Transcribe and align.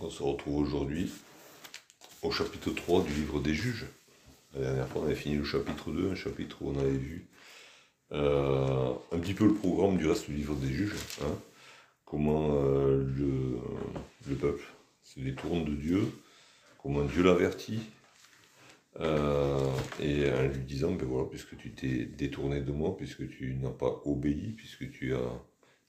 On 0.00 0.10
se 0.10 0.22
retrouve 0.22 0.56
aujourd'hui 0.56 1.12
au 2.22 2.30
chapitre 2.30 2.70
3 2.70 3.04
du 3.04 3.12
livre 3.12 3.40
des 3.40 3.54
juges. 3.54 3.86
La 4.54 4.60
dernière 4.60 4.88
fois 4.88 5.02
on 5.02 5.04
avait 5.04 5.14
fini 5.14 5.36
le 5.36 5.44
chapitre 5.44 5.90
2, 5.90 6.10
un 6.10 6.14
chapitre 6.14 6.62
où 6.62 6.70
on 6.70 6.78
avait 6.78 6.90
vu 6.90 7.26
euh, 8.12 8.92
un 9.12 9.18
petit 9.18 9.34
peu 9.34 9.46
le 9.46 9.54
programme 9.54 9.98
du 9.98 10.06
reste 10.06 10.28
du 10.28 10.36
livre 10.36 10.54
des 10.56 10.72
juges. 10.72 10.94
Hein. 11.22 11.38
comment 12.04 12.56
euh, 12.56 13.04
le, 13.16 13.58
le, 14.28 14.36
peuple 14.36 14.64
se 15.02 15.20
détourne 15.20 15.64
de 15.64 15.74
Dieu, 15.74 16.08
comment 16.82 17.04
Dieu 17.04 17.22
l'avertit. 17.22 17.80
Euh, 19.00 19.70
et 20.00 20.30
en 20.32 20.48
lui 20.48 20.58
disant, 20.64 20.92
ben 20.92 21.06
voilà, 21.06 21.26
puisque 21.28 21.56
tu 21.56 21.70
t'es 21.70 22.04
détourné 22.04 22.60
de 22.60 22.72
moi, 22.72 22.96
puisque 22.96 23.28
tu 23.28 23.54
n'as 23.54 23.70
pas 23.70 24.02
obéi, 24.04 24.52
puisque 24.56 24.90
tu 24.90 25.14
as 25.14 25.40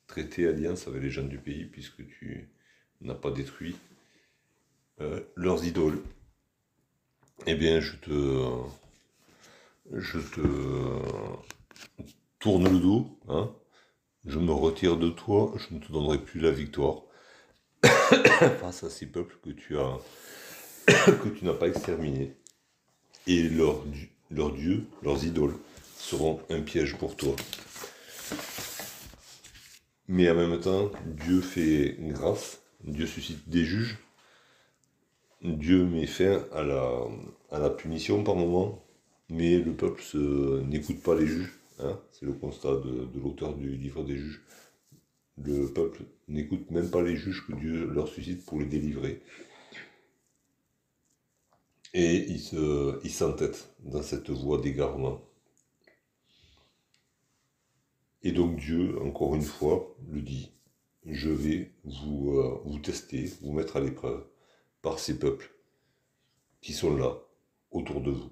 traité 0.08 0.48
alliance 0.48 0.88
avec 0.88 1.02
les 1.02 1.10
gens 1.10 1.24
du 1.24 1.38
pays, 1.38 1.66
puisque 1.66 2.06
tu 2.08 2.50
n'as 3.02 3.16
pas 3.16 3.32
détruit 3.32 3.76
euh, 5.03 5.20
leurs 5.35 5.66
idoles, 5.66 6.02
eh 7.45 7.55
bien, 7.55 7.81
je 7.81 7.95
te, 7.98 8.48
je 9.91 10.20
te 10.20 10.41
tourne 12.39 12.71
le 12.71 12.79
dos, 12.79 13.20
hein, 13.27 13.53
je 14.26 14.39
me 14.39 14.53
retire 14.53 14.95
de 14.95 15.09
toi, 15.09 15.53
je 15.57 15.76
ne 15.76 15.79
te 15.79 15.91
donnerai 15.91 16.20
plus 16.20 16.39
la 16.39 16.52
victoire 16.52 17.03
face 18.62 18.85
à 18.85 18.89
ces 18.89 19.05
peuples 19.05 19.35
que 19.43 19.49
tu 19.49 19.77
as, 19.77 19.98
que 20.88 21.29
tu 21.29 21.43
n'as 21.43 21.54
pas 21.54 21.67
exterminés. 21.67 22.38
Et 23.27 23.43
leurs, 23.49 23.84
leurs 24.31 24.54
dieux, 24.54 24.85
leurs 25.01 25.26
idoles, 25.26 25.57
seront 25.98 26.40
un 26.49 26.62
piège 26.62 26.95
pour 26.95 27.17
toi. 27.17 27.35
Mais 30.07 30.29
en 30.29 30.35
même 30.35 30.59
temps, 30.59 30.91
Dieu 31.05 31.41
fait 31.41 31.98
grâce, 31.99 32.62
Dieu 32.84 33.05
suscite 33.05 33.49
des 33.49 33.65
juges 33.65 33.98
Dieu 35.44 35.86
met 35.86 36.08
fin 36.08 36.42
à 36.54 36.64
la, 36.64 37.70
punition 37.70 38.24
par 38.24 38.36
moment, 38.36 38.82
mais 39.30 39.60
le 39.60 39.74
peuple 39.74 40.02
n'écoute 40.66 41.02
pas 41.04 41.16
les 41.16 41.27
juges. 41.27 41.60
Hein. 41.80 42.00
C'est 42.12 42.26
le 42.26 42.32
constat 42.32 42.76
de, 42.77 43.10
l'auteur 43.20 43.54
du 43.55 43.76
livre 43.76 44.04
des 44.05 44.16
juges. 44.16 44.41
Le 45.44 45.68
peuple 45.68 46.04
n'écoute 46.30 46.72
même 46.72 46.90
pas 46.90 47.02
les 47.02 47.18
juges 47.18 47.46
que 47.46 47.54
Dieu 47.54 47.90
leur 47.91 48.08
suscite 48.08 48.46
pour 48.46 48.60
les 48.60 48.66
délivrer. 48.66 49.22
Et 51.94 52.26
il 52.32 53.12
s'entête 53.12 53.76
il 53.84 53.91
dans 53.91 54.02
cette 54.02 54.30
voie 54.30 54.60
d'égarement. 54.60 55.22
Et 58.24 58.32
donc 58.32 58.55
Dieu, 58.55 58.98
encore 59.02 59.35
une 59.35 59.41
fois, 59.41 59.94
le 60.10 60.22
dit, 60.22 60.52
je 61.05 61.30
vais 61.30 61.72
euh, 61.85 62.55
vous 62.63 62.80
tester, 62.82 63.30
vous 63.41 63.52
mettre 63.52 63.76
à 63.76 63.82
l'épreuve 63.82 64.24
par 64.84 65.00
ces 65.00 65.17
peuples 65.17 65.50
qui 66.62 66.73
sont 66.73 66.95
là, 66.95 67.17
autour 67.72 68.01
de 68.01 68.12
vous. 68.12 68.31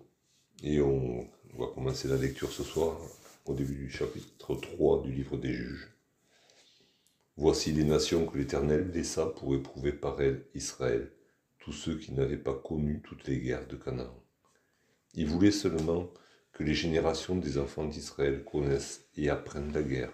Et 0.64 0.82
on 0.82 1.28
va 1.58 1.68
commencer 1.74 2.10
la 2.10 2.18
lecture 2.18 2.52
ce 2.52 2.64
soir, 2.64 3.00
au 3.46 3.54
début 3.54 3.76
du 3.76 3.90
chapitre 3.90 4.56
3 4.56 5.02
du 5.02 5.14
livre 5.14 5.38
des 5.38 5.54
juges. 5.54 5.90
Voici 7.38 7.72
les 7.72 7.86
nations 7.86 8.28
que 8.28 8.38
l'Éternel 8.38 8.92
laissa 8.92 9.26
pour 9.28 9.56
éprouver 9.56 9.94
par 9.94 10.22
elles 10.22 10.46
Israël, 10.54 11.12
tous 11.58 11.72
ceux 11.72 11.98
qui 11.98 12.12
n'avaient 12.12 12.36
pas 12.36 12.54
connu 12.54 13.02
toutes 13.02 13.28
les 13.28 13.40
guerres 13.40 13.68
de 13.68 13.78
Canaan. 13.78 14.14
Il 15.14 15.28
voulait 15.28 15.52
seulement 15.52 16.12
que 16.52 16.64
les 16.64 16.74
générations 16.74 17.38
des 17.38 17.58
enfants 17.60 17.86
d'Israël 17.86 18.44
connaissent 18.44 19.06
et 19.16 19.30
apprennent 19.30 19.72
la 19.72 19.84
guerre, 19.84 20.14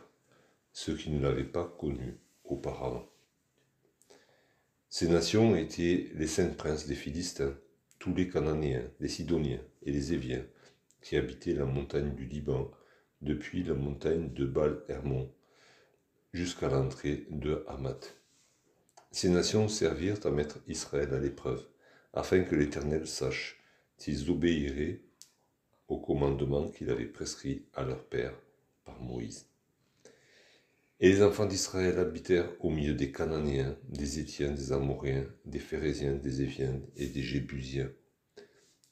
ceux 0.72 0.96
qui 0.96 1.10
ne 1.10 1.20
l'avaient 1.20 1.44
pas 1.44 1.66
connue 1.80 2.20
auparavant. 2.44 3.08
Ces 4.90 5.10
nations 5.10 5.56
étaient 5.56 6.10
les 6.16 6.28
cinq 6.28 6.56
princes 6.56 6.88
des 6.88 6.96
Philistins, 6.96 7.56
tous 8.00 8.14
les 8.14 8.30
Cananéens, 8.30 8.90
les 9.00 9.10
Sidoniens 9.10 9.62
et 9.84 9.92
les 9.92 10.14
Éviens, 10.14 10.46
qui 11.02 11.18
habitaient 11.18 11.54
la 11.54 11.66
montagne 11.66 12.16
du 12.16 12.26
Liban, 12.26 12.72
depuis 13.22 13.64
la 13.64 13.74
montagne 13.74 14.32
de 14.34 14.46
Baal-Hermon 14.46 15.32
jusqu'à 16.34 16.70
l'entrée 16.70 17.26
de 17.32 17.66
Hamath. 17.68 18.18
Ces 19.12 19.30
nations 19.30 19.68
servirent 19.68 20.26
à 20.26 20.30
mettre 20.30 20.60
Israël 20.68 21.14
à 21.14 21.20
l'épreuve, 21.20 21.66
afin 22.14 22.44
que 22.44 22.56
l'Éternel 22.56 23.08
sache 23.08 23.60
s'ils 23.98 24.30
obéiraient 24.30 25.02
au 25.88 26.00
commandement 26.00 26.70
qu'il 26.70 26.90
avait 26.90 27.06
prescrit 27.06 27.66
à 27.74 27.84
leur 27.84 28.04
père 28.06 28.34
par 28.86 29.00
Moïse. 29.02 29.47
Et 31.00 31.10
les 31.10 31.22
enfants 31.22 31.46
d'Israël 31.46 32.00
habitèrent 32.00 32.50
au 32.60 32.72
milieu 32.72 32.96
des 32.96 33.12
Cananéens, 33.12 33.78
des 33.88 34.18
Étiens, 34.18 34.52
des 34.52 34.72
Amoréens, 34.72 35.28
des 35.46 35.60
Phérésiens, 35.60 36.16
des 36.16 36.42
Éviens 36.42 36.82
et 36.96 37.06
des 37.06 37.22
Jébusiens, 37.22 37.92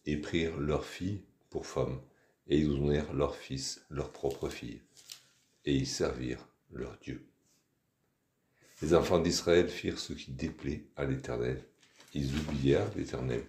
et 0.05 0.17
prirent 0.17 0.59
leurs 0.59 0.85
filles 0.85 1.23
pour 1.49 1.65
femmes, 1.65 1.99
et 2.47 2.59
ils 2.59 2.67
donnèrent 2.67 3.11
leurs 3.13 3.35
fils, 3.35 3.83
leurs 3.89 4.11
propres 4.11 4.49
filles, 4.49 4.81
et 5.65 5.73
ils 5.73 5.87
servirent 5.87 6.47
leur 6.71 6.95
Dieu. 6.99 7.25
Les 8.83 8.93
enfants 8.93 9.19
d'Israël 9.19 9.67
firent 9.67 9.97
ce 9.97 10.13
qui 10.13 10.31
déplaît 10.31 10.83
à 10.95 11.05
l'Éternel. 11.05 11.63
Ils 12.13 12.35
oublièrent 12.37 12.95
l'Éternel, 12.95 13.47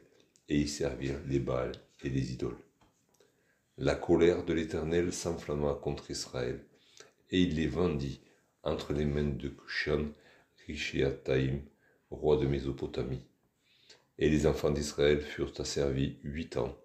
et 0.48 0.58
ils 0.58 0.68
servirent 0.70 1.20
les 1.26 1.40
Baals 1.40 1.76
et 2.02 2.08
les 2.08 2.32
idoles. 2.32 2.56
La 3.76 3.96
colère 3.96 4.46
de 4.46 4.54
l'Éternel 4.54 5.12
s'enflamma 5.12 5.74
contre 5.74 6.10
Israël, 6.10 6.64
et 7.30 7.42
il 7.42 7.56
les 7.56 7.66
vendit 7.66 8.22
entre 8.66 8.92
les 8.92 9.04
mains 9.04 9.22
de 9.22 9.48
Cushan, 9.48 10.06
Rishiataim, 10.66 11.60
roi 12.10 12.36
de 12.36 12.46
Mésopotamie. 12.46 13.22
Et 14.18 14.28
les 14.28 14.46
enfants 14.46 14.72
d'Israël 14.72 15.20
furent 15.20 15.52
asservis 15.60 16.18
huit 16.24 16.56
ans 16.56 16.76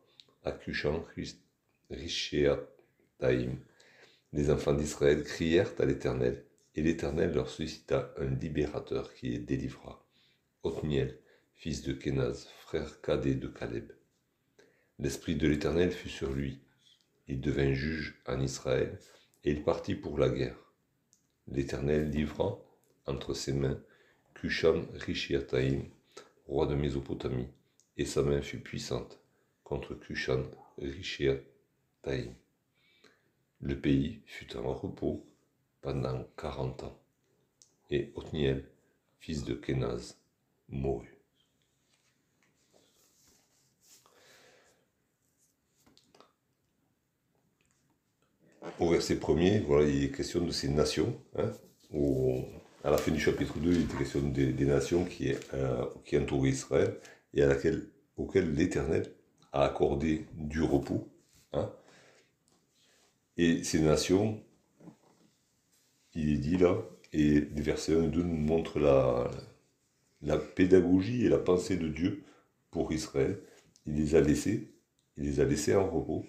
à 0.43 0.51
Cushan, 0.51 1.03
Rishiataim. 1.89 3.57
Les 4.31 4.51
enfants 4.51 4.75
d'Israël 4.75 5.23
crièrent 5.23 5.73
à 5.79 5.85
l'Éternel, 5.85 6.45
et 6.75 6.83
l'Éternel 6.83 7.33
leur 7.33 7.49
suscita 7.49 8.13
un 8.17 8.29
libérateur 8.29 9.13
qui 9.15 9.29
les 9.29 9.39
délivra, 9.39 10.05
Othniel, 10.61 11.17
fils 11.55 11.81
de 11.81 11.93
Kenaz, 11.93 12.47
frère 12.59 13.01
cadet 13.01 13.33
de 13.33 13.47
Caleb. 13.47 13.91
L'Esprit 14.99 15.35
de 15.35 15.47
l'Éternel 15.47 15.91
fut 15.91 16.09
sur 16.09 16.31
lui. 16.31 16.59
Il 17.27 17.41
devint 17.41 17.73
juge 17.73 18.21
en 18.27 18.39
Israël, 18.39 18.99
et 19.43 19.49
il 19.49 19.63
partit 19.63 19.95
pour 19.95 20.19
la 20.19 20.29
guerre. 20.29 20.70
L'Éternel 21.51 22.09
livra 22.09 22.57
entre 23.05 23.33
ses 23.33 23.51
mains 23.51 23.77
Cushan 24.35 24.85
Rishiataim, 24.93 25.83
roi 26.47 26.65
de 26.65 26.75
Mésopotamie, 26.75 27.49
et 27.97 28.05
sa 28.05 28.23
main 28.23 28.41
fut 28.41 28.61
puissante 28.61 29.19
contre 29.65 29.93
Cushan 29.93 30.45
Rishiataim. 30.77 32.33
Le 33.59 33.77
pays 33.77 34.21
fut 34.25 34.55
en 34.55 34.73
repos 34.73 35.25
pendant 35.81 36.23
quarante 36.37 36.83
ans, 36.83 36.97
et 37.89 38.13
Othniel, 38.15 38.63
fils 39.19 39.43
de 39.43 39.53
Kenaz, 39.53 40.15
mourut. 40.69 41.10
Au 48.81 48.89
verset 48.89 49.17
premier, 49.17 49.59
voilà, 49.59 49.87
il 49.87 50.05
est 50.05 50.09
question 50.11 50.43
de 50.43 50.51
ces 50.51 50.67
nations. 50.67 51.15
Hein, 51.37 51.51
à 52.83 52.89
la 52.89 52.97
fin 52.97 53.11
du 53.11 53.19
chapitre 53.19 53.59
2, 53.59 53.73
il 53.73 53.81
est 53.81 53.97
question 53.97 54.21
des, 54.21 54.65
nations 54.65 55.05
qui, 55.05 55.31
euh, 55.53 55.85
entourent 56.15 56.47
Israël 56.47 56.97
et 57.33 57.43
à 57.43 57.47
laquelle, 57.47 57.87
auxquelles 58.17 58.51
l'Éternel 58.53 59.13
a 59.53 59.65
accordé 59.65 60.25
du 60.33 60.63
repos. 60.63 61.07
Hein. 61.53 61.71
Et 63.37 63.63
ces 63.63 63.81
nations, 63.81 64.41
il 66.15 66.33
est 66.33 66.37
dit 66.37 66.57
là, 66.57 66.77
et 67.13 67.41
les 67.41 67.61
versets 67.61 67.95
1 67.95 68.03
et 68.03 68.07
2 68.07 68.23
nous 68.23 68.35
montrent 68.35 68.79
la, 68.79 69.29
la 70.23 70.37
pédagogie 70.37 71.25
et 71.25 71.29
la 71.29 71.37
pensée 71.37 71.77
de 71.77 71.87
Dieu 71.87 72.23
pour 72.71 72.91
Israël. 72.91 73.39
Il 73.85 73.95
les 73.95 74.15
a 74.15 74.21
laissés, 74.21 74.73
il 75.17 75.25
les 75.25 75.39
a 75.39 75.45
laissés 75.45 75.75
en 75.75 75.87
repos 75.87 76.25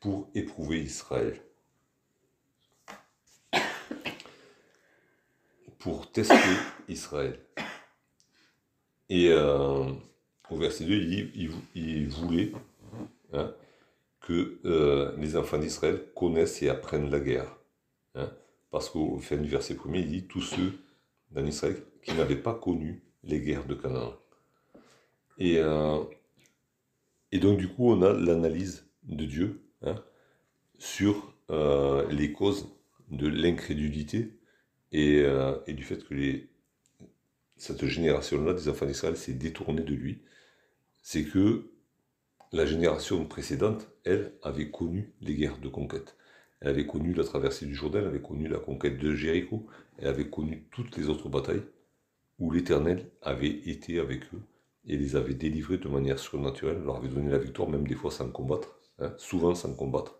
pour 0.00 0.30
éprouver 0.34 0.80
Israël. 0.80 1.40
Pour 5.80 6.12
tester 6.12 6.34
Israël. 6.88 7.40
Et 9.08 9.28
euh, 9.30 9.90
au 10.50 10.56
verset 10.56 10.84
2, 10.84 10.94
il 10.94 11.32
dit 11.32 11.50
il, 11.74 12.08
voulait 12.08 12.52
hein, 13.32 13.52
que 14.20 14.60
euh, 14.64 15.16
les 15.16 15.36
enfants 15.36 15.58
d'Israël 15.58 16.04
connaissent 16.14 16.62
et 16.62 16.68
apprennent 16.68 17.10
la 17.10 17.18
guerre. 17.18 17.56
Hein, 18.14 18.30
parce 18.70 18.88
qu'au 18.90 19.18
fin 19.18 19.36
du 19.36 19.48
verset 19.48 19.76
1 19.84 19.94
il 19.94 20.08
dit 20.08 20.26
tous 20.26 20.42
ceux 20.42 20.72
dans 21.32 21.44
Israël 21.44 21.82
qui 22.02 22.12
n'avaient 22.14 22.36
pas 22.36 22.54
connu 22.54 23.02
les 23.24 23.40
guerres 23.40 23.66
de 23.66 23.74
Canaan. 23.74 24.14
Et, 25.38 25.58
euh, 25.58 26.04
et 27.32 27.38
donc, 27.38 27.58
du 27.58 27.68
coup, 27.68 27.90
on 27.90 28.02
a 28.02 28.12
l'analyse 28.12 28.86
de 29.04 29.24
Dieu 29.24 29.62
hein, 29.82 29.96
sur 30.78 31.34
les 32.10 32.32
causes 32.32 32.68
de 33.10 33.26
l'incrédulité 33.26 34.39
euh, 34.94 35.58
et, 35.66 35.72
du 35.74 35.84
fait 35.84 36.04
que 36.04 36.14
cette 37.56 37.86
génération-là 37.86 38.54
des 38.54 38.68
enfants 38.68 38.86
d'Israël 38.86 39.16
s'est 39.16 39.34
détournée 39.34 39.82
de 39.82 39.94
lui, 39.94 40.22
c'est 41.02 41.24
que 41.24 41.70
la 42.52 42.66
génération 42.66 43.24
précédente, 43.26 43.88
elle, 44.04 44.34
avait 44.42 44.70
connu 44.70 45.12
les 45.20 45.34
guerres 45.34 45.58
de 45.58 45.68
conquête. 45.68 46.16
Elle 46.60 46.68
avait 46.68 46.86
connu 46.86 47.14
la 47.14 47.24
traversée 47.24 47.66
du 47.66 47.74
Jourdain, 47.74 48.00
elle 48.00 48.08
avait 48.08 48.20
connu 48.20 48.48
la 48.48 48.58
conquête 48.58 48.98
de 48.98 49.14
Jéricho, 49.14 49.66
elle 49.98 50.08
avait 50.08 50.28
connu 50.28 50.66
toutes 50.70 50.96
les 50.96 51.08
autres 51.08 51.28
batailles 51.28 51.62
où 52.38 52.50
l'Éternel 52.50 53.10
avait 53.22 53.48
été 53.48 53.98
avec 53.98 54.24
eux 54.34 54.42
et 54.86 54.96
les 54.96 55.14
avait 55.14 55.34
délivrés 55.34 55.78
de 55.78 55.88
manière 55.88 56.18
surnaturelle, 56.18 56.82
leur 56.82 56.96
avait 56.96 57.08
donné 57.08 57.30
la 57.30 57.38
victoire, 57.38 57.68
même 57.68 57.86
des 57.86 57.94
fois 57.94 58.10
sans 58.10 58.30
combattre, 58.30 58.80
hein, 58.98 59.12
souvent 59.18 59.54
sans 59.54 59.74
combattre, 59.74 60.19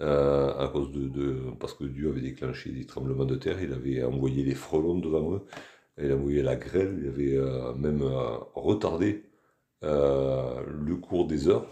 euh, 0.00 0.52
à 0.58 0.68
cause 0.68 0.90
de, 0.90 1.52
parce 1.60 1.74
que 1.74 1.84
Dieu 1.84 2.08
avait 2.08 2.22
déclenché 2.22 2.70
des 2.72 2.86
tremblements 2.86 3.24
de 3.24 3.36
terre, 3.36 3.62
il 3.62 3.72
avait 3.72 4.02
envoyé 4.02 4.42
les 4.42 4.54
frelons 4.54 4.98
devant 4.98 5.34
eux, 5.34 5.42
il 5.98 6.04
avait 6.04 6.14
envoyé 6.14 6.42
la 6.42 6.56
grêle, 6.56 6.98
il 7.00 7.08
avait 7.08 7.36
euh, 7.36 7.74
même 7.74 8.02
euh, 8.02 8.36
retardé 8.54 9.24
le 9.82 10.94
cours 10.94 11.26
des 11.26 11.48
heures 11.48 11.66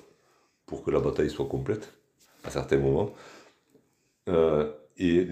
pour 0.67 0.83
que 0.83 0.91
la 0.91 0.99
bataille 0.99 1.31
soit 1.31 1.47
complète 1.47 1.93
à 2.45 2.51
certains 2.51 2.79
moments. 2.79 3.13
et 4.99 5.29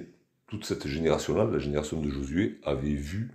toute 0.46 0.64
cette 0.64 0.87
génération-là, 0.87 1.44
la 1.44 1.58
génération 1.58 2.00
de 2.00 2.08
Josué, 2.08 2.61
avait 2.62 2.94
vu 2.94 3.32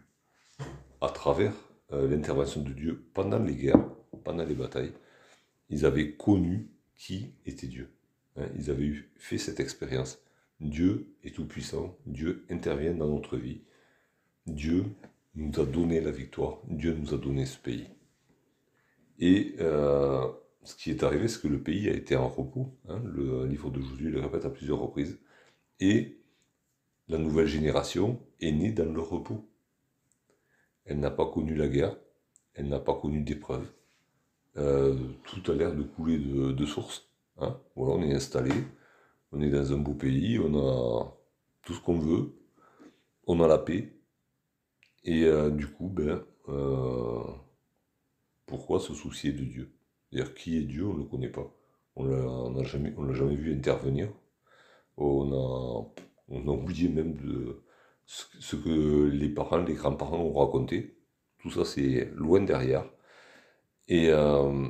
à 1.01 1.09
travers 1.09 1.53
l'intervention 1.91 2.61
de 2.61 2.71
Dieu 2.71 3.05
pendant 3.13 3.39
les 3.39 3.55
guerres, 3.55 3.85
pendant 4.23 4.45
les 4.45 4.55
batailles, 4.55 4.93
ils 5.69 5.85
avaient 5.85 6.13
connu 6.13 6.71
qui 6.95 7.33
était 7.45 7.67
Dieu. 7.67 7.89
Hein. 8.37 8.47
ils 8.55 8.69
avaient 8.71 8.93
fait 9.17 9.37
cette 9.37 9.59
expérience. 9.59 10.19
Dieu 10.59 11.07
est 11.23 11.35
tout-puissant, 11.35 11.97
Dieu 12.05 12.45
intervient 12.49 12.93
dans 12.93 13.07
notre 13.07 13.37
vie, 13.37 13.61
Dieu 14.45 14.85
nous 15.35 15.59
a 15.59 15.65
donné 15.65 15.99
la 15.99 16.11
victoire, 16.11 16.59
Dieu 16.67 16.93
nous 16.93 17.13
a 17.13 17.17
donné 17.17 17.45
ce 17.45 17.57
pays. 17.57 17.87
Et 19.19 19.55
euh, 19.59 20.27
ce 20.63 20.75
qui 20.75 20.91
est 20.91 21.03
arrivé, 21.03 21.27
c'est 21.27 21.41
que 21.41 21.47
le 21.47 21.61
pays 21.61 21.89
a 21.89 21.93
été 21.93 22.15
en 22.15 22.27
repos. 22.27 22.73
Hein. 22.87 23.01
le 23.05 23.45
livre 23.45 23.69
de 23.69 23.81
Josué 23.81 24.09
le 24.09 24.21
répète 24.21 24.45
à 24.45 24.49
plusieurs 24.49 24.79
reprises. 24.79 25.19
Et 25.79 26.17
la 27.07 27.17
nouvelle 27.17 27.47
génération 27.47 28.19
est 28.39 28.51
née 28.51 28.71
dans 28.71 28.91
le 28.91 29.01
repos. 29.01 29.45
Elle 30.85 30.99
n'a 30.99 31.11
pas 31.11 31.25
connu 31.25 31.55
la 31.55 31.67
guerre, 31.67 31.95
elle 32.53 32.67
n'a 32.69 32.79
pas 32.79 32.93
connu 32.93 33.21
d'épreuve. 33.21 33.71
Euh, 34.57 34.97
tout 35.25 35.51
a 35.51 35.55
l'air 35.55 35.75
de 35.75 35.83
couler 35.83 36.17
de, 36.17 36.65
source. 36.65 37.09
Hein. 37.37 37.59
Voilà, 37.75 37.95
on 37.95 38.03
est 38.03 38.13
installé, 38.13 38.51
on 39.31 39.41
est 39.41 39.49
dans 39.49 39.73
un 39.73 39.77
beau 39.77 39.93
pays, 39.93 40.39
on 40.39 40.55
a 40.55 41.17
tout 41.63 41.73
ce 41.73 41.81
qu'on 41.81 41.99
veut, 41.99 42.33
on 43.27 43.41
a 43.41 43.47
la 43.47 43.57
paix. 43.57 43.93
Et 45.05 45.23
euh, 45.25 45.49
du 45.49 45.67
coup, 45.67 45.89
ben, 45.89 46.23
euh, 46.49 47.23
pourquoi 48.45 48.79
se 48.79 48.93
soucier 48.93 49.31
de 49.33 49.43
Dieu? 49.43 49.73
D'ailleurs, 50.11 50.33
qui 50.33 50.57
est 50.57 50.63
Dieu? 50.63 50.85
On 50.87 50.93
ne 50.93 50.99
le 50.99 51.05
connaît 51.05 51.29
pas. 51.29 51.53
On 51.95 52.05
ne 52.05 52.57
l'a 52.57 52.63
jamais, 52.63 52.93
jamais 53.13 53.35
vu 53.35 53.53
intervenir. 53.53 54.09
On 54.97 55.31
a, 55.31 55.93
on 56.29 56.47
a 56.47 56.51
oublié 56.51 56.89
même 56.89 57.15
de, 57.15 57.63
ce 58.05 58.55
que 58.55 59.09
les 59.09 59.29
parents, 59.29 59.57
les 59.57 59.73
grands-parents 59.73 60.19
ont 60.19 60.33
raconté. 60.33 60.97
Tout 61.39 61.51
ça, 61.51 61.65
c'est 61.65 62.11
loin 62.15 62.41
derrière. 62.41 62.85
Et, 63.87 64.09
euh, 64.09 64.69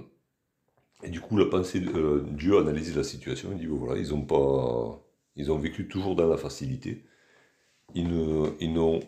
et, 1.03 1.09
du 1.09 1.21
coup, 1.21 1.37
la 1.37 1.45
pensée 1.45 1.79
de 1.79 1.91
euh, 1.91 2.25
Dieu 2.31 2.57
analyse 2.57 2.95
la 2.95 3.03
situation. 3.03 3.49
Il 3.51 3.59
dit 3.59 3.65
voilà, 3.65 3.99
ils 3.99 4.13
ont 4.13 4.21
pas, 4.25 5.03
ils 5.35 5.51
ont 5.51 5.57
vécu 5.57 5.87
toujours 5.87 6.15
dans 6.15 6.27
la 6.27 6.37
facilité. 6.37 7.05
Ils 7.95 8.07
n'ont, 8.73 8.99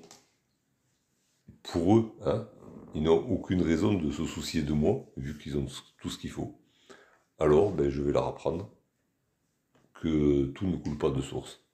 pour 1.63 1.97
eux, 1.97 2.11
hein, 2.25 2.47
ils 2.93 3.03
n'ont 3.03 3.27
aucune 3.29 3.61
raison 3.61 3.93
de 3.93 4.11
se 4.11 4.25
soucier 4.25 4.61
de 4.61 4.73
moi, 4.73 5.05
vu 5.17 5.37
qu'ils 5.37 5.57
ont 5.57 5.65
tout 5.99 6.09
ce 6.09 6.17
qu'il 6.17 6.29
faut. 6.29 6.59
Alors, 7.39 7.71
ben, 7.71 7.89
je 7.89 8.01
vais 8.01 8.11
leur 8.11 8.27
apprendre 8.27 8.69
que 9.93 10.45
tout 10.47 10.67
ne 10.67 10.77
coule 10.77 10.97
pas 10.97 11.09
de 11.09 11.21
source 11.21 11.65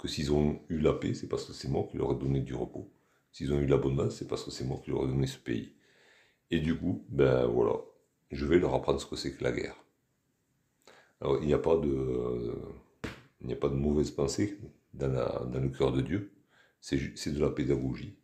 que 0.00 0.08
s'ils 0.08 0.32
ont 0.32 0.60
eu 0.68 0.78
la 0.78 0.94
paix, 0.94 1.14
c'est 1.14 1.28
parce 1.28 1.44
que 1.44 1.52
c'est 1.52 1.68
moi 1.68 1.86
qui 1.90 1.98
leur 1.98 2.12
ai 2.12 2.14
donné 2.14 2.40
du 2.40 2.54
repos. 2.54 2.90
S'ils 3.32 3.52
ont 3.52 3.60
eu 3.60 3.66
l'abondance, 3.66 4.16
c'est 4.16 4.26
parce 4.26 4.44
que 4.44 4.50
c'est 4.50 4.64
moi 4.64 4.80
qui 4.82 4.90
leur 4.90 5.04
ai 5.04 5.06
donné 5.06 5.26
ce 5.26 5.38
pays. 5.38 5.74
Et 6.50 6.60
du 6.60 6.76
coup, 6.76 7.04
ben 7.10 7.46
voilà, 7.46 7.74
je 8.30 8.46
vais 8.46 8.58
leur 8.58 8.74
apprendre 8.74 9.00
ce 9.00 9.06
que 9.06 9.16
c'est 9.16 9.32
que 9.34 9.44
la 9.44 9.52
guerre. 9.52 9.76
Alors, 11.20 11.38
il 11.40 11.46
n'y 11.46 11.54
a 11.54 11.58
pas 11.58 11.76
de, 11.76 12.54
il 13.40 13.46
n'y 13.46 13.52
a 13.52 13.56
pas 13.56 13.68
de 13.68 13.74
mauvaise 13.74 14.10
pensée 14.10 14.58
dans, 14.94 15.08
le 15.52 15.68
cœur 15.68 15.92
de 15.92 16.00
Dieu. 16.00 16.32
C'est 16.80 16.98
de 16.98 17.40
la 17.40 17.50
pédagogie. 17.50 18.16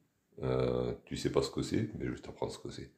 Euh, 0.43 0.95
tu 1.05 1.17
sais 1.17 1.31
pas 1.31 1.43
ce 1.43 1.51
que 1.51 1.63
c'est, 1.63 1.91
mais 1.99 2.07
je 2.07 2.11
vais 2.11 2.19
t'apprendre 2.19 2.53
ce 2.53 2.59
que 2.59 2.71
c'est. 2.71 2.91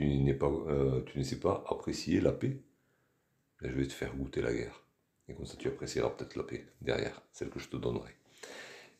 Euh, 0.00 1.02
tu 1.06 1.18
ne 1.18 1.22
sais 1.24 1.40
pas 1.40 1.64
apprécier 1.68 2.20
la 2.20 2.32
paix, 2.32 2.60
ben, 3.60 3.70
je 3.70 3.76
vais 3.76 3.86
te 3.86 3.92
faire 3.92 4.14
goûter 4.14 4.42
la 4.42 4.52
guerre. 4.52 4.84
Et 5.28 5.34
comme 5.34 5.46
ça, 5.46 5.56
tu 5.56 5.68
apprécieras 5.68 6.10
peut-être 6.10 6.36
la 6.36 6.44
paix 6.44 6.66
derrière, 6.80 7.22
celle 7.32 7.50
que 7.50 7.58
je 7.58 7.68
te 7.68 7.76
donnerai. 7.76 8.14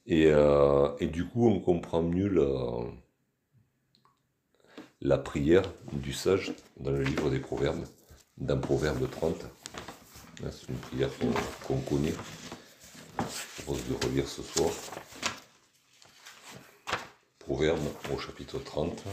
Et, 0.07 0.27
euh, 0.27 0.97
du 0.99 1.27
coup, 1.27 1.47
on 1.47 1.61
comprend 1.61 2.03
mieux 2.03 2.29
la, 2.29 2.45
la 5.01 5.19
prière 5.19 5.63
du 5.93 6.13
sage 6.13 6.53
dans 6.79 6.91
le 6.91 7.03
livre 7.03 7.31
des 7.31 7.39
Proverbes, 7.39 7.87
dans 8.37 8.61
Proverbe 8.61 9.09
30. 9.09 9.45
C'est 10.51 10.69
une 10.69 10.79
prière 10.79 11.11
qu'on 11.65 11.81
connaît. 11.81 12.15
Je 13.19 13.63
propose 13.63 13.85
de 13.87 14.07
relire 14.07 14.29
ce 14.29 14.43
soir. 14.43 14.71
Proverbe 17.39 17.87
au 18.13 18.19
chapitre 18.19 18.59
30. 18.59 19.05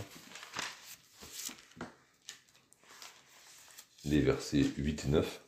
Les 4.06 4.22
versets 4.22 4.66
8 4.78 5.06
et 5.06 5.10
9. 5.10 5.42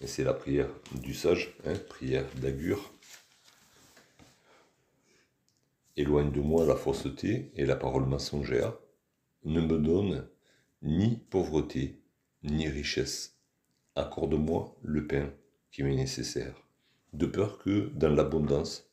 Et 0.00 0.06
c'est 0.08 0.24
la 0.24 0.34
prière 0.34 0.68
du 0.92 1.14
sage, 1.14 1.54
hein, 1.64 1.74
prière 1.88 2.26
d'Agur. 2.34 2.92
Éloigne 5.96 6.32
de 6.32 6.40
moi 6.40 6.64
la 6.64 6.76
fausseté 6.76 7.52
et 7.54 7.66
la 7.66 7.76
parole 7.76 8.06
mensongère. 8.06 8.74
Ne 9.44 9.60
me 9.60 9.78
donne 9.78 10.26
ni 10.80 11.18
pauvreté, 11.30 12.00
ni 12.42 12.68
richesse. 12.68 13.38
Accorde-moi 13.94 14.74
le 14.82 15.06
pain 15.06 15.30
qui 15.70 15.82
m'est 15.82 15.96
nécessaire, 15.96 16.54
de 17.12 17.26
peur 17.26 17.58
que, 17.58 17.90
dans 17.94 18.08
l'abondance, 18.08 18.90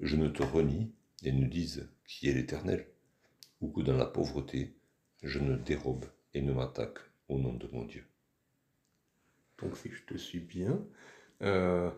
je 0.00 0.16
ne 0.16 0.28
te 0.28 0.42
renie 0.42 0.92
et 1.22 1.32
ne 1.32 1.46
dise 1.46 1.88
qui 2.04 2.28
est 2.28 2.34
l'Éternel, 2.34 2.86
ou 3.60 3.68
que 3.68 3.82
dans 3.82 3.96
la 3.96 4.06
pauvreté, 4.06 4.74
je 5.22 5.38
ne 5.38 5.56
dérobe 5.56 6.06
et 6.34 6.42
ne 6.42 6.52
m'attaque 6.52 6.98
au 7.28 7.38
nom 7.38 7.52
de 7.52 7.68
mon 7.72 7.84
Dieu. 7.84 8.04
Donc 9.58 9.76
si 9.76 9.90
je 9.90 10.02
te 10.04 10.16
suis 10.16 10.40
bien, 10.40 10.84
euh, 11.42 11.90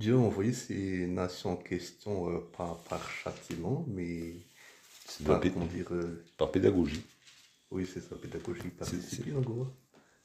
Dieu 0.00 0.14
a 0.14 0.18
envoyé 0.18 0.54
ces 0.54 1.06
nations 1.06 1.52
en 1.52 1.56
question 1.56 2.30
euh, 2.30 2.38
pas 2.56 2.82
par 2.88 3.06
châtiment, 3.10 3.84
mais 3.86 4.32
par, 5.26 5.40
dire, 5.40 5.92
euh, 5.92 6.24
par 6.38 6.50
pédagogie. 6.50 7.02
Oui, 7.70 7.86
c'est 7.86 8.00
ça, 8.00 8.16
pédagogie, 8.16 8.70
par 8.78 8.88
discipline 8.88 9.36
en 9.36 9.42
gros. 9.42 9.66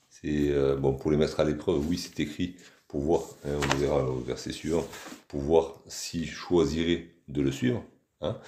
C'est 0.10 0.77
bon 0.77 0.94
pour 0.94 1.12
les 1.12 1.17
mettre 1.17 1.41
à 1.41 1.44
l'épreuve. 1.44 1.86
Oui, 1.89 1.98
c'est 1.98 2.17
écrit 2.22 2.55
pour 2.88 3.01
voir. 3.01 3.24
Hein, 3.44 3.60
on 3.62 3.75
verra 3.75 4.10
au 4.10 4.22
verset 4.22 4.53
suivant 4.53 4.88
pour 5.27 5.41
voir 5.41 5.75
s'ils 5.88 6.29
choisiraient 6.29 7.10
de 7.27 7.41
le 7.41 7.51
suivre. 7.51 7.84
Hein. 8.22 8.39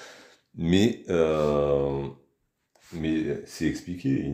mais 0.56 1.04
mais 2.94 3.46
c'est 3.46 3.68
expliqué. 3.68 4.34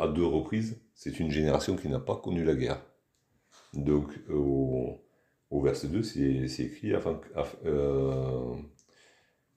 à 0.00 0.08
deux 0.08 0.24
reprises, 0.24 0.78
c'est 0.94 1.20
une 1.20 1.30
génération 1.30 1.76
qui 1.76 1.88
n'a 1.88 2.00
pas 2.00 2.16
connu 2.16 2.44
la 2.44 2.54
guerre. 2.54 2.80
Donc, 3.74 4.08
au, 4.30 4.98
verset 5.58 5.88
2, 5.88 6.02
c'est 6.02 6.62
écrit 6.62 6.92
euh, 7.64 8.56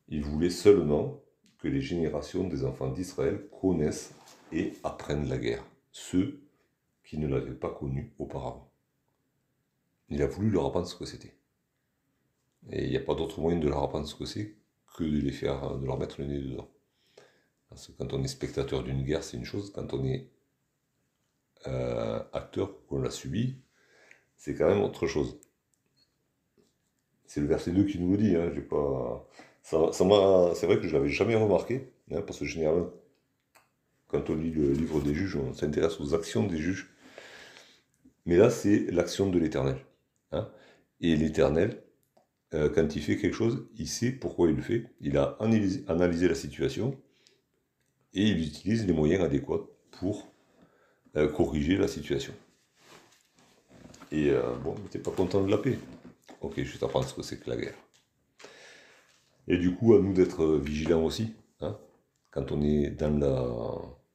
il 0.07 0.23
voulait 0.23 0.49
seulement 0.49 1.21
que 1.59 1.67
les 1.67 1.81
générations 1.81 2.47
des 2.47 2.65
enfants 2.65 2.89
d'Israël 2.89 3.47
connaissent 3.61 4.13
et 4.51 4.73
apprennent 4.83 5.29
la 5.29 5.37
guerre, 5.37 5.63
ceux 5.91 6.41
qui 7.03 7.17
ne 7.17 7.27
l'avaient 7.27 7.53
pas 7.53 7.69
connue 7.69 8.11
auparavant. 8.17 8.71
Il 10.09 10.21
a 10.21 10.27
voulu 10.27 10.49
leur 10.49 10.65
apprendre 10.65 10.87
ce 10.87 10.95
que 10.95 11.05
c'était. 11.05 11.35
Et 12.69 12.85
il 12.85 12.89
n'y 12.89 12.97
a 12.97 13.01
pas 13.01 13.15
d'autre 13.15 13.39
moyen 13.39 13.59
de 13.59 13.67
leur 13.67 13.83
apprendre 13.83 14.07
ce 14.07 14.15
que 14.15 14.25
c'est 14.25 14.55
que 14.95 15.03
de 15.03 15.19
les 15.19 15.31
faire, 15.31 15.77
de 15.77 15.85
leur 15.85 15.97
mettre 15.97 16.21
le 16.21 16.27
nez 16.27 16.39
dedans. 16.39 16.69
Parce 17.69 17.87
que 17.87 17.91
quand 17.93 18.13
on 18.13 18.23
est 18.23 18.27
spectateur 18.27 18.83
d'une 18.83 19.03
guerre, 19.03 19.23
c'est 19.23 19.37
une 19.37 19.45
chose, 19.45 19.71
quand 19.71 19.93
on 19.93 20.03
est 20.05 20.29
euh, 21.67 22.21
acteur, 22.33 22.85
qu'on 22.85 23.01
l'a 23.01 23.09
subi, 23.09 23.57
c'est 24.35 24.55
quand 24.55 24.67
même 24.67 24.81
autre 24.81 25.07
chose. 25.07 25.39
C'est 27.25 27.41
le 27.41 27.47
verset 27.47 27.71
2 27.71 27.83
qui 27.85 27.99
nous 27.99 28.11
le 28.11 28.17
dit. 28.17 28.35
Hein, 28.35 28.51
pas... 28.69 29.27
ça, 29.61 29.91
c'est 29.93 30.65
vrai 30.65 30.77
que 30.77 30.83
je 30.83 30.93
ne 30.93 30.99
l'avais 30.99 31.09
jamais 31.09 31.35
remarqué, 31.35 31.89
hein, 32.11 32.21
parce 32.21 32.39
que 32.39 32.45
généralement, 32.45 32.89
quand 34.07 34.29
on 34.29 34.35
lit 34.35 34.51
le 34.51 34.71
livre 34.71 35.01
des 35.01 35.13
juges, 35.13 35.35
on 35.35 35.53
s'intéresse 35.53 35.99
aux 35.99 36.13
actions 36.13 36.45
des 36.45 36.57
juges. 36.57 36.93
Mais 38.25 38.37
là, 38.37 38.49
c'est 38.49 38.91
l'action 38.91 39.29
de 39.29 39.39
l'éternel. 39.39 39.77
Hein. 40.31 40.49
Et 41.01 41.15
l'éternel, 41.15 41.83
euh, 42.53 42.69
quand 42.69 42.95
il 42.95 43.01
fait 43.01 43.17
quelque 43.17 43.35
chose, 43.35 43.65
il 43.77 43.87
sait 43.87 44.11
pourquoi 44.11 44.49
il 44.49 44.55
le 44.55 44.61
fait. 44.61 44.85
Il 45.01 45.17
a 45.17 45.37
analysé, 45.39 46.27
la 46.27 46.35
situation 46.35 46.95
et 48.13 48.27
il 48.27 48.45
utilise 48.45 48.85
les 48.85 48.93
moyens 48.93 49.23
adéquats 49.23 49.65
pour 49.91 50.31
euh, 51.15 51.27
corriger 51.27 51.77
la 51.77 51.87
situation. 51.87 52.33
Et 54.11 54.29
euh, 54.29 54.53
bon, 54.63 54.75
n'était 54.75 54.99
pas 54.99 55.11
content 55.11 55.43
de 55.43 55.49
la 55.49 55.57
paix. 55.57 55.77
Ok, 56.43 56.55
je 56.57 56.73
vais 56.73 56.77
t'apprendre 56.77 57.07
ce 57.07 57.13
que 57.13 57.21
c'est 57.21 57.39
que 57.39 57.49
la 57.49 57.55
guerre. 57.55 57.77
Et 59.47 59.57
du 59.57 59.73
coup, 59.73 59.95
à 59.95 59.99
nous 59.99 60.11
d'être 60.11 60.45
vigilants 60.57 61.05
aussi. 61.05 61.33
Hein, 61.61 61.77
quand 62.31 62.51
on 62.51 62.61
est 62.61 62.89
dans, 62.89 63.09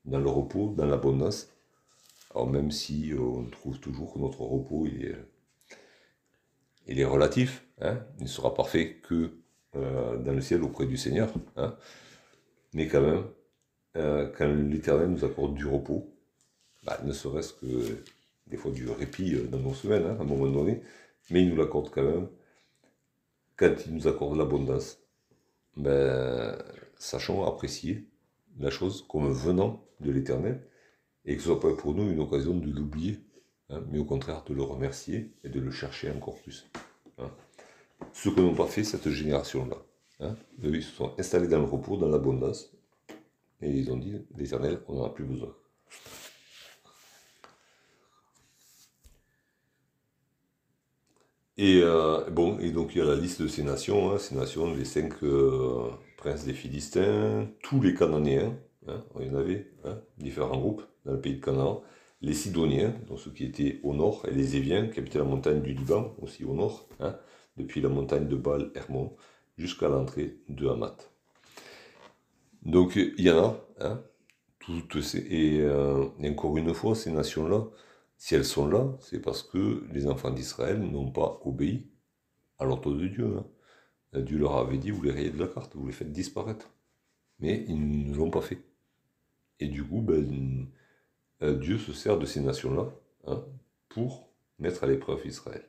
le 0.05 0.29
repos, 0.29 0.75
dans 0.77 0.85
l'abondance. 0.85 1.49
Alors 2.35 2.47
même 2.47 2.71
si 2.71 3.13
on 3.19 3.45
trouve 3.47 3.81
toujours 3.81 4.13
que 4.13 4.19
notre 4.19 4.43
repos, 4.43 4.87
est 4.87 5.17
est 6.87 7.05
relatif, 7.05 7.65
hein. 7.81 7.99
il 8.19 8.25
ne 8.25 8.29
sera 8.29 8.55
parfait 8.55 8.97
que 9.03 9.33
euh, 9.77 10.19
dans 10.19 10.33
le 10.33 10.41
ciel 10.43 10.63
auprès 10.63 10.87
du 10.87 10.97
Seigneur. 10.99 11.33
Hein. 11.57 11.77
mais 12.75 12.89
quand 12.89 13.01
même, 13.01 13.25
euh, 13.97 14.31
quand 14.37 14.47
l'Éternel 14.47 15.09
nous 15.09 15.25
accorde 15.25 15.55
du 15.55 15.67
repos, 15.67 16.15
bah, 16.85 16.99
ne 17.05 17.13
serait-ce 17.13 17.55
que 17.55 18.03
des 18.47 18.57
fois 18.57 18.71
du 18.71 18.89
répit 18.91 19.35
euh, 19.35 19.47
dans 19.47 19.59
nos 19.59 19.75
semaines, 19.75 20.07
à 20.07 20.11
un 20.11 20.25
moment 20.25 20.47
donné, 20.47 20.83
mais 21.31 21.43
il 21.43 21.51
nous 21.51 21.57
l'accorde 21.57 21.91
quand 21.91 22.03
même. 22.03 22.29
Quand 23.57 23.75
il 23.87 23.95
nous 23.95 24.07
accorde 24.07 24.37
l'abondance, 24.37 25.03
ben, 25.77 26.57
sachons 26.97 27.45
apprécier 27.45 28.07
la 28.59 28.71
chose 28.71 29.05
comme 29.09 29.31
venant 29.31 29.85
de 30.01 30.11
l'Éternel, 30.11 30.67
et 31.25 31.37
que 31.37 31.43
ce 31.43 31.49
soit 31.49 31.61
pas 31.61 31.75
pour 31.75 31.95
nous 31.95 32.11
une 32.11 32.21
occasion 32.21 32.57
de 32.57 32.71
l'oublier 32.71 33.21
Hein, 33.71 33.85
mais 33.91 33.99
au 33.99 34.05
contraire 34.05 34.45
de 34.45 34.55
le 34.55 34.63
remercier 34.63 35.31
et 35.45 35.51
de 35.51 35.61
le 35.61 35.71
chercher 35.71 36.11
encore 36.11 36.37
plus. 36.37 36.67
Hein. 37.19 37.31
Ce 38.13 38.31
que 38.31 38.41
n'ont 38.41 38.55
pas 38.55 38.67
fait 38.67 38.85
cette 38.85 39.09
génération-là. 39.11 39.77
Hein. 40.21 40.37
Ils 40.63 40.83
se 40.83 40.93
sont 40.93 41.13
installés 41.19 41.49
dans 41.49 41.59
le 41.59 41.65
repos, 41.65 41.99
dans 41.99 42.09
l'abondance, 42.09 42.73
et 43.61 43.71
ils 43.71 43.91
ont 43.91 43.99
dit, 43.99 44.25
l'éternel, 44.37 44.81
on 44.89 44.95
n'en 44.95 45.05
a 45.05 45.11
plus 45.11 45.25
besoin. 45.25 45.55
Et 51.59 51.81
euh, 51.83 52.31
bon, 52.31 52.59
et 52.61 52.71
donc 52.71 52.95
il 52.95 52.99
y 52.99 53.01
a 53.01 53.05
la 53.05 53.17
liste 53.17 53.43
de 53.43 53.49
ces 53.49 53.65
nations, 53.65 54.17
ces 54.19 54.37
nations, 54.37 54.73
les 54.73 54.85
cinq 54.85 55.13
euh, 55.25 55.91
princes 56.17 56.45
des 56.45 56.53
Philistins, 56.53 57.49
tous 57.63 57.81
les 57.83 57.95
Cananéens, 57.95 58.57
il 59.21 59.27
y 59.27 59.31
en 59.31 59.35
avait, 59.35 59.71
différents 60.17 60.57
groupes 60.57 60.83
dans 61.05 61.13
le 61.13 61.21
pays 61.21 61.35
de 61.35 61.45
Canaan, 61.45 61.83
les 62.23 62.33
Sidoniens, 62.33 62.95
donc 63.09 63.19
ceux 63.19 63.33
qui 63.33 63.45
étaient 63.45 63.81
au 63.83 63.93
nord, 63.93 64.25
et 64.27 64.35
les 64.35 64.57
Éviens, 64.57 64.87
qui 64.87 65.01
habitaient 65.01 65.19
la 65.19 65.25
montagne 65.25 65.61
du 65.61 65.75
Liban, 65.75 66.15
aussi 66.23 66.45
au 66.45 66.55
nord, 66.55 66.89
hein, 67.01 67.17
depuis 67.57 67.81
la 67.81 67.89
montagne 67.89 68.29
de 68.29 68.37
Baal 68.37 68.71
Hermon 68.75 69.13
jusqu'à 69.59 69.89
l'entrée 69.89 70.39
de 70.49 70.69
Hamath. 70.69 71.13
Donc 72.63 72.97
il 72.97 73.21
y 73.21 73.31
en 73.31 73.45
a, 73.45 73.61
hein, 73.81 74.03
toutes 74.61 75.01
ces, 75.03 75.27
euh, 75.61 76.05
et, 76.21 76.31
encore 76.31 76.57
une 76.57 76.73
fois, 76.73 76.95
ces 76.95 77.11
nations-là, 77.11 77.65
si 78.19 78.35
elles 78.35 78.45
sont 78.45 78.69
là, 78.69 78.97
c'est 79.01 79.21
parce 79.21 79.45
que 79.45 79.87
les 79.93 80.09
enfants 80.09 80.33
d'Israël 80.33 80.81
n'ont 80.81 81.11
pas 81.11 81.41
obéi 81.45 81.89
à 82.59 82.65
l'ordre 82.65 82.93
de 82.93 83.07
Dieu. 83.07 83.39
Hein. 83.39 84.21
Dieu 84.21 84.39
leur 84.39 84.57
avait 84.57 84.79
dit, 84.79 84.91
vous 84.91 85.03
les 85.03 85.13
rayez 85.13 85.31
de 85.31 85.39
la 85.39 85.47
carte, 85.47 85.77
vous 85.77 85.87
les 85.87 85.93
faites 85.93 86.13
disparaître. 86.13 86.69
Mais 87.39 87.65
ils 87.69 88.11
ne 88.11 88.17
l'ont 88.17 88.31
pas 88.31 88.41
fait. 88.41 88.61
Et 89.61 89.69
du 89.69 89.85
coup, 89.85 90.01
ben, 90.01 90.67
euh, 91.43 91.57
Dieu 91.59 91.79
se 91.79 91.93
sert 91.93 92.19
de 92.19 92.27
ces 92.27 92.41
nations-là 92.41 92.91
hein, 93.27 93.45
pour 93.89 94.29
mettre 94.59 94.83
à 94.83 94.89
l'épreuve 94.89 95.25
Israël. 95.25 95.65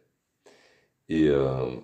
Et, 1.07 1.27
euh, 1.27 1.75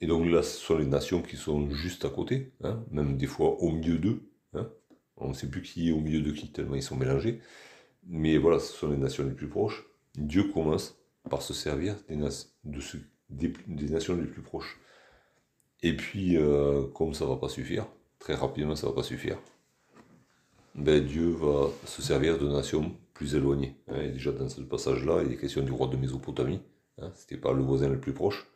et 0.00 0.06
donc 0.06 0.26
là, 0.26 0.42
ce 0.42 0.58
sont 0.58 0.78
les 0.78 0.86
nations 0.86 1.20
qui 1.20 1.36
sont 1.36 1.68
juste 1.70 2.06
à 2.06 2.10
côté, 2.10 2.52
hein, 2.62 2.82
même 2.90 3.18
des 3.18 3.26
fois 3.26 3.60
au 3.60 3.70
milieu 3.70 3.98
d'eux. 3.98 4.30
On 5.24 5.30
ne 5.30 5.34
sait 5.34 5.48
plus 5.48 5.62
qui 5.62 5.88
est 5.88 5.92
au 5.92 6.00
milieu 6.00 6.20
de 6.20 6.30
qui, 6.30 6.52
tellement 6.52 6.74
ils 6.76 6.82
sont 6.82 6.96
mélangés. 6.96 7.40
Mais 8.06 8.36
voilà, 8.36 8.58
ce 8.58 8.72
sont 8.72 8.90
les 8.90 8.96
nations 8.96 9.24
les 9.24 9.34
plus 9.34 9.48
proches. 9.48 9.84
Dieu 10.16 10.44
commence 10.44 10.98
par 11.30 11.42
se 11.42 11.54
servir 11.54 11.96
des, 12.08 13.52
nations 13.88 14.16
les 14.16 14.26
plus 14.26 14.42
proches. 14.42 14.78
Et 15.82 15.96
puis, 15.96 16.36
euh, 16.36 16.86
comme 16.94 17.14
ça 17.14 17.24
ne 17.24 17.30
va 17.30 17.36
pas 17.36 17.48
suffire, 17.48 17.86
très 18.18 18.34
rapidement 18.34 18.76
ça 18.76 18.86
ne 18.86 18.92
va 18.92 18.96
pas 18.96 19.02
suffire, 19.02 19.38
ben, 20.74 21.04
Dieu 21.04 21.30
va 21.30 21.70
se 21.86 22.02
servir 22.02 22.38
de 22.38 22.48
nations 22.48 22.96
plus 23.14 23.34
éloignées. 23.34 23.76
Hein. 23.88 24.08
Déjà 24.08 24.32
dans 24.32 24.48
ce 24.48 24.60
passage-là, 24.60 25.22
il 25.24 25.32
est 25.32 25.36
question 25.36 25.62
du 25.62 25.72
roi 25.72 25.88
de 25.88 25.96
Mésopotamie. 25.96 26.60
Hein. 26.98 27.10
Ce 27.14 27.22
n'était 27.22 27.36
pas 27.36 27.52
le 27.52 27.62
voisin 27.62 27.88
le 27.88 28.00
plus 28.00 28.12
proche. 28.12 28.46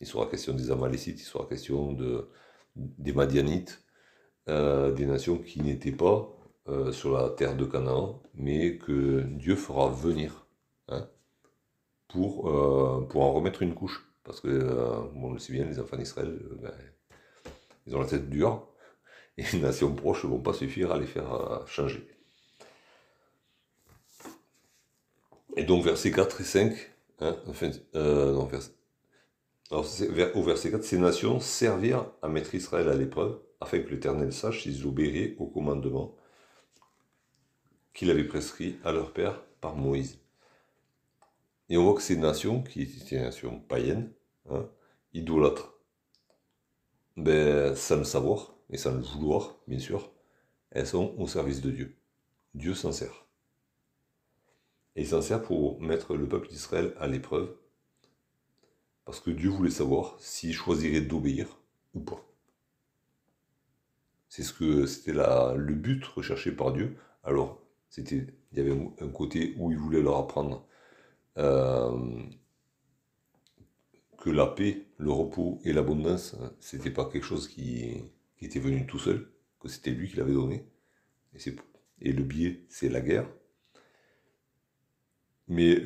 Il 0.00 0.06
sera 0.06 0.26
question 0.26 0.54
des 0.54 0.70
Amalécites, 0.70 1.20
il 1.20 1.24
sera 1.24 1.46
question 1.46 1.92
de, 1.92 2.28
des 2.76 3.12
Madianites, 3.12 3.82
euh, 4.48 4.90
des 4.92 5.06
nations 5.06 5.38
qui 5.38 5.60
n'étaient 5.60 5.92
pas 5.92 6.28
euh, 6.68 6.90
sur 6.90 7.12
la 7.12 7.30
terre 7.30 7.56
de 7.56 7.64
Canaan, 7.64 8.20
mais 8.34 8.76
que 8.76 9.20
Dieu 9.20 9.54
fera 9.54 9.88
venir 9.88 10.46
hein, 10.88 11.08
pour, 12.08 12.48
euh, 12.48 13.06
pour 13.08 13.22
en 13.22 13.32
remettre 13.32 13.62
une 13.62 13.74
couche. 13.74 14.04
Parce 14.24 14.40
que, 14.40 14.48
on 15.16 15.32
le 15.32 15.38
sait 15.38 15.52
bien, 15.52 15.64
les 15.64 15.80
enfants 15.80 15.96
d'Israël, 15.96 16.38
ben, 16.60 16.72
ils 17.86 17.96
ont 17.96 18.00
la 18.00 18.06
tête 18.06 18.30
dure, 18.30 18.68
et 19.38 19.44
les 19.52 19.60
nations 19.60 19.94
proches 19.94 20.24
ne 20.24 20.30
vont 20.30 20.40
pas 20.40 20.52
suffire 20.52 20.92
à 20.92 20.98
les 20.98 21.06
faire 21.06 21.62
changer. 21.66 22.06
Et 25.56 25.64
donc 25.64 25.84
versets 25.84 26.10
4 26.10 26.40
et 26.40 26.44
5, 26.44 26.72
hein, 27.20 27.36
enfin, 27.48 27.70
non, 27.94 28.48
alors, 29.72 29.86
au 30.34 30.42
verset 30.42 30.70
4, 30.70 30.84
ces 30.84 30.98
nations 30.98 31.40
servirent 31.40 32.12
à 32.20 32.28
mettre 32.28 32.54
Israël 32.54 32.90
à 32.90 32.94
l'épreuve, 32.94 33.40
afin 33.58 33.80
que 33.80 33.88
l'Éternel 33.88 34.30
sache 34.30 34.64
s'ils 34.64 34.86
obéiraient 34.86 35.34
au 35.38 35.46
commandement 35.46 36.14
qu'il 37.94 38.10
avait 38.10 38.28
prescrit 38.28 38.76
à 38.84 38.92
leur 38.92 39.14
père 39.14 39.42
par 39.62 39.74
Moïse. 39.76 40.18
Et 41.70 41.78
on 41.78 41.84
voit 41.84 41.94
que 41.94 42.02
ces 42.02 42.18
nations, 42.18 42.62
qui 42.62 42.82
étaient 42.82 43.16
des 43.16 43.22
nations 43.22 43.60
païennes, 43.60 44.12
hein, 44.50 44.68
idolâtres, 45.14 45.72
ben, 47.16 47.74
sans 47.74 47.96
le 47.96 48.04
savoir, 48.04 48.54
et 48.68 48.76
sans 48.76 48.92
le 48.92 49.00
vouloir, 49.00 49.56
bien 49.66 49.78
sûr, 49.78 50.12
elles 50.70 50.86
sont 50.86 51.14
au 51.16 51.26
service 51.26 51.62
de 51.62 51.70
Dieu. 51.70 51.96
Dieu 52.52 52.74
s'en 52.74 52.92
sert. 52.92 53.26
Et 54.96 55.00
il 55.00 55.08
s'en 55.08 55.22
sert 55.22 55.40
pour 55.40 55.80
mettre 55.80 56.14
le 56.14 56.28
peuple 56.28 56.48
d'Israël 56.48 56.94
à 57.00 57.06
l'épreuve, 57.06 57.56
parce 59.04 59.20
que 59.20 59.30
Dieu 59.30 59.50
voulait 59.50 59.70
savoir 59.70 60.16
s'il 60.20 60.54
choisirait 60.54 61.00
d'obéir 61.00 61.46
ou 61.94 62.00
pas. 62.00 62.24
C'est 64.28 64.42
ce 64.42 64.52
que 64.52 64.86
c'était 64.86 65.12
le 65.12 65.74
but 65.74 66.04
recherché 66.06 66.52
par 66.52 66.72
Dieu. 66.72 66.96
Alors, 67.22 67.60
c'était, 67.90 68.26
il 68.52 68.58
y 68.58 68.60
avait 68.60 68.72
un 69.00 69.08
côté 69.08 69.54
où 69.58 69.70
il 69.70 69.76
voulait 69.76 70.00
leur 70.00 70.16
apprendre 70.16 70.66
euh, 71.38 72.22
que 74.18 74.30
la 74.30 74.46
paix, 74.46 74.86
le 74.98 75.10
repos 75.10 75.60
et 75.64 75.72
l'abondance, 75.72 76.36
c'était 76.60 76.90
pas 76.90 77.04
quelque 77.04 77.26
chose 77.26 77.48
qui, 77.48 78.04
était 78.40 78.58
venu 78.58 78.86
tout 78.86 78.98
seul, 78.98 79.28
que 79.60 79.68
c'était 79.68 79.90
lui 79.90 80.08
qui 80.08 80.16
l'avait 80.16 80.32
donné. 80.32 80.64
Et, 82.00 82.12
le 82.12 82.22
biais, 82.22 82.64
c'est 82.68 82.88
la 82.88 83.00
guerre. 83.00 83.28
Mais 85.48 85.76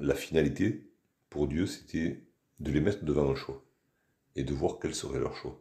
la 0.00 0.14
finalité, 0.14 0.89
pour 1.30 1.46
Dieu, 1.48 1.66
c'était 1.66 2.24
de 2.58 2.70
les 2.70 2.80
mettre 2.80 3.04
devant 3.04 3.30
un 3.30 3.34
choix 3.34 3.64
et 4.36 4.44
de 4.44 4.52
voir 4.52 4.78
quel 4.80 4.94
serait 4.94 5.20
leur 5.20 5.34
choix. 5.36 5.58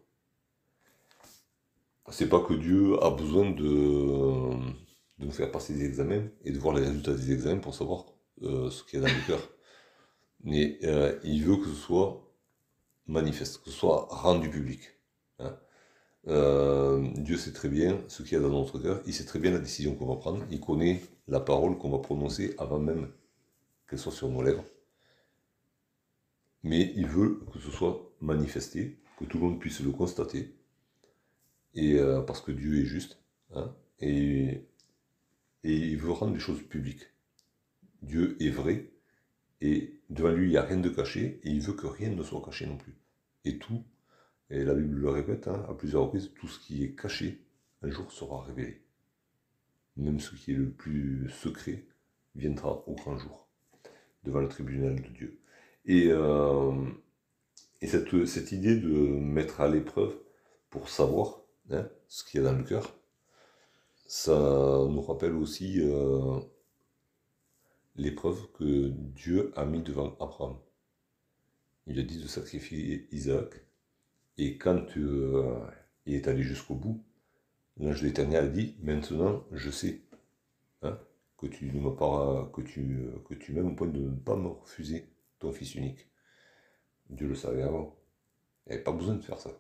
C'est 2.12 2.28
pas 2.28 2.42
que 2.42 2.54
Dieu 2.54 3.02
a 3.04 3.12
besoin 3.12 3.52
de, 3.52 4.50
nous 5.20 5.32
faire 5.32 5.52
passer 5.52 5.74
des 5.74 5.86
examens 5.86 6.28
et 6.44 6.52
de 6.52 6.58
voir 6.58 6.76
les 6.76 6.84
résultats 6.84 7.14
des 7.14 7.32
examens 7.32 7.60
pour 7.60 7.76
savoir 7.76 8.06
euh, 8.42 8.70
ce 8.72 8.84
qu'il 8.84 9.00
y 9.00 9.04
a 9.04 9.08
dans 9.08 9.14
le 9.14 9.28
cœur. 9.28 9.50
Mais 10.44 10.80
euh, 10.84 11.20
il 11.24 11.44
veut 11.44 11.58
que 11.58 11.68
ce 11.68 11.76
soit 11.76 12.26
manifeste, 13.06 13.60
que 13.60 13.70
ce 13.70 13.78
soit 13.78 14.08
rendu 14.10 14.50
public. 14.50 14.82
Hein. 15.40 15.56
Euh, 16.28 17.08
Dieu 17.16 17.38
sait 17.38 17.54
très 17.54 17.70
bien 17.70 18.02
ce 18.08 18.24
qu'il 18.24 18.34
y 18.34 18.36
a 18.36 18.40
dans 18.40 18.50
notre 18.50 18.80
cœur, 18.80 19.02
il 19.06 19.14
sait 19.14 19.26
très 19.26 19.40
bien 19.40 19.52
la 19.52 19.60
décision 19.60 19.96
qu'on 19.96 20.08
va 20.08 20.16
prendre, 20.16 20.44
il 20.52 20.60
connaît 20.60 21.02
la 21.28 21.40
parole 21.40 21.78
qu'on 21.78 21.90
va 21.90 22.00
prononcer 22.00 22.56
avant 22.58 22.80
même 22.80 23.12
qu'elle 23.88 24.00
soit 24.00 24.12
sur 24.12 24.30
nos 24.30 24.42
lèvres. 24.42 24.64
Mais 26.64 26.94
il 26.96 27.08
veut 27.08 27.42
que 27.52 27.60
ce 27.60 27.72
soit 27.72 28.12
manifesté, 28.22 28.98
que 29.18 29.26
tout 29.26 29.38
le 29.38 29.46
monde 29.46 29.60
puisse 29.60 29.82
le 29.82 29.92
constater, 29.92 30.56
et 31.74 32.00
euh, 32.00 32.22
parce 32.22 32.42
que 32.42 32.52
Dieu 32.52 32.82
est 32.82 32.86
juste, 32.86 33.20
hein, 33.54 33.76
et, 34.00 34.66
il 35.64 35.98
veut 35.98 36.12
rendre 36.12 36.34
les 36.34 36.40
choses 36.40 36.62
publiques. 36.64 37.08
Dieu 38.02 38.38
est 38.42 38.50
vrai, 38.50 38.92
et 39.62 40.00
devant 40.10 40.32
lui, 40.32 40.48
il 40.48 40.52
n'y 40.52 40.58
a 40.58 40.64
rien 40.64 40.78
de 40.78 40.90
caché, 40.90 41.40
et 41.44 41.50
il 41.50 41.62
veut 41.62 41.74
que 41.74 41.88
rien 41.88 42.10
ne 42.10 42.24
soit 42.24 42.42
caché 42.42 42.66
non 42.66 42.78
plus. 42.78 42.96
Et 43.46 43.58
tout 43.58 43.84
et 44.50 44.64
la 44.64 44.74
Bible 44.74 44.96
le 44.98 45.10
répète 45.10 45.48
hein, 45.48 45.64
à 45.70 45.74
plusieurs 45.74 46.04
reprises, 46.04 46.32
tout 46.34 46.48
ce 46.48 46.60
qui 46.60 46.84
est 46.84 46.96
caché, 46.96 47.40
un 47.84 47.90
jour 47.90 48.12
sera 48.12 48.44
révélé. 48.44 48.82
Même 49.96 50.20
ce 50.20 50.36
qui 50.36 50.52
est 50.52 50.56
le 50.56 50.72
plus 50.72 51.30
secret 51.30 51.86
viendra 52.36 52.84
au 52.88 52.96
grand 52.96 53.18
jour, 53.18 53.48
devant 54.24 54.40
le 54.40 54.48
tribunal 54.48 54.96
de 54.96 55.08
Dieu. 55.10 55.40
Et, 55.90 56.10
euh, 56.12 56.72
et 57.82 57.88
cette, 57.88 58.26
cette 58.28 58.52
idée 58.52 58.76
de 58.76 58.90
mettre 58.90 59.60
à 59.60 59.68
l'épreuve 59.68 60.16
pour 60.70 60.88
savoir 60.88 61.42
hein, 61.72 61.90
ce 62.08 62.24
qu'il 62.24 62.40
y 62.40 62.46
a 62.46 62.52
dans 62.52 62.56
le 62.56 62.64
cœur, 62.64 62.96
ça 64.06 64.36
nous 64.88 65.02
rappelle 65.02 65.34
aussi 65.34 65.82
euh, 65.82 66.40
l'épreuve 67.96 68.52
que 68.52 68.90
Dieu 68.90 69.52
a 69.56 69.66
mis 69.66 69.82
devant 69.82 70.16
Abraham. 70.20 70.58
Il 71.88 72.00
a 72.00 72.04
dit 72.04 72.22
de 72.22 72.28
sacrifier 72.28 73.08
Isaac. 73.12 73.56
Et 74.38 74.60
quand 74.60 74.96
euh, 74.96 75.60
il 76.06 76.14
est 76.14 76.28
allé 76.28 76.44
jusqu'au 76.44 76.76
bout, 76.76 77.04
l'ange 77.78 78.02
de 78.02 78.06
l'Éternel 78.06 78.46
a 78.46 78.48
dit 78.48 78.76
Maintenant, 78.84 79.44
je 79.54 79.72
sais 79.72 80.02
hein, 80.84 81.00
que 81.36 81.48
tu 81.48 81.72
ne 81.72 81.82
m'as 81.82 81.96
pas, 81.96 82.48
que 82.54 82.62
tu, 82.62 83.08
que 83.28 83.34
tu 83.34 83.54
m'aimes 83.54 83.72
au 83.72 83.76
point 83.76 83.88
de 83.88 84.02
ne 84.02 84.16
pas 84.16 84.36
me 84.36 84.50
refuser 84.50 85.10
ton 85.40 85.52
fils 85.52 85.76
unique. 85.76 86.08
Dieu 87.10 87.28
le 87.28 87.36
savait 87.36 87.64
avant. 87.64 87.96
Il 88.66 88.70
n'y 88.70 88.76
avait 88.76 88.84
pas 88.84 88.92
besoin 88.92 89.16
de 89.16 89.22
faire 89.22 89.40
ça. 89.40 89.52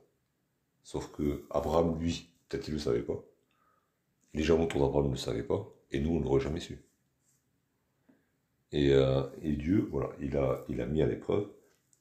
Sauf 0.83 1.12
que 1.12 1.45
Abraham, 1.50 2.00
lui, 2.00 2.29
peut-être 2.48 2.67
il 2.67 2.71
ne 2.71 2.77
le 2.77 2.83
savait 2.83 3.01
pas. 3.01 3.24
Les 4.33 4.43
gens 4.43 4.62
autour 4.62 4.81
d'Abraham 4.81 5.07
ne 5.07 5.12
le 5.12 5.17
savaient 5.17 5.43
pas. 5.43 5.67
Et 5.91 6.00
nous, 6.00 6.12
on 6.12 6.19
ne 6.19 6.24
l'aurait 6.24 6.41
jamais 6.41 6.59
su. 6.59 6.77
Et, 8.71 8.93
euh, 8.93 9.24
et, 9.41 9.53
Dieu, 9.53 9.88
voilà, 9.91 10.12
il 10.21 10.38
a, 10.38 10.63
il 10.69 10.79
a 10.81 10.86
mis 10.86 11.01
à 11.01 11.07
l'épreuve. 11.07 11.50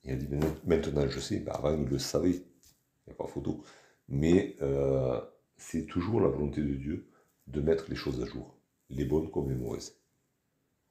Il 0.04 0.12
a 0.12 0.16
dit 0.16 0.28
maintenant 0.66 1.08
je 1.08 1.20
sais. 1.20 1.40
Ben, 1.40 1.52
avant, 1.52 1.75
il 1.75 1.88
le 1.88 1.99
savait. 1.99 2.30
Il 2.30 3.08
n'y 3.08 3.12
a 3.12 3.14
pas 3.14 3.26
photo. 3.26 3.62
Mais 4.08 4.56
euh, 4.61 5.20
c'est 5.56 5.87
toujours 5.87 6.20
la 6.20 6.28
volonté 6.28 6.61
de 6.61 6.75
Dieu 6.75 7.08
de 7.47 7.61
mettre 7.61 7.87
les 7.88 7.97
choses 7.97 8.23
à 8.23 8.26
jour, 8.26 8.54
les 8.90 9.04
bonnes 9.04 9.30
comme 9.30 9.49
les 9.49 9.56
mauvaises. 9.56 9.99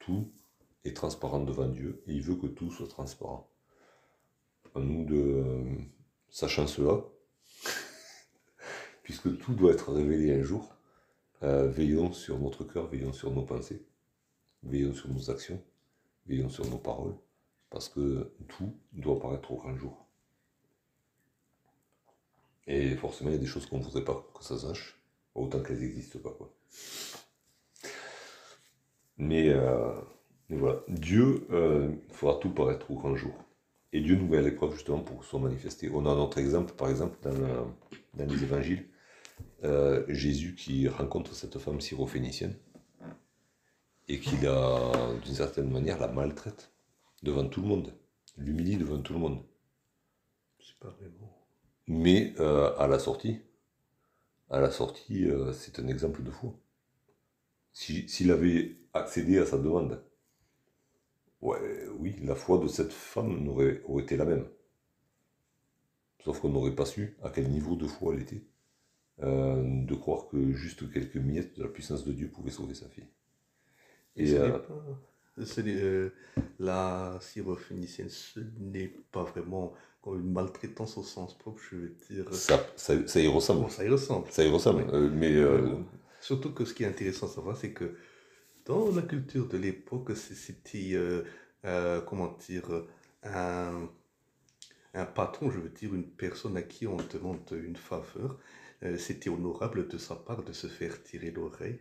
Tout 0.00 0.32
transparent 0.94 1.40
devant 1.40 1.68
Dieu 1.68 2.02
et 2.06 2.12
il 2.12 2.22
veut 2.22 2.36
que 2.36 2.46
tout 2.46 2.70
soit 2.70 2.88
transparent. 2.88 3.50
À 4.74 4.80
nous 4.80 5.04
de, 5.04 5.64
sachant 6.30 6.66
cela, 6.66 7.02
puisque 9.02 9.38
tout 9.38 9.54
doit 9.54 9.72
être 9.72 9.92
révélé 9.92 10.34
un 10.34 10.42
jour, 10.42 10.74
euh, 11.42 11.68
veillons 11.68 12.12
sur 12.12 12.38
notre 12.38 12.64
cœur, 12.64 12.88
veillons 12.88 13.12
sur 13.12 13.30
nos 13.30 13.42
pensées, 13.42 13.86
veillons 14.62 14.94
sur 14.94 15.08
nos 15.08 15.30
actions, 15.30 15.62
veillons 16.26 16.50
sur 16.50 16.68
nos 16.68 16.78
paroles, 16.78 17.16
parce 17.70 17.88
que 17.88 18.32
tout 18.48 18.74
doit 18.92 19.18
paraître 19.18 19.50
au 19.52 19.56
grand 19.56 19.76
jour. 19.76 20.06
Et 22.66 22.94
forcément, 22.96 23.30
il 23.30 23.34
y 23.34 23.36
a 23.36 23.40
des 23.40 23.46
choses 23.46 23.66
qu'on 23.66 23.78
ne 23.78 23.84
voudrait 23.84 24.04
pas 24.04 24.30
que 24.34 24.44
ça 24.44 24.58
sache, 24.58 25.00
autant 25.34 25.62
qu'elles 25.62 25.80
n'existent 25.80 26.18
pas. 26.18 26.32
Quoi. 26.32 26.54
Mais, 29.16 29.48
euh, 29.48 29.94
voilà, 30.50 30.80
Dieu 30.88 31.46
euh, 31.50 31.90
fera 32.10 32.36
tout 32.36 32.50
paraître 32.50 32.90
au 32.90 32.94
grand 32.94 33.14
jour. 33.14 33.34
Et 33.92 34.00
Dieu 34.00 34.16
nous 34.16 34.26
met 34.28 34.38
à 34.38 34.42
l'épreuve 34.42 34.74
justement 34.74 35.00
pour 35.00 35.18
que 35.18 35.24
soit 35.24 35.40
manifesté. 35.40 35.90
On 35.92 36.06
a 36.06 36.10
un 36.10 36.18
autre 36.18 36.38
exemple, 36.38 36.74
par 36.74 36.88
exemple, 36.88 37.18
dans, 37.22 37.32
dans 38.14 38.26
les 38.26 38.42
évangiles, 38.42 38.86
euh, 39.64 40.04
Jésus 40.08 40.54
qui 40.54 40.88
rencontre 40.88 41.34
cette 41.34 41.58
femme 41.58 41.80
syrophénicienne 41.80 42.54
et 44.08 44.20
qui 44.20 44.36
la, 44.38 44.92
d'une 45.24 45.34
certaine 45.34 45.70
manière, 45.70 45.98
la 45.98 46.08
maltraite 46.08 46.72
devant 47.22 47.46
tout 47.46 47.60
le 47.60 47.68
monde, 47.68 47.94
l'humilie 48.36 48.76
devant 48.76 49.00
tout 49.00 49.12
le 49.12 49.18
monde. 49.18 49.42
C'est 50.60 50.78
pas 50.78 50.90
vraiment. 50.90 51.36
Mais 51.86 52.34
euh, 52.38 52.76
à 52.78 52.86
la 52.86 52.98
sortie, 52.98 53.40
à 54.50 54.60
la 54.60 54.70
sortie, 54.70 55.28
euh, 55.28 55.52
c'est 55.52 55.78
un 55.78 55.88
exemple 55.88 56.22
de 56.22 56.30
foi. 56.30 56.54
S'il 57.72 58.30
avait 58.30 58.76
accédé 58.92 59.38
à 59.38 59.46
sa 59.46 59.58
demande, 59.58 60.02
ouais, 61.42 61.86
oui, 61.98 62.16
la 62.22 62.34
foi 62.34 62.58
de 62.58 62.68
cette 62.68 62.92
femme 62.92 63.48
aurait, 63.48 63.82
aurait 63.86 64.02
été 64.02 64.16
la 64.16 64.24
même. 64.24 64.46
Sauf 66.24 66.40
qu'on 66.40 66.50
n'aurait 66.50 66.74
pas 66.74 66.86
su 66.86 67.16
à 67.22 67.30
quel 67.30 67.48
niveau 67.48 67.76
de 67.76 67.86
foi 67.86 68.14
elle 68.14 68.22
était. 68.22 68.42
Euh, 69.20 69.84
de 69.84 69.94
croire 69.96 70.28
que 70.28 70.52
juste 70.52 70.92
quelques 70.92 71.16
miettes 71.16 71.56
de 71.56 71.64
la 71.64 71.68
puissance 71.68 72.04
de 72.04 72.12
Dieu 72.12 72.28
pouvaient 72.28 72.52
sauver 72.52 72.74
sa 72.74 72.86
fille. 72.88 73.08
Et, 74.14 74.34
euh, 74.34 74.58
euh, 75.58 76.10
la 76.60 77.18
syrophénicienne, 77.20 78.10
ce 78.10 78.38
n'est 78.60 78.92
pas 79.10 79.24
vraiment 79.24 79.72
une 80.06 80.32
maltraitance 80.32 80.96
au 80.98 81.02
sens 81.02 81.36
propre, 81.36 81.60
je 81.68 81.76
veux 81.76 81.96
dire. 82.08 82.32
Ça, 82.32 82.64
ça, 82.76 82.94
y 82.94 83.26
ressemble. 83.26 83.68
ça 83.70 83.84
y 83.84 83.88
ressemble. 83.88 84.26
Ça 84.30 84.44
y 84.44 84.50
ressemble. 84.50 85.10
mais 85.10 85.36
Surtout 86.20 86.52
que 86.52 86.64
ce 86.64 86.74
qui 86.74 86.84
est 86.84 86.86
intéressant 86.86 87.26
à 87.26 87.30
savoir, 87.30 87.56
c'est 87.56 87.72
que 87.72 87.96
dans 88.68 88.94
la 88.94 89.02
culture 89.02 89.48
de 89.48 89.58
l'époque, 89.58 90.16
c'était, 90.16 90.96
comment 92.06 92.36
dire, 92.48 92.84
un, 93.24 93.88
un 94.94 95.06
patron, 95.06 95.50
je 95.50 95.58
veux 95.60 95.70
dire, 95.70 95.94
une 95.94 96.06
personne 96.06 96.56
à 96.56 96.62
qui 96.62 96.86
on 96.86 96.96
demande 96.96 97.40
une 97.52 97.76
faveur 97.76 98.38
euh, 98.84 98.96
c'était 98.96 99.30
honorable 99.30 99.88
de 99.88 99.98
sa 99.98 100.14
part 100.14 100.44
de 100.44 100.52
se 100.52 100.66
faire 100.68 101.02
tirer 101.02 101.30
l'oreille. 101.30 101.80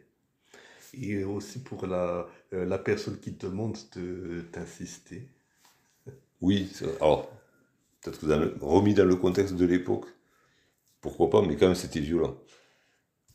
Et 0.93 1.23
aussi 1.23 1.59
pour 1.59 1.85
la, 1.85 2.27
euh, 2.53 2.77
personne 2.79 3.19
qui 3.19 3.31
demande 3.31 3.77
d'insister. 4.53 5.27
Oui, 6.41 6.71
alors, 7.01 7.29
peut-être 8.01 8.19
que 8.19 8.65
remis 8.65 8.93
dans 8.93 9.05
le 9.05 9.15
contexte 9.15 9.55
de 9.55 9.65
l'époque, 9.65 10.05
pourquoi 11.01 11.29
pas, 11.29 11.41
mais 11.41 11.55
quand 11.55 11.67
même 11.67 11.75
c'était 11.75 11.99
violent. 11.99 12.37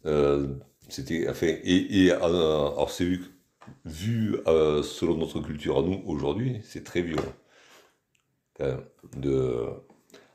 Euh, 0.06 0.48
c'était, 0.88 1.28
enfin, 1.28 1.46
et, 1.46 2.04
et 2.06 2.12
alors 2.12 2.90
c'est 2.90 3.04
vu, 3.04 3.20
vu 3.84 4.36
selon 4.44 5.16
notre 5.16 5.40
culture 5.40 5.78
à 5.78 5.82
nous 5.82 6.02
aujourd'hui, 6.06 6.60
c'est 6.64 6.84
très 6.84 7.02
violent. 7.02 7.32
De, 9.16 9.66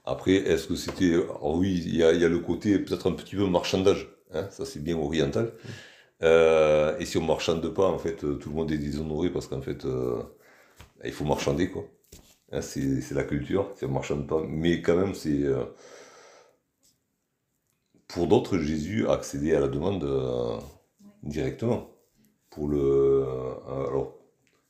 après, 0.07 0.35
est-ce 0.35 0.67
que 0.67 0.75
c'était. 0.75 1.17
oui, 1.41 1.83
il 1.85 1.95
y, 1.97 2.03
a, 2.03 2.11
le 2.13 2.39
côté 2.39 2.79
peut-être 2.79 3.09
un 3.09 3.13
petit 3.13 3.35
peu 3.35 3.45
marchandage. 3.45 4.07
Hein, 4.33 4.47
ça, 4.51 4.65
c'est 4.65 4.81
bien 4.81 4.97
oriental. 4.97 5.51
Euh, 6.23 6.97
et 6.99 7.05
si 7.05 7.17
on 7.17 7.23
marchande 7.25 7.67
pas, 7.73 7.87
en 7.87 7.97
fait, 7.99 8.15
tout 8.17 8.49
le 8.49 8.55
monde 8.55 8.71
est 8.71 8.77
déshonoré 8.77 9.29
parce 9.29 9.47
qu'en 9.47 9.61
fait, 9.61 9.85
euh, 9.85 10.23
il 11.05 11.11
faut 11.11 11.25
marchander, 11.25 11.69
quoi. 11.69 11.83
Hein, 12.53 12.61
c'est 12.61 13.11
la 13.11 13.23
culture, 13.25 13.71
si 13.75 13.85
on 13.85 13.91
marchande 13.91 14.27
pas. 14.27 14.41
Mais 14.47 14.81
quand 14.81 14.95
même, 14.95 15.13
c'est. 15.13 15.43
Euh, 15.43 15.65
pour 18.07 18.27
d'autres, 18.27 18.57
Jésus 18.59 19.07
a 19.07 19.13
accédé 19.13 19.53
à 19.55 19.59
la 19.59 19.67
demande 19.67 20.05
directement. 21.23 21.89
Pour 22.57 22.69
le. 22.69 23.23
alors, 23.67 24.17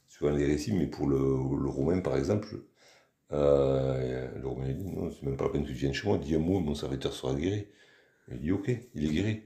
suivant 0.09 0.35
les 0.35 0.45
récits, 0.45 0.73
mais 0.73 0.87
pour 0.87 1.07
le, 1.07 1.17
le 1.17 1.69
Romain, 1.69 2.01
par 2.01 2.17
exemple, 2.17 2.49
euh, 3.31 4.27
le 4.41 4.45
Romain 4.45 4.73
dit 4.73 4.83
Non, 4.83 5.09
c'est 5.09 5.23
même 5.23 5.37
pas 5.37 5.45
la 5.45 5.51
peine 5.51 5.63
que 5.63 5.69
tu 5.69 5.73
viennes 5.73 5.93
chez 5.93 6.05
moi, 6.05 6.17
dis 6.17 6.35
un 6.35 6.39
mot, 6.39 6.59
mon 6.59 6.75
serviteur 6.75 7.13
sera 7.13 7.33
guéri. 7.33 7.65
Il 8.29 8.41
dit 8.41 8.51
Ok, 8.51 8.69
il 8.93 9.05
est 9.05 9.13
guéri. 9.13 9.43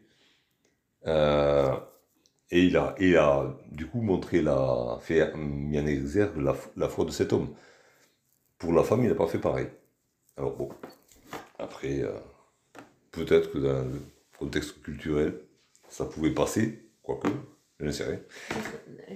Euh, 1.05 1.75
et 2.49 2.63
il 2.63 2.77
a, 2.77 2.95
et 2.97 3.15
a 3.15 3.55
du 3.71 3.85
coup 3.87 4.01
montré 4.01 4.41
la, 4.41 4.97
fait, 5.01 5.35
mis 5.35 5.79
en 5.79 5.85
exergue 5.85 6.37
la, 6.37 6.55
la 6.77 6.89
foi 6.89 7.05
de 7.05 7.11
cet 7.11 7.33
homme. 7.33 7.53
Pour 8.57 8.73
la 8.73 8.83
femme, 8.83 9.03
il 9.03 9.09
n'a 9.09 9.15
pas 9.15 9.27
fait 9.27 9.37
pareil. 9.39 9.67
Alors 10.35 10.55
bon, 10.55 10.69
après, 11.59 12.01
euh, 12.01 12.11
peut-être 13.11 13.51
que 13.51 13.59
dans 13.59 13.83
le 13.83 14.01
contexte 14.39 14.81
culturel, 14.81 15.39
ça 15.89 16.05
pouvait 16.05 16.33
passer, 16.33 16.89
quoique, 17.03 17.27
je 17.81 17.85
ne 17.85 17.91
sais 17.91 18.05
rien. 18.05 18.19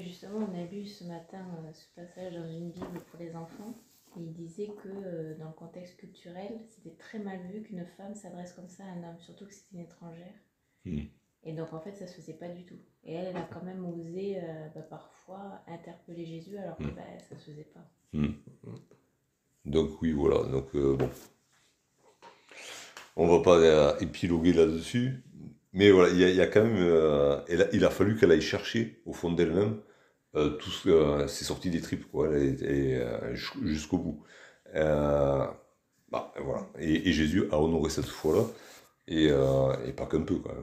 Justement, 0.01 0.49
on 0.51 0.61
a 0.61 0.65
lu 0.65 0.85
ce 0.85 1.05
matin 1.05 1.45
ce 1.73 1.85
passage 1.95 2.33
dans 2.33 2.49
une 2.49 2.71
Bible 2.71 2.99
pour 3.09 3.19
les 3.19 3.33
enfants 3.35 3.73
il 4.17 4.33
disait 4.33 4.67
que 4.67 4.87
euh, 4.87 5.37
dans 5.37 5.47
le 5.47 5.53
contexte 5.53 5.97
culturel, 5.97 6.59
c'était 6.69 6.95
très 6.95 7.19
mal 7.19 7.39
vu 7.51 7.61
qu'une 7.61 7.85
femme 7.97 8.15
s'adresse 8.15 8.53
comme 8.53 8.69
ça 8.69 8.83
à 8.83 8.87
un 8.87 9.09
homme, 9.09 9.19
surtout 9.19 9.45
que 9.45 9.53
c'était 9.53 9.75
une 9.75 9.81
étrangère. 9.81 10.33
Hmm. 10.85 11.03
Et 11.43 11.53
donc 11.53 11.73
en 11.73 11.79
fait, 11.79 11.93
ça 11.93 12.07
se 12.07 12.15
faisait 12.15 12.33
pas 12.33 12.49
du 12.49 12.65
tout. 12.65 12.79
Et 13.03 13.13
elle, 13.13 13.27
elle 13.27 13.37
a 13.37 13.47
quand 13.51 13.63
même 13.63 13.85
osé 13.85 14.37
euh, 14.37 14.67
bah, 14.73 14.81
parfois 14.81 15.61
interpeller 15.67 16.25
Jésus 16.25 16.57
alors 16.57 16.77
que 16.77 16.83
hmm. 16.83 16.95
bah, 16.95 17.03
ça 17.29 17.37
se 17.37 17.51
faisait 17.51 17.67
pas. 17.73 17.87
Hmm. 18.13 18.33
Donc 19.65 20.01
oui, 20.01 20.11
voilà. 20.11 20.47
Donc 20.49 20.73
euh, 20.75 20.95
bon, 20.95 21.09
on 23.15 23.27
va 23.27 23.43
pas 23.43 23.99
épiloguer 23.99 24.53
là-dessus, 24.53 25.23
mais 25.75 25.91
voilà, 25.91 26.11
il 26.11 26.19
y, 26.19 26.41
a 26.41 26.47
quand 26.47 26.63
même, 26.63 27.43
il 27.71 27.85
a 27.85 27.89
fallu 27.91 28.17
qu'elle 28.17 28.31
aille 28.31 28.41
chercher 28.41 29.01
au 29.05 29.13
fond 29.13 29.31
d'elle-même 29.31 29.79
euh, 30.35 30.49
tout 30.57 30.71
euh, 30.87 31.27
c'est 31.27 31.45
sorti 31.45 31.69
des 31.69 31.79
tripes, 31.81 32.11
quoi, 32.11 32.27
et, 32.37 32.95
euh, 32.95 33.35
jusqu'au 33.35 33.97
bout. 33.97 34.23
Bah, 34.73 36.33
voilà. 36.41 36.67
Et, 36.79 37.11
Jésus 37.11 37.45
a 37.51 37.59
honoré 37.59 37.89
cette 37.89 38.05
foi-là, 38.05 38.45
et, 39.07 39.29
pas 39.93 40.05
qu'un 40.07 40.21
peu, 40.21 40.35
quoi. 40.35 40.55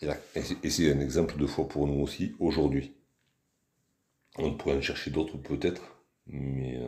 et, 0.00 0.70
c'est 0.70 0.92
un 0.92 1.00
exemple 1.00 1.36
de 1.36 1.46
foi 1.46 1.68
pour 1.68 1.86
nous 1.86 2.00
aussi, 2.00 2.34
aujourd'hui. 2.38 2.94
On 4.36 4.54
pourrait 4.54 4.76
en 4.76 4.82
chercher 4.82 5.10
d'autres 5.10 5.36
peut-être, 5.36 5.82
mais... 6.26 6.80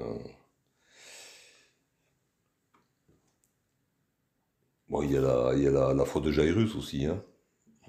Il 5.02 5.12
y 5.12 5.16
a 5.16 5.20
la, 5.20 5.52
il 5.57 6.07
foi 6.07 6.20
de 6.20 6.30
Jairus 6.30 6.74
aussi, 6.76 7.07
hein. 7.07 7.22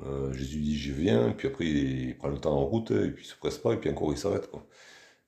Euh, 0.04 0.34
Jésus 0.34 0.60
dit 0.60 0.78
je 0.78 0.92
viens, 0.92 1.32
puis 1.32 1.48
après 1.48 1.66
il, 1.66 2.18
prend 2.18 2.28
le 2.28 2.38
temps 2.38 2.58
en 2.58 2.66
route, 2.66 2.92
et 2.92 3.12
puis 3.12 3.24
il 3.26 3.28
se 3.28 3.36
presse 3.36 3.58
pas, 3.58 3.74
et 3.74 3.78
puis 3.78 3.90
encore 3.90 4.12
il 4.12 4.18
s'arrête. 4.18 4.50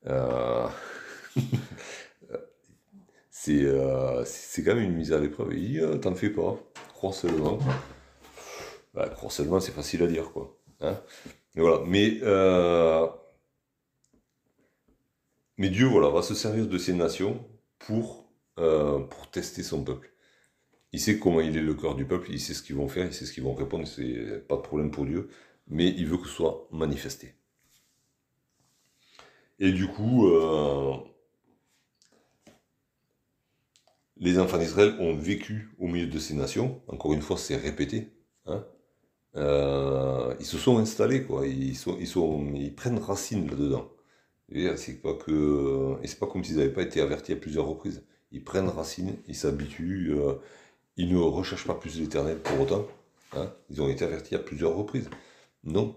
Euh, 0.07 0.67
c'est 3.31 3.63
euh, 3.63 4.23
c'est 4.25 4.63
quand 4.63 4.75
même 4.75 4.83
une 4.83 4.95
mise 4.95 5.13
à 5.13 5.19
l'épreuve. 5.19 5.53
Il 5.53 5.71
dit, 5.71 5.79
ah, 5.79 5.97
t'en 5.97 6.15
fais 6.15 6.29
pas, 6.29 6.57
crois 6.93 7.13
seulement. 7.13 7.59
Bah, 8.93 9.07
crois 9.09 9.29
seulement, 9.29 9.59
c'est 9.59 9.71
facile 9.71 10.03
à 10.03 10.07
dire, 10.07 10.31
quoi. 10.31 10.57
Hein. 10.81 10.99
voilà. 11.55 11.83
Mais, 11.85 12.19
Dieu, 15.69 15.87
voilà, 15.87 16.09
va 16.09 16.21
se 16.21 16.35
servir 16.35 16.67
de 16.67 16.77
ces 16.77 16.93
nations 16.93 17.45
pour 17.79 18.25
tester 19.31 19.63
son 19.63 19.83
peuple. 19.83 20.11
Il 20.93 20.99
sait 20.99 21.19
comment 21.19 21.41
il 21.41 21.57
est 21.57 21.61
le 21.61 21.73
cœur 21.73 21.95
du 21.95 22.05
peuple, 22.05 22.29
il 22.31 22.39
sait 22.39 22.53
ce 22.53 22.63
qu'ils 22.63 22.75
vont 22.75 22.87
faire, 22.87 23.05
il 23.05 23.13
sait 23.13 23.25
ce 23.25 23.33
qu'ils 23.33 23.43
vont 23.43 23.53
répondre, 23.53 23.87
c'est 23.87 24.47
pas 24.47 24.55
de 24.55 24.61
problème 24.61 24.91
pour 24.91 25.05
Dieu, 25.05 25.29
mais 25.67 25.89
il 25.89 26.07
veut 26.07 26.17
que 26.17 26.27
ce 26.27 26.33
soit 26.33 26.67
manifesté. 26.71 27.35
Et 29.59 29.71
du 29.71 29.87
coup, 29.87 30.27
euh, 30.27 30.95
les 34.17 34.39
enfants 34.39 34.57
d'Israël 34.57 34.95
ont 34.99 35.15
vécu 35.15 35.69
au 35.79 35.87
milieu 35.87 36.07
de 36.07 36.19
ces 36.19 36.33
nations. 36.35 36.81
Encore 36.87 37.13
une 37.13 37.21
fois, 37.21 37.37
c'est 37.37 37.55
répété. 37.55 38.09
Hein. 38.45 38.65
Euh, 39.35 40.35
ils 40.39 40.45
se 40.45 40.57
sont 40.57 40.77
installés, 40.79 41.23
quoi. 41.23 41.45
Ils, 41.47 41.75
prennent 42.75 42.97
racine 42.99 43.47
là-dedans. 43.49 43.89
C'est 44.77 45.01
pas 45.01 45.13
que, 45.13 45.97
et 46.03 46.07
c'est 46.07 46.19
pas 46.19 46.27
comme 46.27 46.43
s'ils 46.43 46.57
n'avaient 46.57 46.73
pas 46.73 46.83
été 46.83 47.01
avertis 47.01 47.33
à 47.33 47.35
plusieurs 47.35 47.67
reprises. 47.67 48.03
Ils 48.31 48.43
prennent 48.43 48.69
racine, 48.69 49.15
ils 49.27 49.35
s'habituent, 49.35 50.11
euh, 50.11 50.35
ils 50.97 51.13
ne 51.13 51.19
recherchent 51.19 51.67
pas 51.67 51.75
plus 51.75 51.99
l'éternel 51.99 52.39
pour 52.39 52.59
autant. 52.59 52.85
Hein. 53.33 53.53
Ils 53.69 53.81
ont 53.81 53.89
été 53.89 54.03
avertis 54.03 54.35
à 54.35 54.39
plusieurs 54.39 54.75
reprises. 54.75 55.09
Non, 55.63 55.95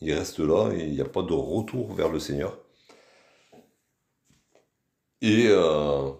ils 0.00 0.12
restent 0.12 0.40
là 0.40 0.70
et 0.72 0.84
il 0.84 0.92
n'y 0.92 1.00
a 1.00 1.06
pas 1.06 1.22
de 1.22 1.32
retour 1.32 1.94
vers 1.94 2.10
le 2.10 2.18
Seigneur. 2.18 2.58
Et 5.22 5.46
euh, 5.48 6.10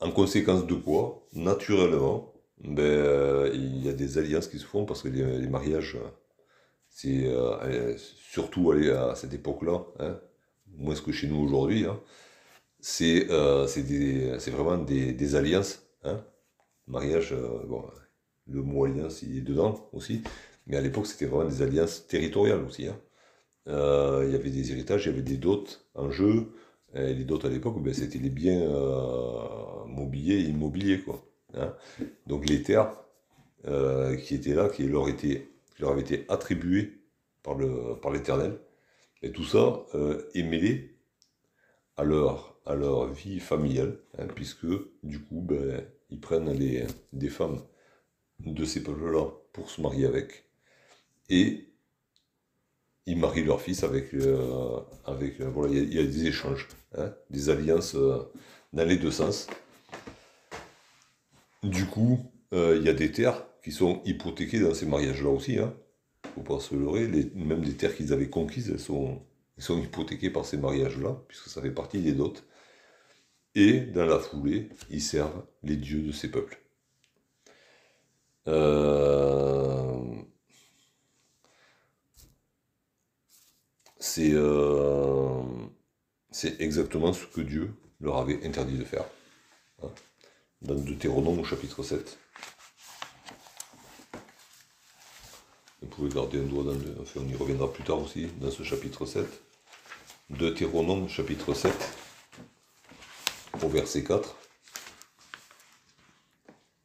en 0.00 0.10
conséquence 0.12 0.66
de 0.66 0.74
quoi, 0.74 1.26
naturellement, 1.32 2.34
ben, 2.62 2.82
euh, 2.82 3.50
il 3.54 3.84
y 3.84 3.88
a 3.88 3.92
des 3.92 4.18
alliances 4.18 4.48
qui 4.48 4.58
se 4.58 4.66
font 4.66 4.84
parce 4.84 5.02
que 5.02 5.08
les, 5.08 5.48
mariages, 5.48 5.96
c'est 6.90 7.26
euh, 7.26 7.96
surtout 7.96 8.70
aller 8.72 8.90
à 8.90 9.14
cette 9.14 9.32
époque-là, 9.32 9.86
hein, 10.00 10.20
moins 10.76 10.94
que 10.94 11.12
chez 11.12 11.28
nous 11.28 11.40
aujourd'hui, 11.40 11.86
hein, 11.86 11.98
c'est 12.80 13.24
vraiment 13.24 14.76
des, 14.78 15.34
alliances. 15.34 15.86
Hein, 16.04 16.22
mariage, 16.90 17.34
bon, 17.66 17.84
le 18.46 18.62
mot 18.62 18.84
alliance 18.84 19.22
il 19.22 19.38
est 19.38 19.42
dedans 19.42 19.88
aussi, 19.92 20.22
mais 20.66 20.76
à 20.76 20.80
l'époque 20.80 21.06
c'était 21.06 21.26
vraiment 21.26 21.48
des 21.48 21.62
alliances 21.62 22.06
territoriales 22.06 22.62
aussi. 22.64 22.88
Hein. 22.88 22.98
il 23.66 24.32
y 24.32 24.34
avait 24.34 24.50
des 24.50 24.72
héritages, 24.72 25.06
il 25.06 25.10
y 25.10 25.12
avait 25.12 25.22
des 25.22 25.36
dots 25.36 25.64
en 25.94 26.10
jeu, 26.10 26.52
les 26.94 27.24
dots 27.24 27.44
à 27.44 27.48
l'époque, 27.48 27.82
ben, 27.82 27.94
c'était 27.94 28.18
les 28.18 28.30
biens 28.30 28.62
euh, 28.62 29.84
mobiliers 29.86 30.40
et 30.40 30.48
immobiliers. 30.48 31.00
Quoi, 31.00 31.24
hein. 31.54 31.74
Donc 32.26 32.48
les 32.48 32.62
terres 32.62 32.92
euh, 33.68 34.16
qui 34.16 34.34
étaient 34.34 34.54
là, 34.54 34.68
qui 34.68 34.84
leur, 34.84 35.08
étaient, 35.08 35.48
leur 35.78 35.90
avaient 35.90 36.00
été 36.00 36.24
attribuées 36.28 37.00
par 37.42 37.58
l'Éternel, 37.58 38.52
par 38.52 38.60
et 39.22 39.32
tout 39.32 39.44
ça 39.44 39.84
euh, 39.94 40.28
est 40.34 40.42
mêlé 40.42 40.96
à 41.96 42.04
leur, 42.04 42.58
à 42.64 42.74
leur 42.74 43.12
vie 43.12 43.40
familiale, 43.40 43.98
hein, 44.18 44.26
puisque 44.34 44.66
du 45.02 45.20
coup, 45.20 45.42
ben, 45.42 45.84
ils 46.10 46.20
prennent 46.20 46.52
des 47.12 47.28
femmes 47.28 47.60
de 48.40 48.64
ces 48.64 48.82
peuples-là 48.82 49.26
pour 49.52 49.70
se 49.70 49.80
marier 49.80 50.06
avec, 50.06 50.44
et 51.28 51.68
ils 53.06 53.18
marient 53.18 53.44
leur 53.44 53.60
fils 53.60 53.82
avec, 53.82 54.14
avec 55.04 55.40
voilà, 55.40 55.74
il 55.74 55.94
y, 55.94 55.98
a 55.98 56.02
des 56.02 56.26
échanges. 56.26 56.68
Hein, 56.96 57.12
des 57.30 57.50
alliances 57.50 57.94
euh, 57.94 58.18
dans 58.72 58.84
les 58.84 58.96
deux 58.96 59.12
sens. 59.12 59.46
Du 61.62 61.86
coup, 61.86 62.18
euh, 62.52 62.76
il 62.80 62.84
y 62.84 62.88
a 62.88 62.92
des 62.92 63.12
terres 63.12 63.46
qui 63.62 63.70
sont 63.70 64.02
hypothéquées 64.04 64.58
dans 64.58 64.74
ces 64.74 64.86
mariages-là 64.86 65.30
aussi. 65.30 65.58
Hein. 65.58 65.72
Faut 66.34 66.40
pas 66.40 66.58
se 66.58 66.74
leurrer, 66.74 67.06
même 67.34 67.62
des 67.62 67.74
terres 67.74 67.94
qu'ils 67.94 68.12
avaient 68.12 68.28
conquises, 68.28 68.70
elles 68.70 68.80
sont, 68.80 69.22
sont 69.58 69.80
hypothéquées 69.80 70.30
par 70.30 70.44
ces 70.44 70.56
mariages-là, 70.56 71.16
puisque 71.28 71.48
ça 71.48 71.62
fait 71.62 71.70
partie 71.70 72.00
des 72.00 72.12
dots. 72.12 72.34
Et 73.54 73.80
dans 73.80 74.06
la 74.06 74.18
foulée, 74.18 74.68
ils 74.90 75.02
servent 75.02 75.44
les 75.62 75.76
dieux 75.76 76.02
de 76.02 76.12
ces 76.12 76.30
peuples. 76.30 76.60
Euh, 78.48 80.00
c'est 83.98 84.34
c'est 86.32 86.60
exactement 86.60 87.12
ce 87.12 87.26
que 87.26 87.40
Dieu 87.40 87.74
leur 88.00 88.16
avait 88.18 88.44
interdit 88.46 88.78
de 88.78 88.84
faire. 88.84 89.04
Hein. 89.82 89.88
Dans 90.62 90.74
Deutéronome 90.74 91.40
au 91.40 91.44
chapitre 91.44 91.82
7. 91.82 92.18
Vous 95.82 95.88
pouvez 95.88 96.10
garder 96.10 96.38
un 96.38 96.44
doigt 96.44 96.64
dans 96.64 96.72
le... 96.72 96.96
Enfin, 97.00 97.20
on 97.24 97.28
y 97.28 97.34
reviendra 97.34 97.72
plus 97.72 97.82
tard 97.82 98.00
aussi, 98.00 98.26
dans 98.40 98.50
ce 98.50 98.62
chapitre 98.62 99.06
7. 99.06 99.26
Deutéronome 100.30 101.08
chapitre 101.08 101.54
7, 101.54 101.72
au 103.62 103.68
verset 103.68 104.04
4. 104.04 104.36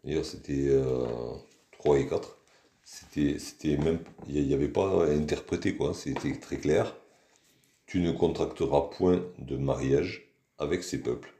D'ailleurs, 0.03 0.25
c'était 0.25 0.69
3 1.79 1.95
euh, 1.95 1.99
et 1.99 2.07
4. 2.07 2.37
C'était 2.83 3.77
même. 3.77 3.99
Il 4.27 4.45
n'y 4.45 4.53
avait 4.53 4.67
pas 4.67 5.05
à 5.05 5.09
interpréter, 5.09 5.75
quoi. 5.75 5.93
C'était 5.93 6.37
très 6.39 6.57
clair. 6.57 6.95
Tu 7.87 7.99
ne 7.99 8.11
contracteras 8.11 8.81
point 8.81 9.25
de 9.39 9.57
mariage 9.57 10.27
avec 10.57 10.83
ces 10.83 11.01
peuples. 11.01 11.33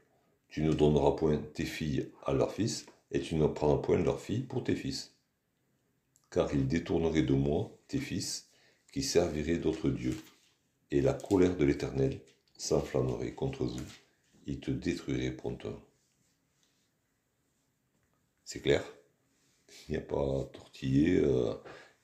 Tu 0.48 0.62
ne 0.62 0.72
donneras 0.72 1.12
point 1.12 1.38
tes 1.54 1.64
filles 1.64 2.10
à 2.24 2.32
leurs 2.32 2.52
fils, 2.52 2.86
et 3.12 3.20
tu 3.20 3.34
ne 3.36 3.46
prendras 3.46 3.82
point 3.82 3.98
leurs 3.98 4.20
filles 4.20 4.42
pour 4.42 4.64
tes 4.64 4.74
fils. 4.74 5.14
Car 6.30 6.52
ils 6.54 6.66
détourneraient 6.66 7.22
de 7.22 7.34
moi 7.34 7.70
tes 7.88 7.98
fils, 7.98 8.48
qui 8.92 9.02
serviraient 9.02 9.58
d'autres 9.58 9.90
dieux, 9.90 10.16
et 10.90 11.00
la 11.00 11.12
colère 11.12 11.56
de 11.56 11.64
l'Éternel 11.64 12.20
s'enflammerait 12.56 13.34
contre 13.34 13.64
vous, 13.64 13.84
il 14.46 14.60
te 14.60 14.70
détruirait 14.70 15.32
promptement. 15.32 15.82
C'est 18.44 18.60
clair? 18.60 18.84
Il 19.88 19.92
n'y 19.92 19.98
a 19.98 20.00
pas 20.00 20.40
à 20.40 20.44
tortiller, 20.44 21.18
euh, 21.18 21.54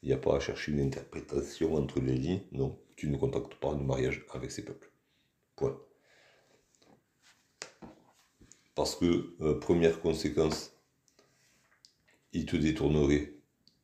il 0.02 0.08
n'y 0.08 0.12
a 0.12 0.18
pas 0.18 0.36
à 0.36 0.40
chercher 0.40 0.72
une 0.72 0.80
interprétation 0.80 1.74
entre 1.74 2.00
les 2.00 2.16
lignes, 2.16 2.42
non 2.52 2.78
tu 2.96 3.08
ne 3.08 3.16
contactes 3.16 3.54
pas 3.54 3.74
de 3.74 3.82
mariage 3.82 4.24
avec 4.32 4.50
ces 4.50 4.64
peuples. 4.64 4.90
Point. 5.56 5.80
Parce 8.74 8.96
que, 8.96 9.34
euh, 9.40 9.58
première 9.58 10.00
conséquence, 10.00 10.72
ils 12.32 12.46
te 12.46 12.56
détourneraient 12.56 13.34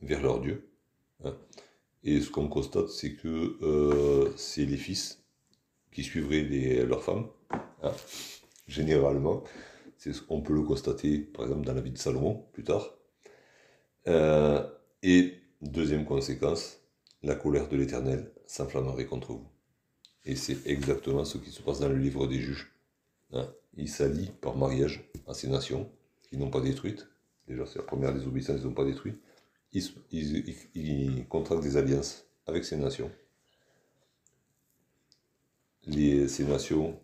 vers 0.01 0.23
leur 0.23 0.41
Dieu. 0.41 0.71
Hein. 1.25 1.37
Et 2.05 2.21
ce 2.21 2.31
qu'on 2.31 2.49
constate, 2.49 2.89
c'est 2.89 3.15
que 3.15 3.59
euh, 3.63 4.33
c'est 4.37 4.65
les 4.65 4.77
fils 4.77 5.23
qui 5.93 6.05
suivraient 6.05 6.43
leurs 6.85 7.03
femmes. 7.03 7.29
Hein. 7.83 7.93
Généralement, 8.69 9.43
on 10.29 10.43
peut 10.43 10.55
le 10.55 10.63
constater, 10.63 11.19
par 11.19 11.47
exemple, 11.47 11.67
dans 11.67 11.75
la 11.75 11.81
vie 11.81 11.91
de 11.91 11.99
Salomon, 11.99 12.45
plus 12.53 12.65
tard. 12.65 12.95
Euh, 14.07 14.63
et 15.03 15.35
deuxième 15.63 16.05
conséquence, 16.05 16.79
la 17.23 17.35
colère 17.35 17.69
de 17.69 17.77
l'Éternel 17.77 18.31
s'enflammerait 18.47 19.07
contre 19.07 19.33
vous. 19.33 19.49
Et 20.25 20.37
c'est 20.37 20.67
exactement 20.67 21.25
ce 21.25 21.39
qui 21.39 21.51
se 21.51 21.63
passe 21.63 21.81
dans 21.81 21.89
le 21.89 21.97
livre 21.97 22.27
des 22.27 22.39
juges. 22.39 22.73
Hein. 23.33 23.47
il 23.77 23.91
s'allie 23.91 24.31
par 24.41 24.57
mariage 24.57 25.11
à 25.27 25.35
ces 25.35 25.49
nations 25.49 25.91
qui 26.23 26.39
n'ont 26.39 26.51
pas 26.51 26.63
détruites. 26.63 27.07
Déjà, 27.47 27.67
c'est 27.67 27.79
la 27.79 27.85
première 27.85 28.15
désobéissance, 28.15 28.61
ils 28.61 28.67
n'ont 28.67 28.75
pas 28.75 28.85
détruit. 28.85 29.19
Ils, 29.73 31.27
contractent 31.29 31.63
des 31.63 31.77
alliances 31.77 32.27
avec 32.47 32.65
ces 32.65 32.77
nations. 32.77 33.11
Ces 35.91 36.45
nations 36.45 36.99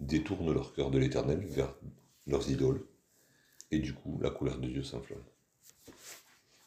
détournent 0.00 0.52
leur 0.52 0.74
cœur 0.74 0.90
de 0.90 0.98
l'éternel 0.98 1.40
vers 1.46 1.74
leurs 2.26 2.50
idoles. 2.50 2.84
Et 3.70 3.78
du 3.78 3.94
coup, 3.94 4.18
la 4.20 4.30
colère 4.30 4.58
de 4.58 4.68
Dieu 4.68 4.82
s'enflamme. 4.82 5.22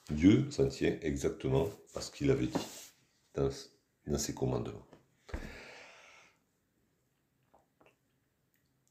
Dieu 0.09 0.49
s'en 0.51 0.67
tient 0.67 0.95
exactement 1.01 1.67
à 1.95 2.01
ce 2.01 2.11
qu'il 2.11 2.31
avait 2.31 2.47
dit 2.47 2.93
dans, 3.35 3.49
ses 4.17 4.33
commandements. 4.33 4.85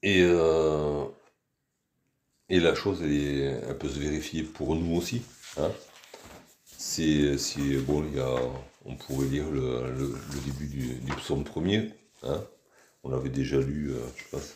Et, 0.03 0.23
euh, 0.23 1.05
et 2.49 2.61
la 2.61 2.75
chose, 2.75 3.03
elle, 3.03 3.79
peut 3.79 3.89
se 3.89 3.99
vérifier 3.99 4.43
pour 4.43 4.75
nous 4.75 4.97
aussi. 4.97 5.23
Hein. 5.57 5.71
C'est, 6.67 7.37
bon, 7.87 8.05
on 8.85 8.97
pourrait 8.97 9.29
lire 9.29 9.51
le, 9.51 10.15
début 10.45 10.67
du, 10.67 11.13
psaume 11.17 11.45
premier. 11.45 11.91
Hein. 12.23 12.45
On 13.05 13.11
l'avait 13.11 13.31
déjà 13.31 13.59
lu, 13.59 13.91
euh, 13.91 14.01
je 14.17 14.25
pense, 14.31 14.55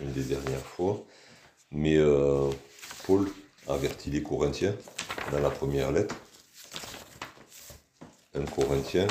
une 0.00 0.12
des 0.12 0.22
dernières 0.22 0.64
fois. 0.64 1.04
Mais 1.72 1.96
euh, 1.96 2.50
Paul 3.06 3.28
avertit 3.68 4.10
les 4.10 4.22
Corinthiens 4.22 4.74
dans 5.32 5.40
la 5.40 5.50
première 5.50 5.90
lettre. 5.90 6.14
Un 8.34 8.44
Corinthien. 8.44 9.06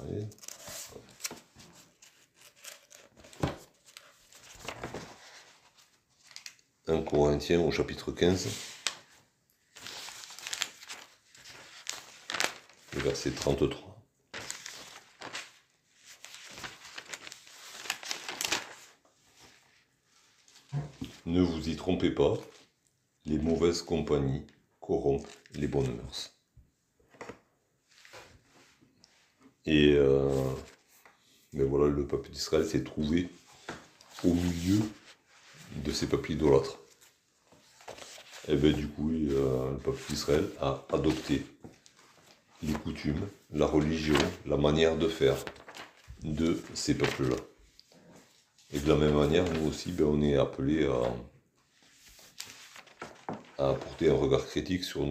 Allez. 0.00 0.26
1 6.86 7.02
Au 7.56 7.72
chapitre 7.72 8.12
15, 8.12 8.46
le 12.94 13.00
verset 13.00 13.32
33. 13.32 14.00
Ne 21.26 21.40
vous 21.42 21.68
y 21.68 21.74
trompez 21.74 22.10
pas, 22.10 22.34
les 23.24 23.38
mauvaises 23.38 23.82
compagnies 23.82 24.46
corrompent 24.78 25.26
les 25.54 25.66
bonnes 25.66 25.96
mœurs. 25.96 26.32
Et 29.66 29.94
euh, 29.94 30.30
ben 31.52 31.66
voilà, 31.66 31.92
le 31.92 32.06
peuple 32.06 32.30
d'Israël 32.30 32.64
s'est 32.64 32.84
trouvé 32.84 33.28
au 34.22 34.34
milieu 34.34 34.78
de 35.74 35.90
ces 35.90 36.06
peuples 36.06 36.30
idolâtres. 36.30 36.79
Et 38.48 38.56
bien 38.56 38.72
du 38.72 38.88
coup, 38.88 39.10
euh, 39.10 39.72
le 39.72 39.78
peuple 39.78 40.00
d'Israël 40.08 40.44
a 40.60 40.84
adopté 40.92 41.46
les 42.62 42.72
coutumes, 42.72 43.28
la 43.52 43.66
religion, 43.66 44.18
la 44.46 44.56
manière 44.56 44.96
de 44.96 45.08
faire 45.08 45.36
de 46.22 46.60
ces 46.74 46.96
peuples-là. 46.96 47.36
Et 48.72 48.78
de 48.78 48.88
la 48.88 48.96
même 48.96 49.14
manière, 49.14 49.44
nous 49.52 49.68
aussi, 49.68 49.92
ben, 49.92 50.04
on 50.04 50.22
est 50.22 50.36
appelés 50.36 50.86
à, 50.86 51.02
à 53.58 53.70
apporter 53.70 54.10
un 54.10 54.14
regard 54.14 54.46
critique 54.46 54.84
sur, 54.84 55.06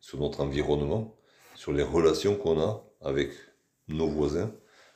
sur 0.00 0.18
notre 0.20 0.40
environnement, 0.40 1.16
sur 1.54 1.72
les 1.72 1.82
relations 1.82 2.36
qu'on 2.36 2.60
a 2.60 2.84
avec 3.00 3.30
nos 3.88 4.08
voisins, 4.08 4.52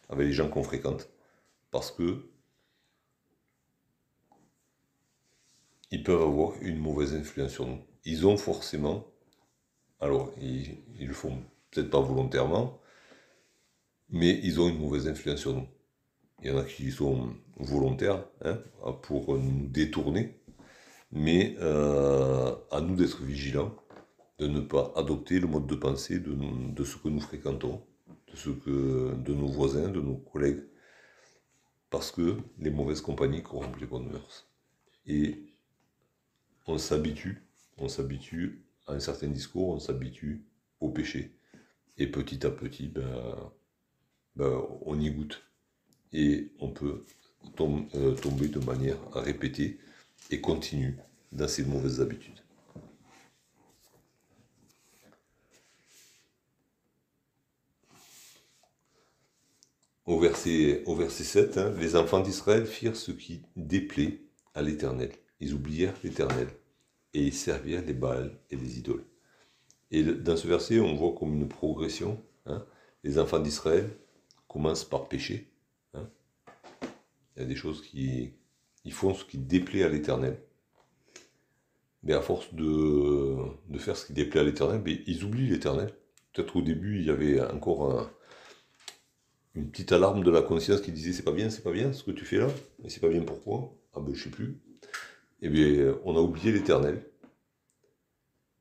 avec 0.09 0.27
les 0.29 0.33
gens 0.33 0.49
qu'on 0.49 0.63
fréquente. 0.63 1.09
Parce 1.71 1.91
que 1.91 2.31
ils 5.91 6.03
peuvent 6.03 6.23
avoir 6.23 6.53
une 6.61 6.79
mauvaise 6.79 7.15
influence 7.15 7.53
sur 7.53 7.67
nous. 7.67 7.79
Ils 8.05 8.27
ont 8.27 8.37
forcément, 8.37 9.07
alors 10.01 10.33
ils, 10.41 10.79
le 11.01 11.15
font 11.15 11.43
peut-être 11.71 11.91
pas 11.91 12.01
volontairement, 12.01 12.81
mais 14.11 14.39
ils 14.43 14.61
ont 14.61 14.69
une 14.69 14.79
mauvaise 14.79 15.09
influence 15.09 15.41
sur 15.41 15.55
nous. 15.55 15.67
Il 16.43 16.49
y 16.49 16.51
en 16.53 16.59
a 16.59 16.65
qui 16.65 16.91
sont 16.91 17.35
volontaires 17.57 18.25
hein, 18.45 18.59
pour 19.03 19.37
nous 19.37 19.67
détourner, 19.69 20.41
mais 21.11 21.57
euh, 21.61 22.55
à 22.71 22.81
nous 22.81 22.95
d'être 22.95 23.23
vigilants, 23.23 23.75
de 24.39 24.47
ne 24.47 24.61
pas 24.61 24.93
adopter 24.95 25.41
le 25.41 25.49
mode 25.49 25.67
de 25.67 25.75
pensée 25.75 26.21
de, 26.21 26.37
de, 26.73 26.85
ce 26.85 26.97
que 26.97 27.09
nous 27.09 27.21
fréquentons, 27.21 27.83
de, 28.29 28.53
que, 28.53 29.17
de 29.17 29.35
nos 29.35 29.49
voisins, 29.49 29.89
de 29.89 30.01
nos 30.01 30.17
collègues, 30.17 30.63
parce 31.91 32.13
que 32.13 32.37
les 32.59 32.71
mauvaises 32.71 33.01
compagnies 33.01 33.43
corrompent 33.43 33.81
les 33.81 33.87
bonnes 33.87 34.11
mœurs. 34.11 34.49
Et 35.07 35.48
on 36.69 36.79
s'habitue, 36.79 37.43
à 38.87 38.93
un 38.93 39.01
certain 39.01 39.29
discours, 39.29 39.71
on 39.71 39.81
s'habitue 39.81 40.45
au 40.81 40.91
péché. 40.91 41.35
Et 41.97 42.07
petit 42.07 42.47
à 42.47 42.51
petit, 42.51 42.89
ben, 42.89 43.53
ben, 44.37 44.63
on 44.83 45.01
y 45.01 45.11
goûte. 45.11 45.43
Et 46.13 46.53
on 46.61 46.69
peut 46.69 47.05
euh, 47.61 48.15
tomber 48.15 48.49
de 48.49 48.61
manière 48.61 48.99
à 49.15 49.21
répéter 49.21 49.79
et 50.31 50.41
continuer 50.41 50.95
dans 51.33 51.49
ces 51.49 51.65
mauvaises 51.65 52.01
habitudes. 52.01 52.41
Au 60.07 60.19
verset, 60.19 60.83
au 60.87 60.97
verset 60.97 61.25
7, 61.25 61.59
hein, 61.59 61.75
les 61.79 61.95
enfants 61.97 62.21
d'Israël 62.21 62.67
firent 62.67 62.97
ce 62.97 63.13
qui 63.13 63.43
déplaît 63.57 64.23
à 64.55 64.63
l'Éternel. 64.63 65.13
Ils 65.41 65.55
oublièrent 65.55 65.95
l'Éternel 66.03 66.49
et 67.15 67.23
ils 67.23 67.35
servirent 67.35 67.85
les 67.85 67.95
Baals 67.95 68.39
et 68.51 68.57
les 68.57 68.79
idoles. 68.79 69.05
Et 69.91 70.03
dans 70.03 70.37
ce 70.37 70.47
verset, 70.47 70.81
on 70.81 70.95
voit 70.95 71.15
comme 71.19 71.35
une 71.35 71.49
progression. 71.49 72.23
Hein. 72.47 72.65
Les 73.05 73.19
enfants 73.19 73.39
d'Israël 73.39 73.89
commencent 74.47 74.85
par 74.85 75.09
pécher. 75.09 75.51
Hein. 75.95 76.09
Il 77.37 77.43
y 77.43 77.45
a 77.45 77.49
des 77.49 77.57
choses 77.57 77.83
qui 77.83 78.33
ils 78.85 78.93
font 78.93 79.15
ce 79.15 79.25
qui 79.25 79.39
déplaît 79.39 79.83
à 79.83 79.89
l'Éternel. 79.89 80.41
Mais 82.03 82.15
à 82.15 82.21
force 82.21 82.55
de, 82.55 83.37
de 83.69 83.79
faire 83.79 83.97
ce 83.97 84.07
qui 84.07 84.13
déplaît 84.13 84.41
à 84.41 84.45
l'Éternel, 84.45 84.83
ils 85.07 85.25
oublient 85.25 85.49
l'Éternel. 85.49 85.93
Peut-être 86.33 86.57
au 86.57 86.63
début, 86.63 86.99
il 86.99 87.07
y 87.07 87.11
avait 87.11 87.41
encore 87.41 88.11
une 89.55 89.71
petite 89.71 89.93
alarme 89.93 90.23
de 90.23 90.31
la 90.31 90.43
conscience 90.43 90.81
qui 90.81 90.93
disait 90.93 91.13
c'est 91.13 91.25
pas 91.25 91.33
bien, 91.33 91.51
c'est 91.51 91.63
pas 91.63 91.73
bien 91.73 91.93
ce 91.93 92.05
que 92.05 92.13
tu 92.13 92.25
fais 92.25 92.39
là, 92.39 92.49
mais 92.83 92.89
c'est 92.89 93.01
pas 93.01 93.09
bien 93.09 93.23
pourquoi? 93.23 93.75
Ah 93.95 94.01
ben 94.01 94.15
je 94.15 94.25
sais 94.25 94.31
plus 94.31 94.61
eh 95.43 95.49
bien, 95.49 95.95
on 96.05 96.17
a 96.17 96.21
oublié 96.21 96.53
l'éternel. 96.53 97.05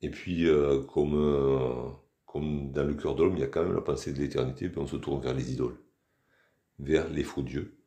Et 0.01 0.09
puis, 0.09 0.47
euh, 0.47 0.83
comme, 0.83 1.15
euh, 1.15 1.89
comme 2.25 2.71
dans 2.71 2.83
le 2.83 2.93
cœur 2.93 3.15
de 3.15 3.23
l'homme, 3.23 3.35
il 3.35 3.41
y 3.41 3.43
a 3.43 3.47
quand 3.47 3.63
même 3.63 3.73
la 3.73 3.81
pensée 3.81 4.13
de 4.13 4.19
l'éternité, 4.19 4.69
puis 4.69 4.79
on 4.79 4.87
se 4.87 4.95
tourne 4.97 5.21
vers 5.21 5.33
les 5.33 5.51
idoles, 5.51 5.77
vers 6.79 7.09
les 7.09 7.23
faux 7.23 7.41
dieux. 7.41 7.77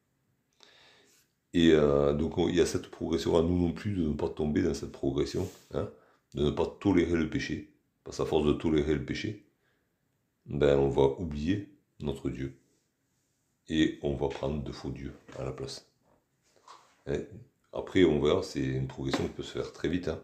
Et 1.53 1.73
euh, 1.73 2.13
donc, 2.15 2.35
il 2.39 2.55
y 2.55 2.61
a 2.61 2.67
cette 2.67 2.91
progression 2.91 3.37
à 3.37 3.43
nous 3.43 3.59
non 3.59 3.73
plus 3.73 3.93
de 3.93 4.07
ne 4.09 4.15
pas 4.15 4.29
tomber 4.29 4.63
dans 4.63 4.75
cette 4.75 4.93
progression, 4.93 5.49
hein, 5.75 5.91
de 6.35 6.45
ne 6.45 6.51
pas 6.51 6.67
tolérer 6.67 7.17
le 7.17 7.29
péché. 7.31 7.73
Parce 8.05 8.19
qu'à 8.19 8.25
force 8.25 8.47
de 8.47 8.53
tolérer 8.53 8.95
le 8.95 9.05
péché, 9.05 9.47
ben, 10.47 10.79
on 10.79 10.89
va 10.89 11.21
oublier 11.21 11.69
notre 12.01 12.31
Dieu. 12.31 12.57
Et 13.69 13.99
on 14.03 14.15
va 14.17 14.29
prendre 14.29 14.63
de 14.63 14.73
faux 14.73 14.91
dieux 14.91 15.15
à 15.39 15.45
la 15.45 15.53
place. 15.53 15.89
Hein, 17.07 17.21
après, 17.73 18.05
on 18.05 18.21
verra, 18.21 18.43
c'est 18.43 18.61
une 18.61 18.89
progression 18.89 19.25
qui 19.25 19.31
peut 19.35 19.43
se 19.43 19.53
faire 19.53 19.73
très 19.73 19.89
vite. 19.89 20.09
Hein. 20.09 20.23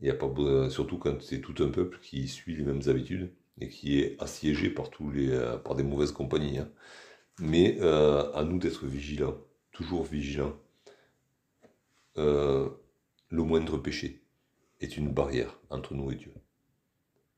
Il 0.00 0.10
a 0.10 0.14
pas, 0.14 0.28
surtout 0.70 0.98
quand 0.98 1.22
c'est 1.22 1.40
tout 1.40 1.54
un 1.62 1.68
peuple 1.70 1.98
qui 2.00 2.28
suit 2.28 2.56
les 2.56 2.64
mêmes 2.64 2.82
habitudes 2.86 3.32
et 3.60 3.68
qui 3.68 4.00
est 4.00 4.20
assiégé 4.20 4.70
par, 4.70 4.90
tous 4.90 5.10
les, 5.10 5.30
euh, 5.30 5.56
par 5.56 5.74
des 5.74 5.82
mauvaises 5.82 6.12
compagnies. 6.12 6.58
Hein. 6.58 6.68
Mais 7.40 7.78
euh, 7.80 8.32
à 8.32 8.44
nous 8.44 8.58
d'être 8.58 8.84
vigilants, 8.86 9.36
toujours 9.72 10.04
vigilants. 10.04 10.56
Euh, 12.18 12.68
le 13.30 13.42
moindre 13.42 13.78
péché 13.78 14.22
est 14.80 14.96
une 14.96 15.12
barrière 15.12 15.58
entre 15.70 15.94
nous 15.94 16.10
et 16.10 16.16
Dieu. 16.16 16.32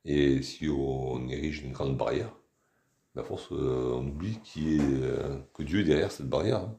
Et 0.05 0.43
si 0.43 0.69
on 0.69 1.29
érige 1.29 1.63
une 1.63 1.73
grande 1.73 1.97
barrière, 1.97 2.35
à 3.17 3.25
force, 3.25 3.51
on 3.51 4.07
oublie 4.07 4.39
que 4.45 5.63
Dieu 5.65 5.81
est 5.81 5.85
derrière 5.85 6.13
cette 6.13 6.29
barrière. 6.29 6.61
Hein. 6.61 6.79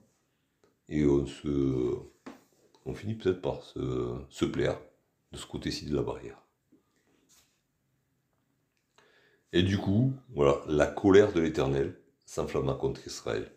Et 0.87 1.05
on 1.05 1.25
se, 1.25 1.99
on 2.89 2.95
finit 2.95 3.15
peut-être 3.15 3.41
par 3.41 3.63
se, 3.63 4.45
plaire 4.45 4.79
de 5.31 5.37
ce 5.37 5.45
côté-ci 5.45 5.85
de 5.85 5.95
la 5.95 6.01
barrière. 6.01 6.41
Et 9.53 9.63
du 9.63 9.77
coup, 9.77 10.13
voilà, 10.29 10.61
la 10.67 10.87
colère 10.87 11.31
de 11.33 11.39
l'Éternel 11.39 11.95
s'enflamma 12.25 12.73
contre 12.73 13.05
Israël. 13.05 13.51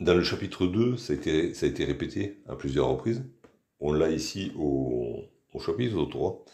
Dans 0.00 0.14
le 0.14 0.22
chapitre 0.22 0.66
2, 0.66 0.96
ça 0.96 1.12
a 1.12 1.16
été, 1.16 1.84
répété 1.84 2.38
à 2.48 2.56
plusieurs 2.56 2.88
reprises. 2.88 3.24
On 3.80 3.92
l'a 3.92 4.10
ici 4.10 4.52
au, 4.56 5.24
chapitre 5.58 6.04
3. 6.04 6.44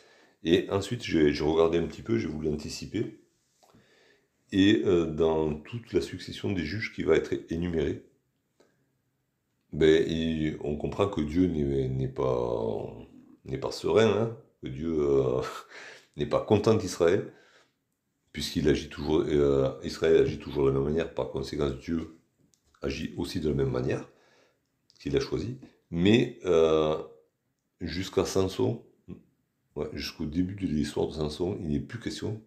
Et 0.44 0.68
ensuite, 0.70 1.02
j'ai 1.02 1.30
regardé 1.40 1.78
un 1.78 1.86
petit 1.86 2.02
peu, 2.02 2.18
j'ai 2.18 2.28
voulu 2.28 2.48
anticiper. 2.48 3.20
Et 4.52 4.82
euh, 4.84 5.06
dans 5.06 5.54
toute 5.54 5.92
la 5.92 6.00
succession 6.00 6.52
des 6.52 6.64
juges 6.64 6.92
qui 6.94 7.02
va 7.02 7.16
être 7.16 7.34
énumérée, 7.50 8.04
ben, 9.74 10.56
on 10.62 10.76
comprend 10.76 11.08
que 11.08 11.20
Dieu 11.20 11.48
n'est 11.48 12.08
pas, 12.08 13.72
serein, 13.72 14.06
hein, 14.06 14.36
que 14.62 14.68
Dieu 14.68 14.94
euh, 15.00 15.42
n'est 16.16 16.26
pas 16.26 16.40
content 16.40 16.74
d'Israël, 16.74 17.32
puisqu'il 18.32 18.68
agit 18.68 18.88
toujours, 18.88 19.24
euh, 19.26 19.72
Israël 19.82 20.16
agit 20.22 20.38
toujours 20.38 20.66
de 20.66 20.68
la 20.68 20.74
même 20.74 20.84
manière, 20.84 21.12
par 21.12 21.30
conséquent 21.30 21.70
Dieu 21.70 22.16
agit 22.82 23.14
aussi 23.16 23.40
de 23.40 23.48
la 23.48 23.54
même 23.56 23.70
manière 23.70 24.08
qu'il 25.00 25.16
a 25.16 25.20
choisi, 25.20 25.58
mais 25.90 26.38
euh, 26.44 26.96
jusqu'à 27.80 28.24
Samson, 28.24 28.80
jusqu'au 29.92 30.26
début 30.26 30.54
de 30.54 30.66
l'histoire 30.72 31.08
de 31.08 31.14
Samson, 31.14 31.58
il 31.60 31.70
n'est 31.70 31.80
plus 31.80 31.98
question, 31.98 32.40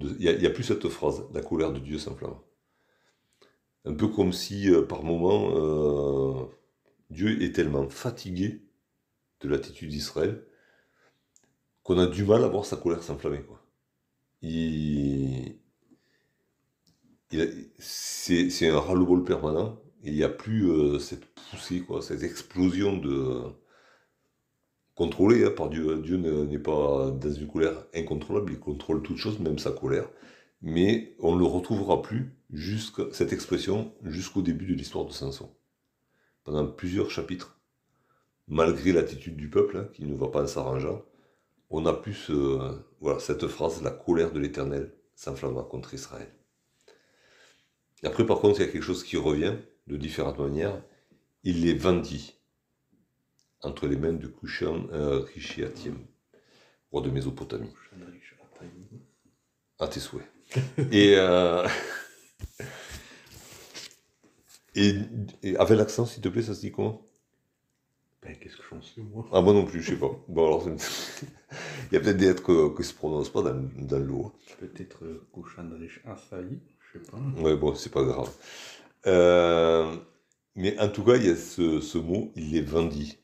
il 0.00 0.16
n'y 0.16 0.46
a, 0.46 0.50
plus 0.50 0.62
cette 0.62 0.88
phrase, 0.88 1.22
la 1.34 1.42
colère 1.42 1.70
de 1.70 1.80
Dieu 1.80 1.98
s'enflamme. 1.98 2.38
Un 3.84 3.92
peu 3.92 4.08
comme 4.08 4.32
si 4.32 4.70
par 4.88 5.02
moment 5.02 6.48
Dieu 7.12 7.42
est 7.42 7.54
tellement 7.54 7.88
fatigué 7.88 8.62
de 9.40 9.48
l'attitude 9.48 9.90
d'Israël 9.90 10.44
qu'on 11.82 11.98
a 11.98 12.06
du 12.06 12.24
mal 12.24 12.42
à 12.44 12.48
voir 12.48 12.64
sa 12.64 12.76
colère 12.76 13.02
s'enflammer. 13.02 13.44
C'est, 17.78 18.68
un 18.68 18.78
ras-le-bol 18.78 19.24
permanent. 19.24 19.78
il 20.02 20.14
n'y 20.14 20.22
a 20.22 20.28
plus 20.28 20.70
euh, 20.70 20.98
cette 20.98 21.26
poussée, 21.26 21.84
cette 22.00 22.22
explosion 22.22 22.96
de, 22.96 23.42
contrôlé 24.94 25.44
hein, 25.44 25.52
par 25.54 25.68
Dieu. 25.68 26.00
Dieu 26.02 26.16
n'est 26.16 26.58
pas 26.58 27.10
dans 27.10 27.32
une 27.32 27.48
colère 27.48 27.86
incontrôlable, 27.94 28.52
il 28.52 28.58
contrôle 28.58 29.02
toute 29.02 29.18
chose, 29.18 29.38
même 29.38 29.58
sa 29.58 29.70
colère. 29.70 30.08
Mais 30.62 31.14
on 31.18 31.34
ne 31.34 31.40
le 31.40 31.46
retrouvera 31.46 32.00
plus, 32.02 32.34
jusqu'à 32.50 33.04
cette 33.12 33.32
expression, 33.32 33.92
jusqu'au 34.02 34.42
début 34.42 34.66
de 34.66 34.74
l'histoire 34.74 35.04
de 35.04 35.12
Samson. 35.12 35.50
Pendant 36.44 36.66
plusieurs 36.66 37.10
chapitres, 37.10 37.60
malgré 38.48 38.92
l'attitude 38.92 39.36
du 39.36 39.48
peuple, 39.48 39.76
hein, 39.76 39.88
qui 39.92 40.04
ne 40.04 40.16
va 40.16 40.28
pas 40.28 40.42
en 40.42 40.46
s'arrangeant, 40.46 41.04
on 41.70 41.86
a 41.86 41.92
plus 41.92 42.30
voilà, 43.00 43.18
cette 43.18 43.48
phrase, 43.48 43.82
la 43.82 43.90
colère 43.90 44.32
de 44.32 44.38
l'Éternel 44.38 44.92
s'enflamma 45.14 45.62
contre 45.62 45.94
Israël. 45.94 46.32
Et 48.02 48.06
après, 48.06 48.26
par 48.26 48.40
contre, 48.40 48.60
il 48.60 48.66
y 48.66 48.68
a 48.68 48.72
quelque 48.72 48.84
chose 48.84 49.04
qui 49.04 49.16
revient 49.16 49.56
de 49.86 49.96
différentes 49.96 50.38
manières. 50.38 50.80
Il 51.44 51.62
les 51.62 51.74
vendit 51.74 52.38
entre 53.62 53.86
les 53.86 53.96
mains 53.96 54.12
de 54.12 54.26
Kushan 54.26 54.88
euh, 54.92 55.24
roi 56.90 57.02
de 57.02 57.10
Mésopotamie. 57.10 57.72
À 59.78 59.88
tes 59.88 60.00
souhaits. 60.00 60.26
et, 60.90 61.14
euh, 61.16 61.66
et, 64.74 64.94
avec 65.58 65.78
l'accent, 65.78 66.06
s'il 66.06 66.22
te 66.22 66.28
plaît, 66.28 66.42
ça 66.42 66.54
se 66.54 66.60
dit 66.60 66.72
comment? 66.72 67.06
Ben, 68.22 68.36
qu'est-ce 68.36 68.56
que 68.56 68.62
j'en 68.70 68.80
sais, 68.80 69.02
moi? 69.02 69.26
Ah, 69.32 69.40
moi 69.40 69.52
non 69.52 69.64
plus, 69.64 69.82
je 69.82 69.90
sais 69.90 69.98
pas. 69.98 70.10
Bon, 70.28 70.46
alors, 70.46 70.68
il 71.90 71.94
y 71.94 71.96
a 71.96 72.00
peut-être 72.00 72.16
des 72.16 72.26
lettres 72.26 72.44
qui 72.44 72.78
ne 72.78 72.82
se 72.82 72.94
prononcent 72.94 73.32
pas 73.32 73.42
dans, 73.42 73.68
dans 73.78 73.98
l'eau. 73.98 74.32
Peut-être 74.60 75.04
euh, 75.04 75.26
Kushanrich 75.32 76.00
Asaï, 76.06 76.60
je 76.80 76.98
sais 76.98 77.10
pas. 77.10 77.18
Ouais, 77.40 77.56
bon, 77.56 77.74
c'est 77.74 77.92
pas 77.92 78.04
grave. 78.04 78.30
Euh, 79.06 79.96
mais 80.54 80.78
en 80.78 80.88
tout 80.88 81.02
cas, 81.02 81.16
il 81.16 81.26
y 81.26 81.30
a 81.30 81.36
ce, 81.36 81.80
ce 81.80 81.98
mot, 81.98 82.30
il 82.36 82.56
est 82.56 82.62
vendit. 82.62 83.18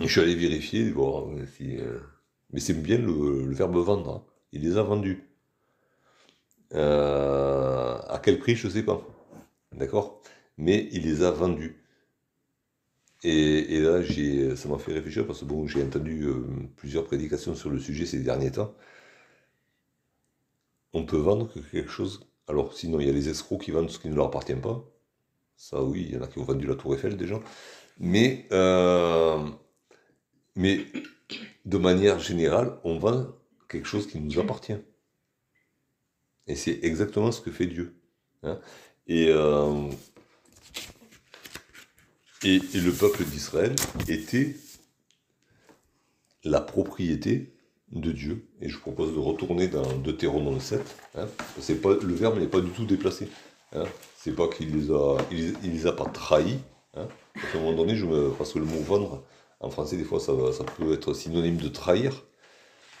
je 0.00 0.06
suis 0.06 0.20
allé 0.20 0.34
vérifier, 0.34 0.90
voir 0.90 1.26
si. 1.56 1.76
Euh, 1.76 2.00
mais 2.52 2.60
c'est 2.60 2.74
bien 2.74 2.98
le, 2.98 3.52
verbe 3.52 3.76
vendre. 3.76 4.10
Hein. 4.10 4.24
Il 4.52 4.62
les 4.62 4.78
a 4.78 4.82
vendus. 4.82 5.28
à 6.72 8.20
quel 8.24 8.38
prix, 8.38 8.56
je 8.56 8.66
ne 8.66 8.72
sais 8.72 8.82
pas. 8.82 9.06
D'accord? 9.72 10.22
Mais 10.56 10.88
il 10.92 11.04
les 11.04 11.22
a 11.22 11.30
vendus. 11.30 11.80
Et, 13.22 13.80
là, 13.80 14.02
ça 14.56 14.68
m'a 14.68 14.78
fait 14.78 14.92
réfléchir 14.92 15.26
parce 15.26 15.40
que 15.40 15.44
bon, 15.44 15.66
j'ai 15.66 15.82
entendu 15.82 16.24
euh, 16.24 16.46
plusieurs 16.76 17.04
prédications 17.04 17.54
sur 17.54 17.68
le 17.70 17.78
sujet 17.78 18.06
ces 18.06 18.20
derniers 18.20 18.52
temps. 18.52 18.74
On 20.92 21.04
peut 21.04 21.18
vendre 21.18 21.52
quelque 21.52 21.90
chose? 21.90 22.26
Alors, 22.48 22.72
sinon, 22.74 22.98
il 23.00 23.06
y 23.06 23.10
a 23.10 23.12
les 23.12 23.28
escrocs 23.28 23.62
qui 23.62 23.70
vendent 23.70 23.90
ce 23.90 23.98
qui 23.98 24.08
ne 24.08 24.14
leur 24.14 24.26
appartient 24.26 24.54
pas. 24.54 24.84
Ça, 25.56 25.82
oui, 25.82 26.06
il 26.08 26.14
y 26.14 26.18
en 26.18 26.22
a 26.22 26.26
qui 26.26 26.38
ont 26.38 26.44
vendu 26.44 26.66
la 26.66 26.74
Tour 26.74 26.94
Eiffel 26.94 27.16
déjà. 27.16 27.38
Mais, 27.98 28.46
euh, 28.52 29.46
mais 30.56 30.86
de 31.66 31.78
manière 31.78 32.18
générale, 32.18 32.78
on 32.84 32.98
vend 32.98 33.26
quelque 33.68 33.86
chose 33.86 34.06
qui 34.06 34.18
nous 34.20 34.38
appartient. 34.40 34.78
Et 36.46 36.56
c'est 36.56 36.80
exactement 36.82 37.30
ce 37.30 37.40
que 37.40 37.50
fait 37.52 37.66
Dieu. 37.66 37.94
Hein. 38.42 38.58
Et 39.10 39.26
euh, 39.28 39.90
et, 42.44 42.60
le 42.74 42.92
peuple 42.92 43.24
d'Israël 43.24 43.74
était 44.08 44.54
la 46.44 46.60
propriété 46.60 47.52
de 47.90 48.12
Dieu. 48.12 48.46
Et 48.60 48.68
je 48.68 48.78
propose 48.78 49.12
de 49.12 49.18
retourner 49.18 49.66
dans 49.66 49.82
Deutéronome 49.98 50.60
7. 50.60 50.80
Hein, 51.16 51.26
pas, 51.82 51.96
le 52.00 52.14
verbe 52.14 52.38
n'est 52.38 52.46
pas 52.46 52.60
du 52.60 52.70
tout 52.70 52.86
déplacé. 52.86 53.28
Hein, 53.74 53.82
c'est 54.16 54.36
pas 54.36 54.46
qu'il 54.46 54.76
les 54.76 54.92
a, 54.92 55.18
il, 55.32 55.56
les 55.64 55.86
a 55.88 55.92
pas 55.92 56.06
trahis. 56.06 56.60
Hein. 56.94 57.08
à 57.34 57.56
un 57.56 57.60
moment 57.60 57.76
donné, 57.76 57.96
je 57.96 58.06
me, 58.06 58.30
parce 58.30 58.52
que 58.52 58.60
le 58.60 58.64
mot 58.64 58.78
vendre, 58.78 59.24
en 59.58 59.70
français, 59.70 59.96
des 59.96 60.04
fois, 60.04 60.20
ça, 60.20 60.32
ça 60.52 60.62
peut 60.62 60.92
être 60.92 61.14
synonyme 61.14 61.56
de 61.56 61.68
trahir. 61.68 62.22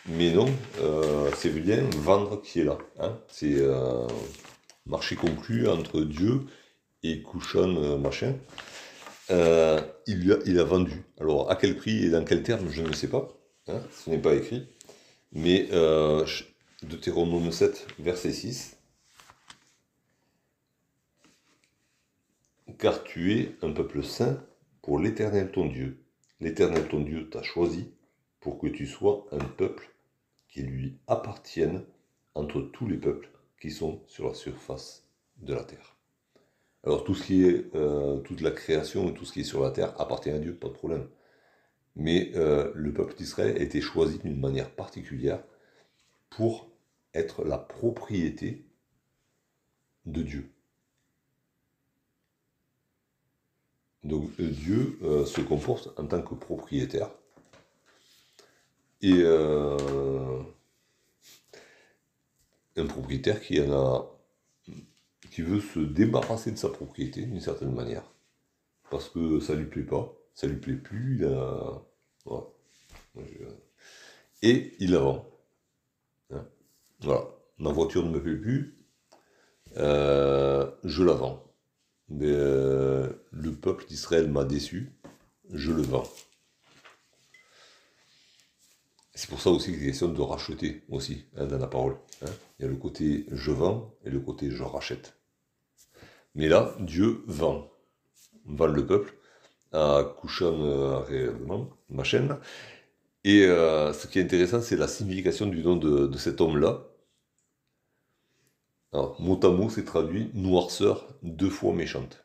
Mais 0.06 0.32
non, 0.32 0.48
euh, 0.80 1.30
c'est 1.36 1.50
bien 1.50 1.88
vendre 1.98 2.42
qui 2.42 2.60
est 2.60 2.64
là. 2.64 2.78
Hein. 2.98 3.16
C'est 3.28 3.54
euh, 3.58 4.08
marché 4.86 5.16
conclu 5.16 5.68
entre 5.68 6.00
Dieu 6.02 6.46
et 7.02 7.22
Couchon 7.22 7.76
euh, 7.76 7.96
machin. 7.98 8.36
Euh, 9.30 9.80
il, 10.06 10.58
a, 10.58 10.64
vendu. 10.64 11.04
Alors, 11.20 11.50
à 11.50 11.56
quel 11.56 11.76
prix 11.76 12.04
et 12.04 12.10
dans 12.10 12.24
quel 12.24 12.42
terme, 12.42 12.68
je 12.68 12.82
ne 12.82 12.92
sais 12.92 13.08
pas. 13.08 13.28
Hein, 13.68 13.80
ce 13.92 14.10
n'est 14.10 14.18
pas 14.18 14.34
écrit. 14.34 14.66
Mais 15.32 15.68
euh, 15.72 16.26
Deutéronome 16.82 17.52
7, 17.52 17.86
verset 18.00 18.32
6. 18.32 18.76
Car 22.78 23.04
tu 23.04 23.34
es 23.34 23.56
un 23.62 23.70
peuple 23.70 24.02
saint 24.02 24.42
pour 24.82 24.98
l'Éternel 24.98 25.52
ton 25.52 25.66
Dieu. 25.66 26.02
L'Éternel 26.40 26.88
ton 26.88 27.00
Dieu 27.00 27.28
t'a 27.28 27.42
choisi 27.42 27.92
pour 28.40 28.58
que 28.58 28.66
tu 28.66 28.86
sois 28.86 29.26
un 29.30 29.44
peuple 29.44 29.90
qui 30.48 30.62
lui 30.62 30.96
appartienne 31.06 31.84
entre 32.34 32.60
tous 32.60 32.88
les 32.88 32.96
peuples 32.96 33.29
qui 33.60 33.70
sont 33.70 34.02
sur 34.06 34.28
la 34.28 34.34
surface 34.34 35.06
de 35.36 35.54
la 35.54 35.64
terre. 35.64 35.96
Alors 36.84 37.04
tout 37.04 37.14
ce 37.14 37.24
qui 37.24 37.44
est, 37.44 37.74
euh, 37.74 38.18
toute 38.20 38.40
la 38.40 38.50
création 38.50 39.10
et 39.10 39.14
tout 39.14 39.26
ce 39.26 39.32
qui 39.32 39.40
est 39.40 39.44
sur 39.44 39.62
la 39.62 39.70
terre 39.70 40.00
appartient 40.00 40.30
à 40.30 40.38
Dieu, 40.38 40.54
pas 40.54 40.68
de 40.68 40.72
problème. 40.72 41.08
Mais 41.94 42.32
euh, 42.36 42.72
le 42.74 42.92
peuple 42.92 43.14
d'Israël 43.14 43.56
a 43.56 43.60
été 43.60 43.80
choisi 43.80 44.18
d'une 44.18 44.40
manière 44.40 44.70
particulière 44.70 45.42
pour 46.30 46.70
être 47.12 47.44
la 47.44 47.58
propriété 47.58 48.64
de 50.06 50.22
Dieu. 50.22 50.50
Donc 54.02 54.30
euh, 54.40 54.48
Dieu 54.48 54.98
se 55.26 55.42
comporte 55.42 55.90
en 55.98 56.06
tant 56.06 56.22
que 56.22 56.34
propriétaire. 56.34 57.10
Et 59.02 59.22
propriétaire 62.88 63.40
qui 63.40 63.60
en 63.60 63.72
a 63.72 64.20
qui 65.30 65.42
veut 65.42 65.60
se 65.60 65.78
débarrasser 65.78 66.50
de 66.50 66.56
sa 66.56 66.68
propriété 66.68 67.22
d'une 67.22 67.40
certaine 67.40 67.72
manière, 67.72 68.02
parce 68.90 69.08
que 69.08 69.40
ça 69.40 69.54
lui 69.54 69.66
plaît 69.66 69.84
pas, 69.84 70.12
ça 70.34 70.46
lui 70.46 70.56
plaît 70.56 70.74
plus, 70.74 71.18
il 71.18 71.24
a... 71.24 71.82
et 74.42 74.74
il 74.80 74.92
la 74.92 74.98
vend. 74.98 75.26
Hein. 76.32 76.44
voilà, 77.00 77.24
ma 77.58 77.70
voiture 77.70 78.04
ne 78.04 78.10
me 78.10 78.20
plaît 78.20 78.36
plus, 78.36 78.76
euh, 79.76 80.68
je 80.84 81.02
la 81.04 81.12
vends. 81.12 81.44
Mais 82.08 82.26
euh, 82.26 83.08
le 83.30 83.52
peuple 83.52 83.86
d'Israël 83.86 84.28
m'a 84.28 84.44
déçu, 84.44 84.92
je 85.52 85.70
le 85.70 85.82
vends. 85.82 86.08
C'est 89.20 89.28
pour 89.28 89.42
ça 89.42 89.50
aussi 89.50 89.72
qu'il 89.72 89.82
est 89.82 89.88
question 89.88 90.08
de 90.08 90.22
racheter 90.22 90.82
aussi 90.88 91.26
hein, 91.36 91.44
dans 91.44 91.58
la 91.58 91.66
parole. 91.66 91.98
Hein. 92.24 92.30
Il 92.58 92.62
y 92.62 92.64
a 92.64 92.70
le 92.70 92.76
côté 92.76 93.26
je 93.30 93.50
vends 93.50 93.94
et 94.02 94.08
le 94.08 94.18
côté 94.18 94.50
je 94.50 94.62
rachète. 94.62 95.14
Mais 96.34 96.48
là, 96.48 96.74
Dieu 96.80 97.22
vend. 97.26 97.70
Vend 98.46 98.68
le 98.68 98.86
peuple 98.86 99.14
à 99.72 100.16
Kushan 100.18 100.54
euh, 100.62 101.32
ma 101.90 102.02
chaîne. 102.02 102.38
Et 103.22 103.44
euh, 103.44 103.92
ce 103.92 104.06
qui 104.06 104.20
est 104.20 104.22
intéressant, 104.22 104.62
c'est 104.62 104.76
la 104.76 104.88
signification 104.88 105.44
du 105.44 105.62
nom 105.62 105.76
de, 105.76 106.16
cet 106.16 106.40
homme-là. 106.40 106.86
Alors, 108.94 109.20
mot 109.20 109.38
à 109.42 109.50
mot, 109.50 109.68
c'est 109.68 109.84
traduit 109.84 110.30
noirceur 110.32 111.06
deux 111.22 111.50
fois 111.50 111.74
méchante. 111.74 112.24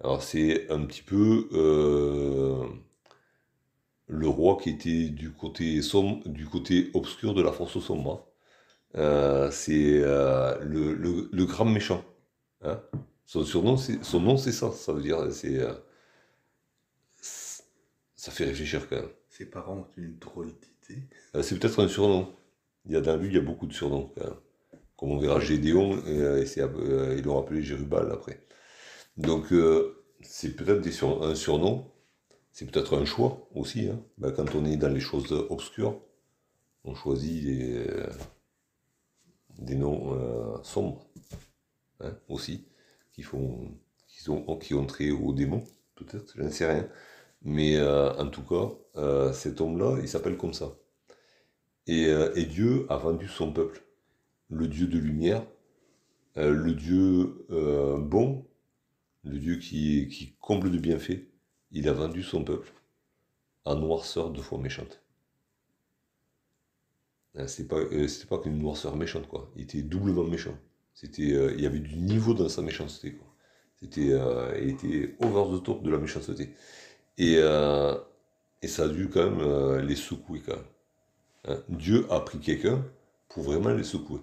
Alors, 0.00 0.24
c'est 0.24 0.68
un 0.72 0.84
petit 0.86 1.02
peu 1.02 1.48
euh, 1.52 2.66
le 4.08 4.28
roi 4.28 4.56
qui 4.60 4.70
était 4.70 5.08
du 5.10 5.30
côté, 5.30 5.80
sombre, 5.82 6.26
du 6.28 6.46
côté 6.46 6.90
obscur 6.94 7.34
de 7.34 7.42
la 7.42 7.52
force 7.52 7.78
sombre. 7.78 8.26
Euh, 8.96 9.50
c'est 9.50 10.00
euh, 10.02 10.58
le, 10.62 11.44
grand 11.44 11.66
méchant. 11.66 12.04
Hein. 12.62 12.80
son 13.26 13.44
surnom, 13.44 13.76
son 13.76 14.20
nom, 14.20 14.36
c'est 14.36 14.52
ça. 14.52 14.72
Ça 14.72 14.92
veut 14.92 15.02
dire, 15.02 15.30
c'est, 15.30 15.58
euh, 15.58 15.74
ça 17.20 18.32
fait 18.32 18.46
réfléchir 18.46 18.88
quand 18.88 18.96
même. 18.96 19.10
Ses 19.28 19.46
parents 19.46 19.76
ont 19.76 19.86
une 19.96 20.18
drôlité. 20.18 20.68
c'est 21.42 21.58
peut-être 21.58 21.82
un 21.82 21.88
surnom. 21.88 22.34
Il 22.86 22.92
y 22.92 22.96
a 22.96 23.00
dans 23.02 23.16
lui, 23.16 23.28
il 23.28 23.34
y 23.34 23.38
a 23.38 23.42
beaucoup 23.42 23.66
de 23.66 23.74
surnoms 23.74 24.10
Comme 24.96 25.10
on 25.10 25.18
verra 25.18 25.38
Gédéon, 25.38 25.98
et, 26.06 26.44
ils 26.56 27.22
l'ont 27.24 27.38
appelé 27.38 27.62
Jérubal 27.62 28.10
après. 28.10 28.40
Donc, 29.18 29.52
c'est 30.22 30.56
peut-être 30.56 31.22
un 31.22 31.34
surnom. 31.34 31.92
C'est 32.58 32.66
peut-être 32.68 32.98
un 32.98 33.04
choix 33.04 33.48
aussi. 33.54 33.86
Hein. 33.86 34.02
Ben, 34.18 34.32
quand 34.32 34.56
on 34.56 34.64
est 34.64 34.76
dans 34.76 34.88
les 34.88 34.98
choses 34.98 35.30
obscures, 35.30 36.00
on 36.82 36.92
choisit 36.92 37.46
des 39.60 39.76
noms 39.76 40.12
euh, 40.14 40.60
sombres 40.64 41.06
hein, 42.00 42.18
aussi, 42.28 42.66
qui, 43.12 43.22
font, 43.22 43.78
qui, 44.08 44.28
ont, 44.28 44.56
qui 44.56 44.74
ont 44.74 44.86
trait 44.86 45.12
aux 45.12 45.32
démons, 45.32 45.62
peut-être, 45.94 46.34
je 46.36 46.42
ne 46.42 46.50
sais 46.50 46.68
rien. 46.68 46.88
Mais 47.42 47.76
euh, 47.76 48.12
en 48.14 48.26
tout 48.28 48.42
cas, 48.42 48.72
euh, 48.96 49.32
cet 49.32 49.60
homme-là, 49.60 49.98
il 50.02 50.08
s'appelle 50.08 50.36
comme 50.36 50.52
ça. 50.52 50.76
Et, 51.86 52.44
Dieu 52.44 52.86
a 52.88 52.96
vendu 52.96 53.28
son 53.28 53.52
peuple, 53.52 53.84
le 54.50 54.66
Dieu 54.66 54.88
de 54.88 54.98
lumière, 54.98 55.46
le 56.34 56.72
Dieu 56.72 57.46
bon, 58.00 58.44
le 59.22 59.38
Dieu 59.38 59.58
qui 59.58 60.36
comble 60.40 60.72
de 60.72 60.78
bienfaits, 60.78 61.28
il 61.72 61.88
a 61.88 61.92
vendu 61.92 62.22
son 62.22 62.44
peuple 62.44 62.72
à 63.64 63.74
noirceur 63.74 64.30
de 64.30 64.40
foi 64.40 64.58
méchante. 64.58 65.02
Hein, 67.36 67.46
pas, 67.68 67.76
euh, 67.76 68.08
c'était 68.08 68.26
pas 68.26 68.38
qu'une 68.38 68.58
noirceur 68.58 68.96
méchante, 68.96 69.28
quoi. 69.28 69.50
Il 69.56 69.62
était 69.62 69.82
doublement 69.82 70.24
méchant. 70.24 70.56
C'était, 70.94 71.32
euh, 71.32 71.54
il 71.54 71.62
y 71.62 71.66
avait 71.66 71.78
du 71.78 71.96
niveau 71.96 72.34
dans 72.34 72.48
sa 72.48 72.62
méchanceté, 72.62 73.12
quoi. 73.14 73.26
C'était, 73.80 74.10
euh, 74.12 74.58
il 74.60 74.70
était 74.70 75.16
over 75.20 75.56
the 75.56 75.62
top 75.62 75.82
de 75.82 75.90
la 75.90 75.98
méchanceté. 75.98 76.54
Et, 77.18 77.34
et 78.62 78.68
ça 78.68 78.84
a 78.84 78.88
dû 78.88 79.08
quand 79.08 79.30
même 79.30 79.78
les 79.86 79.96
secouer, 79.96 80.40
quand. 80.44 80.58
Hein, 81.46 81.62
Dieu 81.68 82.06
a 82.10 82.20
pris 82.20 82.38
quelqu'un 82.40 82.84
pour 83.28 83.42
vraiment 83.44 83.70
les 83.70 83.84
secouer. 83.84 84.20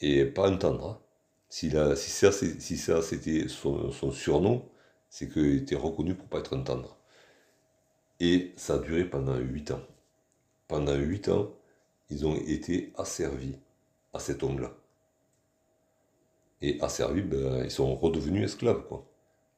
Et 0.00 0.24
pas 0.24 0.50
entendre. 0.50 0.86
Hein. 0.86 1.00
Si, 1.48 1.70
si, 1.96 2.10
ça, 2.10 2.32
si 2.32 2.76
c'était 3.02 3.48
son 3.48 4.12
surnom, 4.12 4.69
c'est 5.10 5.28
qu'il 5.28 5.56
était 5.56 5.76
reconnu 5.76 6.14
pour 6.14 6.28
pas 6.28 6.38
être 6.38 6.56
un 6.56 6.62
tendre. 6.62 6.96
Et 8.20 8.52
ça 8.56 8.74
a 8.74 8.78
duré 8.78 9.04
pendant 9.04 9.36
8 9.36 9.72
ans. 9.72 9.82
Pendant 10.68 10.94
8 10.94 11.28
ans, 11.28 11.50
ils 12.10 12.26
ont 12.26 12.36
été 12.36 12.92
asservis 12.96 13.56
à 14.12 14.18
cet 14.18 14.42
homme-là. 14.42 14.72
Et 16.62 16.80
asservis, 16.80 17.22
ben, 17.22 17.64
ils 17.64 17.70
sont 17.70 17.94
redevenus 17.96 18.44
esclaves, 18.44 18.86
quoi. 18.86 19.06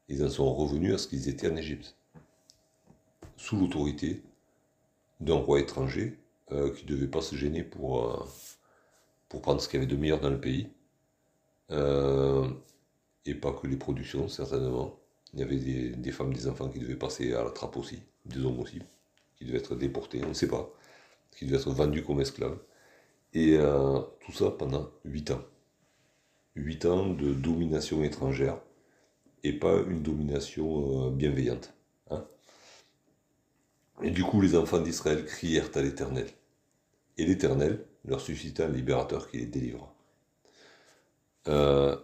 Ils 0.09 0.23
en 0.23 0.29
sont 0.29 0.53
revenus 0.53 0.93
à 0.95 0.97
ce 0.97 1.07
qu'ils 1.07 1.29
étaient 1.29 1.49
en 1.49 1.55
Égypte. 1.55 1.95
Sous 3.37 3.57
l'autorité 3.57 4.21
d'un 5.19 5.35
roi 5.35 5.59
étranger 5.59 6.19
euh, 6.51 6.73
qui 6.73 6.85
ne 6.85 6.89
devait 6.91 7.07
pas 7.07 7.21
se 7.21 7.35
gêner 7.35 7.63
pour, 7.63 8.05
euh, 8.05 8.25
pour 9.29 9.41
prendre 9.41 9.61
ce 9.61 9.67
qu'il 9.67 9.79
y 9.79 9.83
avait 9.83 9.91
de 9.91 9.99
meilleur 9.99 10.19
dans 10.19 10.29
le 10.29 10.39
pays. 10.39 10.69
Euh, 11.71 12.49
et 13.25 13.35
pas 13.35 13.53
que 13.53 13.67
les 13.67 13.77
productions, 13.77 14.27
certainement. 14.27 14.99
Il 15.33 15.39
y 15.39 15.43
avait 15.43 15.57
des, 15.57 16.11
femmes, 16.11 16.33
des 16.33 16.47
enfants 16.47 16.69
qui 16.69 16.79
devaient 16.79 16.95
passer 16.95 17.33
à 17.33 17.43
la 17.43 17.49
trappe 17.49 17.77
aussi, 17.77 17.99
des 18.25 18.39
hommes 18.45 18.59
aussi, 18.59 18.79
qui 19.35 19.45
devaient 19.45 19.57
être 19.57 19.75
déportés, 19.75 20.21
on 20.23 20.29
ne 20.29 20.33
sait 20.33 20.47
pas, 20.47 20.71
qui 21.35 21.45
devaient 21.45 21.57
être 21.57 21.71
vendus 21.71 22.03
comme 22.03 22.21
esclaves. 22.21 22.59
Et 23.33 23.57
euh, 23.57 23.99
tout 24.21 24.31
ça 24.31 24.51
pendant 24.51 24.91
8 25.05 25.31
ans. 25.31 25.41
8 26.55 26.85
ans 26.85 27.09
de 27.09 27.33
domination 27.33 28.03
étrangère 28.03 28.59
et 29.43 29.53
pas 29.53 29.81
une 29.87 30.03
domination 30.03 31.07
euh, 31.07 31.09
bienveillante. 31.11 31.73
Hein. 32.11 32.25
et 34.03 34.11
du 34.11 34.23
coup, 34.23 34.39
les 34.39 34.55
enfants 34.55 34.79
d'Israël 34.79 35.25
crièrent 35.25 35.69
à 35.75 35.81
l'Éternel. 35.81 36.27
Et 37.17 37.25
l'Éternel 37.25 37.85
leur 38.05 38.21
suscita 38.21 38.65
un 38.65 38.69
libérateur 38.69 39.29
qui 39.29 39.37
les 39.37 39.45
délivra. 39.45 39.93
Euh, 41.47 41.97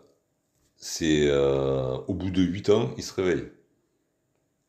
c'est 0.80 1.28
euh, 1.28 1.98
au 2.08 2.14
bout 2.14 2.32
de 2.32 2.42
8 2.42 2.70
ans, 2.70 2.92
il 2.98 3.04
se 3.04 3.14
réveille. 3.14 3.50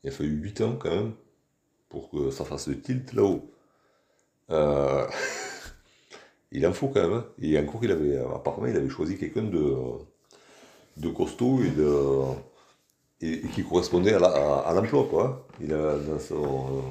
Il 0.02 0.10
a 0.10 0.12
fallu 0.12 0.30
8 0.30 0.60
ans 0.62 0.76
quand 0.76 0.90
même 0.90 1.12
pour 1.88 2.10
que 2.10 2.30
ça 2.30 2.44
fasse 2.44 2.66
le 2.66 2.80
tilt 2.80 3.12
là-haut. 3.12 3.48
Euh, 4.50 5.06
il 6.52 6.66
en 6.66 6.72
faut 6.72 6.88
quand 6.88 7.00
même. 7.00 7.12
Hein. 7.12 7.26
Et 7.40 7.56
encore, 7.58 7.84
il 7.84 7.92
avait, 7.92 8.18
apparemment, 8.18 8.66
il 8.66 8.76
avait 8.76 8.88
choisi 8.88 9.18
quelqu'un 9.18 9.44
de, 9.44 9.76
de 10.96 11.08
costaud 11.10 11.62
et, 11.62 11.70
de, 11.70 12.22
et, 13.20 13.42
qui 13.54 13.62
correspondait 13.62 14.14
à 14.14 14.72
l'emploi. 14.74 15.06
quoi. 15.08 15.46
Il 15.60 15.72
a, 15.72 15.96
dans 15.96 16.18
son, 16.18 16.82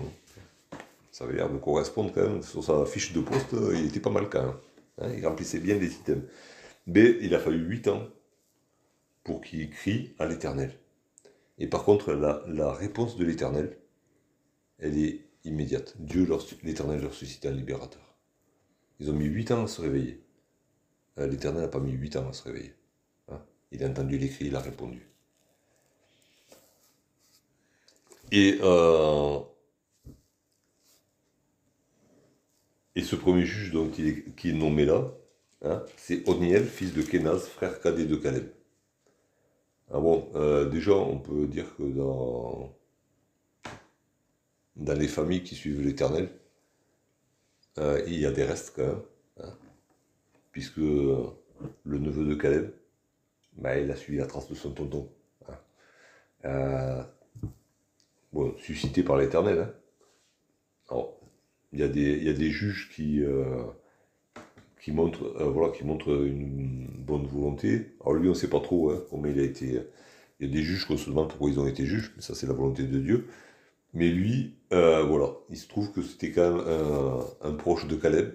ça 1.12 1.26
avait 1.26 1.34
l'air 1.34 1.50
de 1.50 1.58
correspondre 1.58 2.14
quand 2.14 2.24
même. 2.24 2.42
Sur 2.42 2.64
sa 2.64 2.86
fiche 2.86 3.12
de 3.12 3.20
poste, 3.20 3.54
il 3.74 3.88
était 3.88 4.00
pas 4.00 4.12
mal 4.12 4.30
quand 4.30 4.44
même. 4.44 4.56
Hein. 5.02 5.12
il 5.18 5.28
remplissait 5.28 5.60
bien 5.60 5.76
les 5.76 5.92
items. 5.94 6.24
Mais 6.88 7.18
il 7.22 7.36
a 7.36 7.40
fallu 7.40 7.60
8 7.60 7.90
ans 7.90 8.08
pour 9.30 9.42
qu'il 9.42 9.70
crie 9.70 10.16
à 10.18 10.26
l'Éternel. 10.26 10.74
Et 11.60 11.68
par 11.68 11.84
contre, 11.84 12.14
la, 12.14 12.74
réponse 12.74 13.16
de 13.16 13.24
l'Éternel, 13.24 13.78
elle 14.80 14.98
est 14.98 15.24
immédiate. 15.44 15.94
Dieu, 16.00 16.28
l'Éternel 16.64 17.00
leur 17.00 17.14
suscite 17.14 17.46
un 17.46 17.52
libérateur. 17.52 18.16
Ils 19.00 19.12
ont 19.12 19.14
mis 19.14 19.26
huit 19.26 19.52
ans 19.52 19.66
à 19.66 19.68
se 19.68 19.82
réveiller. 19.82 20.24
Euh, 21.20 21.28
L'Éternel 21.28 21.62
n'a 21.62 21.68
pas 21.68 21.80
mis 21.80 21.92
huit 21.92 22.16
ans 22.16 22.28
à 22.28 22.34
se 22.34 22.42
réveiller. 22.42 22.74
Hein. 23.28 23.40
il 23.72 23.84
a 23.84 23.88
entendu 23.88 24.18
les 24.18 24.36
il 24.42 24.56
a 24.56 24.62
répondu. 24.62 25.08
Et, 28.32 28.58
euh, 28.64 29.42
et 32.96 33.04
ce 33.04 33.16
premier 33.16 33.46
juge 33.46 33.74
dont 33.74 33.92
il 33.96 34.08
est, 34.08 34.36
qui 34.36 34.50
est 34.50 34.54
nommé 34.54 34.86
là, 34.86 35.14
hein, 35.62 35.84
c'est 35.98 36.28
Oniel, 36.28 36.66
fils 36.66 36.96
de 36.96 37.04
Kenaz, 37.04 37.46
frère 37.46 37.80
cadet 37.80 38.06
de 38.06 38.16
Caleb. 38.16 38.59
Ah 39.92 40.00
bon, 40.00 40.30
euh, 40.36 40.70
déjà, 40.70 40.94
on 40.94 41.18
peut 41.18 41.48
dire 41.48 41.76
que 41.76 41.84
dans, 41.84 42.76
dans 44.76 44.94
les 44.94 45.08
familles 45.08 45.44
qui 45.44 45.56
suivent 45.56 45.82
l'Éternel, 45.82 46.30
euh, 47.80 48.04
il 48.08 48.20
y 48.20 48.26
a 48.26 48.32
des 48.32 48.44
restes 48.44 48.74
quand 48.76 48.86
même, 48.86 49.02
hein. 49.42 49.58
puisque 50.52 50.78
le 50.78 51.34
neveu 51.86 52.26
de 52.26 52.36
Caleb, 52.36 52.72
bah, 53.58 53.78
il 53.80 53.90
a 53.90 53.96
suivi 53.96 54.20
la 54.20 54.28
trace 54.28 54.48
de 54.48 54.56
son 54.56 54.72
tonton. 54.72 55.10
Hein. 55.48 55.58
Euh, 56.46 57.04
bon, 58.32 58.56
suscité 58.60 59.02
par 59.02 59.18
l'Éternel. 59.18 59.60
Hein. 59.60 59.74
Alors, 60.90 61.20
il 61.74 61.80
y, 61.80 61.84
il 61.84 62.24
y 62.24 62.30
a 62.30 62.34
des 62.34 62.52
juges 62.52 62.92
qui, 62.94 63.24
qui 64.82 64.92
montre, 64.92 65.24
euh, 65.40 65.50
voilà, 65.50 65.72
qui 65.74 65.84
montre 65.84 66.10
une 66.10 66.88
bonne 66.88 67.26
volonté. 67.28 67.94
Alors 68.02 68.14
lui, 68.14 68.28
on 68.28 68.32
ne 68.32 68.38
sait 68.38 68.50
pas 68.50 68.60
trop 68.60 68.92
hein, 68.92 69.04
comment 69.10 69.28
il 69.28 69.40
a 69.40 69.44
été. 69.44 69.82
Il 70.40 70.48
y 70.48 70.50
a 70.50 70.54
des 70.54 70.64
juges 70.64 70.86
qu'on 70.86 70.98
se 70.98 71.10
demande 71.10 71.30
pourquoi 71.30 71.50
ils 71.50 71.60
ont 71.60 71.68
été 71.68 71.86
juges, 71.86 72.14
mais 72.16 72.22
ça 72.22 72.36
c'est 72.36 72.48
la 72.48 72.54
volonté 72.54 72.84
de 72.84 73.00
Dieu. 73.00 73.28
Mais 73.94 74.10
lui, 74.10 74.56
euh, 74.74 75.04
voilà, 75.04 75.34
il 75.50 75.58
se 75.58 75.68
trouve 75.68 75.92
que 75.92 76.02
c'était 76.02 76.32
quand 76.32 76.54
même 76.54 76.66
un, 77.42 77.54
proche 77.54 77.88
de 77.88 77.96
Caleb. 77.96 78.34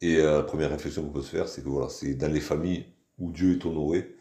Et 0.00 0.16
euh, 0.16 0.38
la 0.38 0.42
première 0.42 0.70
réflexion 0.70 1.04
qu'on 1.04 1.12
peut 1.12 1.22
se 1.22 1.30
faire, 1.30 1.48
c'est 1.48 1.62
que 1.62 1.68
voilà, 1.68 1.88
c'est 1.88 2.14
dans 2.14 2.32
les 2.32 2.40
familles 2.40 2.86
où 3.18 3.30
Dieu 3.30 3.52
est 3.52 3.66
honoré, 3.66 4.16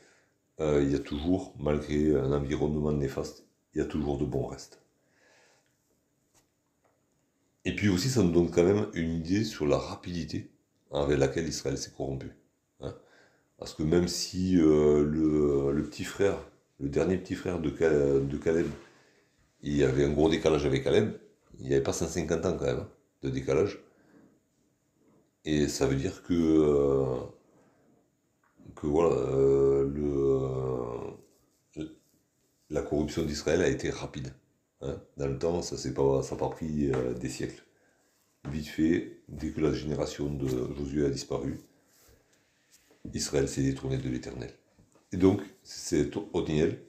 il 0.59 0.91
y 0.91 0.95
a 0.95 0.99
toujours, 0.99 1.55
malgré 1.59 2.15
un 2.15 2.31
environnement 2.33 2.91
néfaste, 2.91 3.47
il 3.73 3.79
y 3.79 3.81
a 3.81 3.85
toujours 3.85 4.19
de 4.19 4.25
bons 4.25 4.45
restes. 4.45 4.79
Et 7.65 7.75
puis 7.75 7.89
aussi, 7.89 8.09
ça 8.09 8.21
nous 8.21 8.29
donne 8.31 8.51
quand 8.51 8.63
même 8.63 8.85
une 8.93 9.11
idée 9.11 9.43
sur 9.43 9.65
la 9.65 9.79
rapidité 9.79 10.50
avec 10.91 11.17
laquelle 11.17 11.47
Israël 11.47 11.77
s'est 11.77 11.91
corrompu. 11.91 12.31
Hein. 12.81 12.95
Parce 13.57 13.73
que 13.73 13.83
même 13.83 14.07
si 14.07 14.57
euh, 14.59 15.03
le, 15.03 15.83
petit 15.83 16.03
frère, 16.03 16.37
le 16.79 16.89
dernier 16.89 17.17
petit 17.17 17.35
frère 17.35 17.59
de, 17.59 17.69
de 17.69 18.37
Caleb, 18.37 18.67
il 19.61 19.75
y 19.77 19.83
avait 19.83 20.05
un 20.05 20.11
gros 20.11 20.29
décalage 20.29 20.65
avec 20.65 20.83
Caleb, 20.83 21.13
il 21.59 21.67
n'y 21.67 21.73
avait 21.73 21.83
pas 21.83 21.93
150 21.93 22.45
ans 22.45 22.57
quand 22.57 22.65
même 22.65 22.79
hein, 22.79 22.89
de 23.23 23.29
décalage. 23.29 23.79
Et 25.45 25.67
ça 25.67 25.87
veut 25.87 25.95
dire 25.95 26.23
que, 26.23 26.33
euh, 26.33 27.17
que 28.75 28.87
voilà, 28.87 29.15
euh, 29.15 29.87
le, 31.75 31.85
la 32.69 32.81
corruption 32.81 33.23
d'Israël 33.23 33.61
a 33.61 33.67
été 33.67 33.89
rapide. 33.89 34.33
Hein. 34.81 35.01
Dans 35.17 35.27
le 35.27 35.37
temps, 35.37 35.61
ça 35.61 35.75
n'a 35.87 35.93
pas, 35.95 36.21
pas 36.37 36.49
pris 36.49 36.91
des 37.19 37.29
siècles 37.29 37.63
vite 38.49 38.67
fait, 38.67 39.21
dès 39.27 39.51
que 39.51 39.61
la 39.61 39.73
génération 39.73 40.33
de 40.33 40.47
Josué 40.75 41.05
a 41.05 41.09
disparu, 41.09 41.59
Israël 43.13 43.47
s'est 43.47 43.63
détourné 43.63 43.97
de 43.97 44.09
l'Éternel. 44.09 44.51
Et 45.11 45.17
donc, 45.17 45.41
c'est 45.63 46.15
Othniel, 46.33 46.81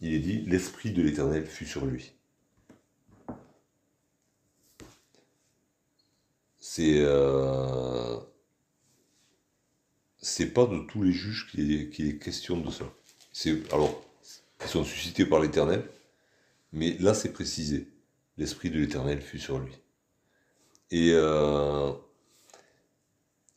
il 0.00 0.14
est 0.14 0.20
dit, 0.20 0.40
l'Esprit 0.42 0.92
de 0.92 1.02
l'Éternel 1.02 1.46
fut 1.46 1.66
sur 1.66 1.84
lui. 1.86 2.12
C'est 6.60 7.00
euh, 7.00 8.18
pas 10.54 10.66
de 10.66 10.86
tous 10.86 11.02
les 11.02 11.12
juges 11.12 11.48
qu'il 11.50 11.72
est, 11.72 12.00
est, 12.00 12.18
question 12.18 12.60
de 12.60 12.70
ça. 12.70 12.84
C'est 13.32 13.72
alors 13.72 14.04
ils 14.62 14.68
sont 14.68 14.84
suscités 14.84 15.24
par 15.24 15.40
l'Éternel, 15.40 15.88
mais 16.72 16.96
là 16.98 17.14
c'est 17.14 17.32
précisé. 17.32 17.88
L'Esprit 18.36 18.70
de 18.70 18.78
l'Éternel 18.78 19.20
fut 19.20 19.40
sur 19.40 19.58
lui. 19.58 19.72
Et 20.90 21.10
euh, 21.12 21.92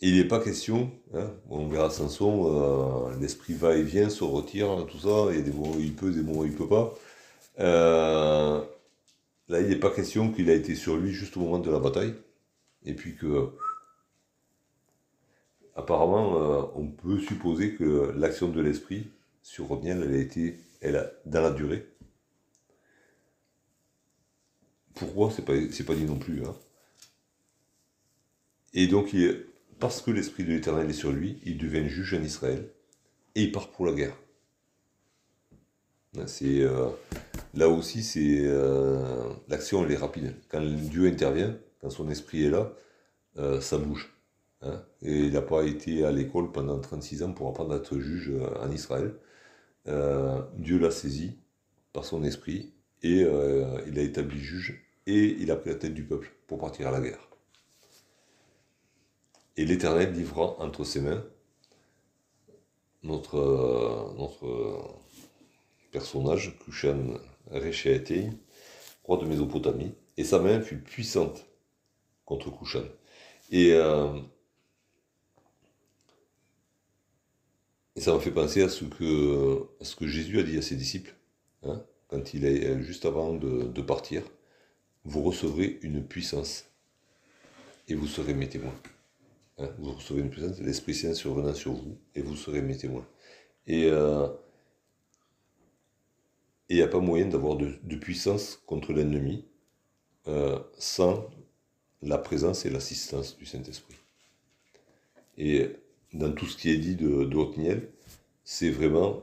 il 0.02 0.18
n'est 0.18 0.28
pas 0.28 0.40
question, 0.40 0.92
hein, 1.14 1.32
on 1.50 1.68
verra 1.68 1.90
Samson, 1.90 3.12
euh, 3.12 3.20
l'esprit 3.20 3.54
va 3.54 3.76
et 3.76 3.84
vient, 3.84 4.10
se 4.10 4.24
retire, 4.24 4.86
tout 4.90 5.00
ça, 5.00 5.32
il 5.32 5.38
y 5.38 5.40
a 5.40 5.42
des 5.44 5.52
moments 5.52 5.76
où 5.76 5.80
il 5.80 5.94
peut, 5.96 6.12
des 6.12 6.22
moments 6.22 6.42
où 6.42 6.46
il 6.46 6.52
ne 6.52 6.58
peut 6.58 6.68
pas. 6.68 6.94
Euh, 7.60 8.62
là, 9.50 9.62
il 9.62 9.68
n'est 9.70 9.76
pas 9.78 9.92
question 9.92 10.32
qu'il 10.32 10.50
a 10.50 10.54
été 10.54 10.76
sur 10.76 10.98
lui 10.98 11.14
juste 11.14 11.38
au 11.38 11.42
moment 11.42 11.60
de 11.60 11.72
la 11.72 11.80
bataille, 11.80 12.16
et 12.86 12.94
puis 12.94 13.16
que, 13.16 13.50
apparemment, 15.76 16.72
on 16.76 16.88
peut 16.88 17.20
supposer 17.20 17.76
que 17.76 18.14
l'action 18.18 18.50
de 18.50 18.62
l'esprit 18.62 19.08
sur 19.44 19.68
Rodniel, 19.68 20.04
elle 20.04 20.16
a 20.16 20.20
été 20.20 20.60
elle 20.82 20.98
a, 20.98 21.12
dans 21.26 21.42
la 21.42 21.52
durée. 21.52 21.88
Pourquoi 24.96 25.32
C'est 25.32 25.46
pas, 25.46 25.54
pas 25.54 25.96
dit 25.96 26.06
non 26.06 26.18
plus. 26.18 26.44
Hein. 26.44 26.56
Et 28.74 28.88
donc, 28.88 29.16
parce 29.80 30.02
que 30.02 30.12
l'Esprit 30.12 30.44
de 30.44 30.50
l'Éternel 30.50 30.90
est 30.90 30.94
sur 30.94 31.12
lui, 31.12 31.40
il 31.46 31.58
devient 31.58 31.88
juge 31.90 32.14
en 32.14 32.22
Israël 32.24 32.70
et 33.36 33.44
il 33.44 33.52
part 33.52 33.70
pour 33.72 33.86
la 33.86 33.94
guerre. 33.94 34.18
Euh, 36.18 36.90
Là 37.54 37.68
aussi, 37.70 38.02
euh, 38.46 39.30
l'action, 39.50 39.88
est 39.90 39.96
rapide. 39.96 40.36
Quand 40.50 40.62
Dieu 40.62 41.08
intervient, 41.08 41.58
quand 41.82 41.90
son 41.90 42.10
esprit 42.10 42.46
est 42.46 42.50
là, 42.50 42.72
euh, 43.38 43.60
ça 43.62 43.78
bouge. 43.78 44.14
hein. 44.62 44.82
Et 45.02 45.20
il 45.28 45.34
n'a 45.34 45.42
pas 45.42 45.64
été 45.64 46.06
à 46.06 46.12
l'école 46.12 46.52
pendant 46.52 46.80
36 46.80 47.24
ans 47.24 47.34
pour 47.34 47.50
apprendre 47.50 47.74
à 47.74 47.78
être 47.78 48.00
juge 48.00 48.32
en 48.62 48.72
Israël. 48.72 49.14
Dieu 50.58 50.80
l'a 50.80 50.92
saisi 50.92 51.38
par 51.94 52.06
son 52.06 52.24
esprit 52.24 52.74
et 53.04 53.22
il 53.88 54.00
a 54.00 54.02
établi 54.04 54.40
juge 54.40 54.84
et 55.08 55.38
il 55.40 55.50
a 55.52 55.56
pris 55.56 55.72
la 55.72 55.76
tête 55.76 55.94
du 55.94 56.04
peuple 56.04 56.32
pour 56.48 56.60
partir 56.60 56.88
à 56.88 56.92
la 56.92 57.02
guerre. 57.02 57.31
Et 59.58 59.66
l'Éternel 59.66 60.14
livrera 60.14 60.56
entre 60.60 60.84
ses 60.84 61.02
mains 61.02 61.24
notre, 63.04 63.38
euh, 63.38 64.44
euh, 64.44 64.78
personnage, 65.92 66.58
Kushan 66.60 67.16
Recheatei, 67.50 68.30
roi 69.04 69.18
de 69.18 69.26
Mésopotamie, 69.26 69.94
et 70.18 70.24
sa 70.24 70.40
main 70.40 70.62
fut 70.62 70.78
puissante 70.78 71.46
contre 72.26 72.52
Kushan. 72.52 72.84
Et, 73.52 73.74
euh, 73.74 74.20
ça 77.98 78.14
m'a 78.14 78.20
fait 78.20 78.32
penser 78.32 78.62
à 78.64 78.70
ce, 78.70 78.86
que, 78.86 80.08
Jésus 80.08 80.40
a 80.40 80.44
dit 80.44 80.58
à 80.58 80.62
ses 80.62 80.76
disciples, 80.76 81.14
hein, 81.64 81.84
quand 82.08 82.34
il 82.34 82.46
est 82.46 82.82
juste 82.82 83.06
avant 83.06 83.34
de 83.34 83.82
partir, 83.82 84.24
vous 85.04 85.24
recevrez 85.24 85.80
une 85.82 86.04
puissance 86.04 86.66
et 87.88 87.96
vous 87.96 88.08
serez 88.08 88.34
mes 88.34 88.48
témoins. 88.48 88.74
Hein, 89.62 89.70
vous 89.78 89.92
recevez 89.92 90.22
une 90.22 90.30
puissance, 90.30 90.60
l'Esprit 90.60 90.96
Saint 90.96 91.14
survenant 91.14 91.54
sur 91.54 91.74
vous, 91.74 91.98
et 92.16 92.22
vous 92.22 92.36
serez 92.36 92.62
mes 92.62 92.76
témoins. 92.76 93.06
Et 93.68 93.86
euh, 93.86 94.28
il 96.70 96.78
n'y 96.78 96.82
a 96.82 96.88
pas 96.88 97.00
moyen 97.00 97.28
d'avoir 97.28 97.58
de, 97.58 97.96
puissance 97.96 98.60
contre 98.66 98.92
l'ennemi 98.94 99.46
euh, 100.28 100.60
sans 100.80 101.30
la 102.02 102.18
présence 102.18 102.66
et 102.66 102.70
l'assistance 102.70 103.38
du 103.38 103.46
Saint-Esprit. 103.46 103.98
Et 105.38 105.70
dans 106.14 106.32
tout 106.32 106.48
ce 106.48 106.58
qui 106.58 106.72
est 106.72 106.78
dit 106.78 106.96
de, 106.96 107.26
de 107.26 107.90
c'est 108.44 108.70
vraiment 108.70 109.22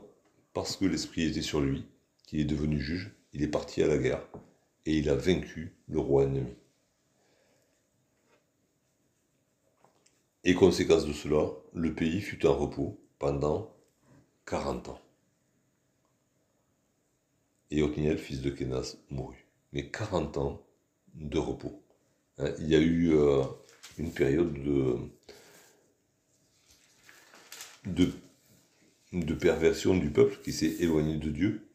parce 0.53 0.77
que 0.77 0.85
l'Esprit 0.85 1.23
était 1.23 1.41
sur 1.41 1.59
lui 1.59 1.85
qu'il 2.25 2.39
est 2.39 2.45
devenu 2.45 2.79
juge, 2.79 3.11
il 3.33 3.43
est 3.43 3.47
parti 3.47 3.83
à 3.83 3.87
la 3.87 3.97
guerre, 3.97 4.25
et 4.85 4.97
il 4.97 5.09
a 5.09 5.15
vaincu 5.15 5.73
le 5.87 5.99
roi 5.99 6.23
ennemi. 6.23 6.55
Et 10.43 10.53
conséquence 10.53 11.05
de 11.05 11.13
cela, 11.13 11.51
le 11.73 11.93
pays 11.93 12.21
fut 12.21 12.45
en 12.45 12.55
repos 12.55 12.99
pendant 13.19 13.75
40 14.45 14.89
ans. 14.89 15.01
Et 17.71 17.81
Othniel, 17.83 18.17
fils 18.17 18.41
de 18.41 18.49
Kénas, 18.49 18.97
mourut. 19.09 19.45
Mais 19.73 19.89
40 19.89 20.37
ans 20.37 20.65
de 21.13 21.37
repos. 21.37 21.83
Hein, 22.37 22.51
il 22.59 22.69
y 22.69 22.75
a 22.75 22.79
eu 22.79 23.13
euh, 23.13 23.43
une 23.97 24.11
période 24.11 24.53
de, 24.53 24.97
de, 27.85 28.11
de 29.11 29.33
perversion 29.33 29.95
du 29.95 30.09
peuple 30.09 30.39
qui 30.43 30.53
s'est 30.53 30.77
éloigné 30.79 31.17
de 31.17 31.29
Dieu. 31.29 31.67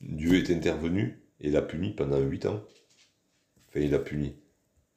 Dieu 0.00 0.36
est 0.36 0.50
intervenu 0.54 1.18
et 1.40 1.50
l'a 1.50 1.62
puni 1.62 1.94
pendant 1.94 2.20
8 2.20 2.46
ans. 2.46 2.62
Enfin, 3.68 3.80
il 3.80 3.90
l'a 3.90 3.98
puni. 3.98 4.36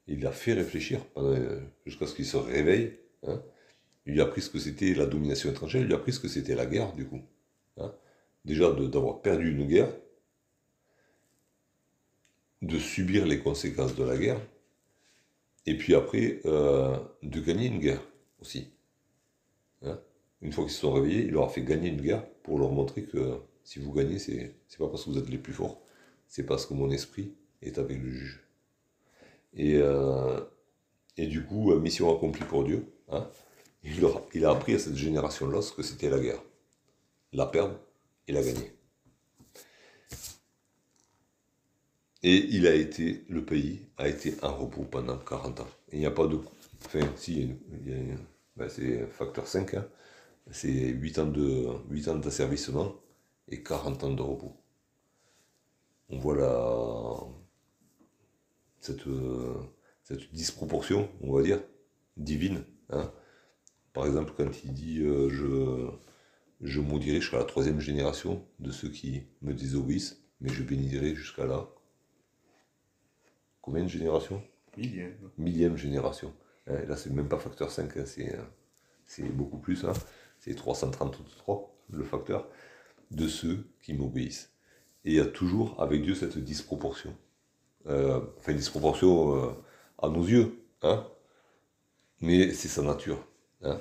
Il 0.07 0.21
l'a 0.21 0.31
fait 0.31 0.53
réfléchir 0.53 1.05
euh, 1.17 1.59
jusqu'à 1.85 2.05
ce 2.07 2.15
qu'il 2.15 2.25
se 2.25 2.37
réveille. 2.37 2.97
hein. 3.27 3.41
Il 4.05 4.13
lui 4.13 4.21
a 4.21 4.25
appris 4.25 4.41
ce 4.41 4.49
que 4.49 4.59
c'était 4.59 4.93
la 4.93 5.05
domination 5.07 5.49
étrangère, 5.51 5.81
il 5.81 5.87
lui 5.87 5.93
a 5.93 5.97
appris 5.97 6.13
ce 6.13 6.19
que 6.19 6.27
c'était 6.27 6.55
la 6.55 6.65
guerre, 6.67 6.93
du 6.93 7.05
coup. 7.07 7.21
hein. 7.77 7.93
Déjà 8.45 8.71
d'avoir 8.71 9.21
perdu 9.21 9.51
une 9.51 9.67
guerre, 9.67 9.93
de 12.63 12.79
subir 12.79 13.27
les 13.27 13.39
conséquences 13.39 13.93
de 13.95 14.03
la 14.03 14.17
guerre, 14.17 14.41
et 15.65 15.75
puis 15.77 15.95
après, 15.95 16.39
euh, 16.45 16.97
de 17.23 17.39
gagner 17.39 17.67
une 17.67 17.79
guerre 17.79 18.01
aussi. 18.39 18.71
Hein. 19.83 19.99
Une 20.41 20.51
fois 20.51 20.63
qu'ils 20.63 20.73
se 20.73 20.79
sont 20.79 20.93
réveillés, 20.93 21.25
il 21.25 21.31
leur 21.31 21.43
a 21.45 21.49
fait 21.49 21.63
gagner 21.63 21.89
une 21.89 22.01
guerre 22.01 22.25
pour 22.43 22.57
leur 22.59 22.71
montrer 22.71 23.03
que 23.03 23.37
si 23.63 23.79
vous 23.79 23.91
gagnez, 23.93 24.17
c'est 24.19 24.55
pas 24.79 24.87
parce 24.87 25.05
que 25.05 25.09
vous 25.11 25.17
êtes 25.19 25.29
les 25.29 25.37
plus 25.37 25.53
forts, 25.53 25.81
c'est 26.27 26.45
parce 26.45 26.65
que 26.65 26.73
mon 26.73 26.89
esprit 26.91 27.35
est 27.61 27.77
avec 27.77 27.99
le 28.01 28.09
juge. 28.11 28.39
Et, 29.55 29.75
euh, 29.77 30.39
et 31.17 31.27
du 31.27 31.45
coup, 31.45 31.71
euh, 31.73 31.79
mission 31.79 32.15
accomplie 32.15 32.45
pour 32.45 32.63
Dieu, 32.65 32.85
hein, 33.09 33.27
il, 33.83 34.05
a- 34.45 34.51
appris 34.51 34.75
à 34.75 34.79
cette 34.79 34.97
génération-là 34.97 35.61
ce 35.63 35.73
que 35.73 35.83
c'était 35.83 36.09
la 36.09 36.19
guerre. 36.19 36.41
La 37.33 37.47
perdre 37.47 37.79
et 38.27 38.33
la 38.33 38.43
gagner. 38.43 38.73
Et 42.23 42.47
il 42.55 42.65
a 42.67 42.73
été, 42.75 43.25
le 43.29 43.43
pays 43.45 43.81
a 43.97 44.07
été 44.07 44.35
en 44.43 44.55
repos 44.55 44.83
pendant 44.83 45.17
40 45.17 45.59
ans. 45.59 45.67
Il 45.91 45.99
n'y 45.99 46.05
a 46.05 46.11
pas 46.11 46.25
de. 46.27 46.39
Enfin, 46.85 47.01
si, 47.15 47.49
ben, 48.55 48.69
c'est 48.69 49.05
facteur 49.07 49.45
5, 49.47 49.73
hein. 49.73 49.85
c'est 50.51 50.69
8 50.71 51.19
ans 51.19 51.27
de 51.27 51.67
8 51.89 52.07
ans 52.09 52.17
d'asservissement 52.17 52.95
et 53.49 53.63
40 53.63 54.03
ans 54.03 54.13
de 54.13 54.21
repos. 54.21 54.55
On 56.09 56.19
voit 56.19 56.35
la, 56.35 57.40
cette, 58.81 59.07
euh, 59.07 59.55
cette 60.03 60.33
disproportion, 60.33 61.09
on 61.21 61.33
va 61.33 61.43
dire, 61.43 61.61
divine. 62.17 62.63
hein. 62.91 63.11
Par 63.93 64.05
exemple, 64.07 64.33
quand 64.37 64.51
il 64.65 64.73
dit 64.73 65.01
euh, 65.01 65.29
je, 65.29 65.89
je 66.61 66.81
maudirai 66.81 67.21
jusqu'à 67.21 67.37
la 67.39 67.45
troisième 67.45 67.79
génération 67.81 68.45
de 68.59 68.71
ceux 68.71 68.89
qui 68.89 69.23
me 69.41 69.53
désobéissent, 69.53 70.23
mais 70.41 70.49
je 70.49 70.63
bénirai 70.63 71.15
jusqu'à 71.15 71.45
la. 71.45 71.67
Combien 73.61 73.83
de 73.83 73.87
générations? 73.89 74.43
Millième. 74.77 75.15
Millième 75.37 75.77
génération. 75.77 76.33
Hein, 76.67 76.83
là, 76.87 76.95
c'est 76.95 77.11
même 77.11 77.27
pas 77.29 77.39
facteur 77.39 77.71
5, 77.71 77.97
hein, 77.97 78.05
c'est, 78.05 78.35
euh, 78.35 78.43
c'est 79.05 79.23
beaucoup 79.29 79.57
plus. 79.59 79.85
hein. 79.85 79.93
C'est 80.39 80.55
333, 80.55 81.75
le 81.89 82.03
facteur, 82.03 82.49
de 83.11 83.27
ceux 83.27 83.67
qui 83.81 83.93
m'obéissent. 83.93 84.51
Et 85.05 85.11
il 85.11 85.17
y 85.17 85.19
a 85.19 85.25
toujours 85.25 85.81
avec 85.81 86.03
Dieu 86.03 86.15
cette 86.15 86.37
disproportion. 86.39 87.15
Euh, 87.87 88.21
une 88.47 88.57
disproportion 88.57 89.35
euh, 89.35 89.51
à 89.97 90.09
nos 90.09 90.25
yeux, 90.25 90.63
hein, 90.83 91.05
mais 92.19 92.53
c'est 92.53 92.67
sa 92.67 92.81
nature. 92.81 93.25
hein. 93.63 93.79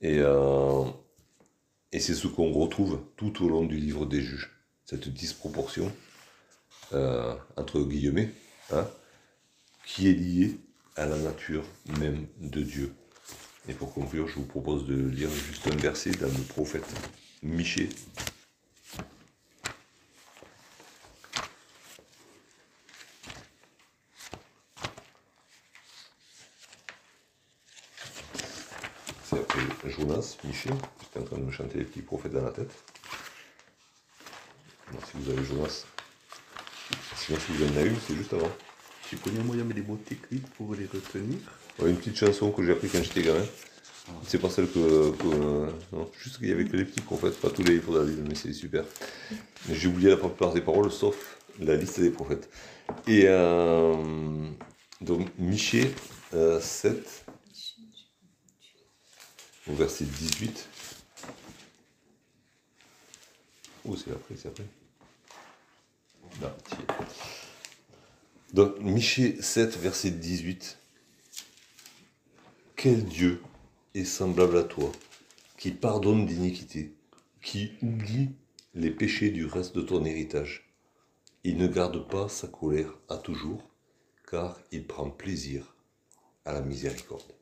Et, 0.00 0.18
euh, 0.18 0.84
et 1.92 2.00
c'est 2.00 2.14
ce 2.14 2.26
qu'on 2.26 2.52
retrouve 2.52 3.00
tout 3.16 3.44
au 3.44 3.48
long 3.48 3.64
du 3.64 3.76
livre 3.76 4.06
des 4.06 4.20
juges. 4.20 4.50
Cette 4.84 5.08
disproportion, 5.08 5.92
entre 7.56 7.80
guillemets, 7.82 8.32
hein, 8.72 8.88
qui 9.86 10.08
est 10.08 10.14
liée 10.14 10.58
à 10.96 11.06
la 11.06 11.16
nature 11.16 11.64
même 12.00 12.26
de 12.40 12.62
Dieu. 12.62 12.92
Et 13.68 13.74
pour 13.74 13.94
conclure, 13.94 14.26
je 14.26 14.34
vous 14.36 14.46
propose 14.46 14.86
de 14.86 14.96
lire 14.96 15.30
juste 15.30 15.66
un 15.68 15.76
verset 15.76 16.10
dans 16.12 16.26
le 16.26 16.44
prophète 16.48 16.86
Michée. 17.42 17.88
C'est 29.24 29.38
après 29.38 29.60
Michée. 30.44 30.70
J'étais 31.02 31.20
en 31.20 31.24
train 31.24 31.38
de 31.38 31.42
me 31.44 31.50
chanter 31.50 31.78
les 31.78 31.84
petits 31.84 32.02
prophètes 32.02 32.32
dans 32.32 32.44
la 32.44 32.50
tête. 32.50 32.70
Alors, 34.90 35.02
si 35.06 35.16
vous 35.18 35.30
avez 35.30 35.44
Jonas. 35.44 35.84
Sinon, 37.16 37.38
si 37.38 37.52
vous 37.52 37.64
en 37.64 37.76
avez 37.76 37.88
une, 37.90 37.96
c'est 38.06 38.14
juste 38.16 38.32
avant. 38.32 38.50
Tu 39.08 39.16
connais 39.16 39.40
un 39.40 39.44
moyen 39.44 39.62
de 39.62 39.68
mettre 39.68 39.80
des 39.80 39.86
mots 39.86 39.96
techniques 40.04 40.46
pour 40.56 40.74
les 40.74 40.86
retenir? 40.86 41.38
Ouais, 41.78 41.90
une 41.90 41.96
petite 41.96 42.16
chanson 42.16 42.50
que 42.50 42.64
j'ai 42.64 42.72
appris 42.72 42.88
quand 42.88 43.02
j'étais 43.02 43.22
gamin. 43.22 43.44
C'est 44.26 44.38
pas 44.40 44.50
celle 44.50 44.66
que. 44.68 45.10
que- 45.12 45.72
non, 45.92 46.10
juste 46.20 46.38
qu'il 46.38 46.48
y 46.48 46.52
avait 46.52 46.64
que 46.64 46.76
les 46.76 46.84
petits 46.84 47.00
prophètes, 47.00 47.40
pas 47.40 47.50
tous 47.50 47.62
les 47.62 47.74
livres 47.74 47.92
de 47.94 47.98
la 48.00 48.04
Bible, 48.04 48.24
mais 48.28 48.34
c'est 48.34 48.52
super. 48.52 48.84
Mais 49.68 49.74
J'ai 49.74 49.88
oublié 49.88 50.10
la 50.10 50.16
plupart 50.16 50.52
des 50.52 50.60
paroles, 50.60 50.90
sauf 50.90 51.38
la 51.60 51.76
liste 51.76 52.00
des 52.00 52.10
prophètes. 52.10 52.48
Et 53.06 53.24
euh, 53.26 53.94
donc, 55.00 55.28
Michée 55.38 55.94
euh, 56.34 56.60
7, 56.60 57.24
verset 59.74 60.04
18. 60.04 60.68
Oh, 63.84 63.96
c'est 63.96 64.10
après, 64.12 64.36
c'est 64.36 64.48
après. 64.48 64.64
Es. 66.42 66.46
Donc, 68.52 68.78
Michée 68.80 69.40
7, 69.40 69.76
verset 69.78 70.10
18. 70.10 70.78
Quel 72.76 73.04
Dieu 73.04 73.42
est 73.94 74.04
semblable 74.04 74.56
à 74.58 74.64
toi, 74.64 74.90
qui 75.56 75.70
pardonne 75.70 76.26
d'iniquité, 76.26 76.94
qui 77.42 77.72
oublie 77.82 78.30
les 78.74 78.90
péchés 78.90 79.30
du 79.30 79.44
reste 79.46 79.74
de 79.76 79.82
ton 79.82 80.04
héritage? 80.04 80.72
Il 81.44 81.56
ne 81.56 81.68
garde 81.68 82.08
pas 82.08 82.28
sa 82.28 82.48
colère 82.48 82.92
à 83.08 83.16
toujours, 83.16 83.70
car 84.30 84.60
il 84.72 84.86
prend 84.86 85.10
plaisir 85.10 85.74
à 86.44 86.52
la 86.52 86.60
miséricorde. 86.60 87.34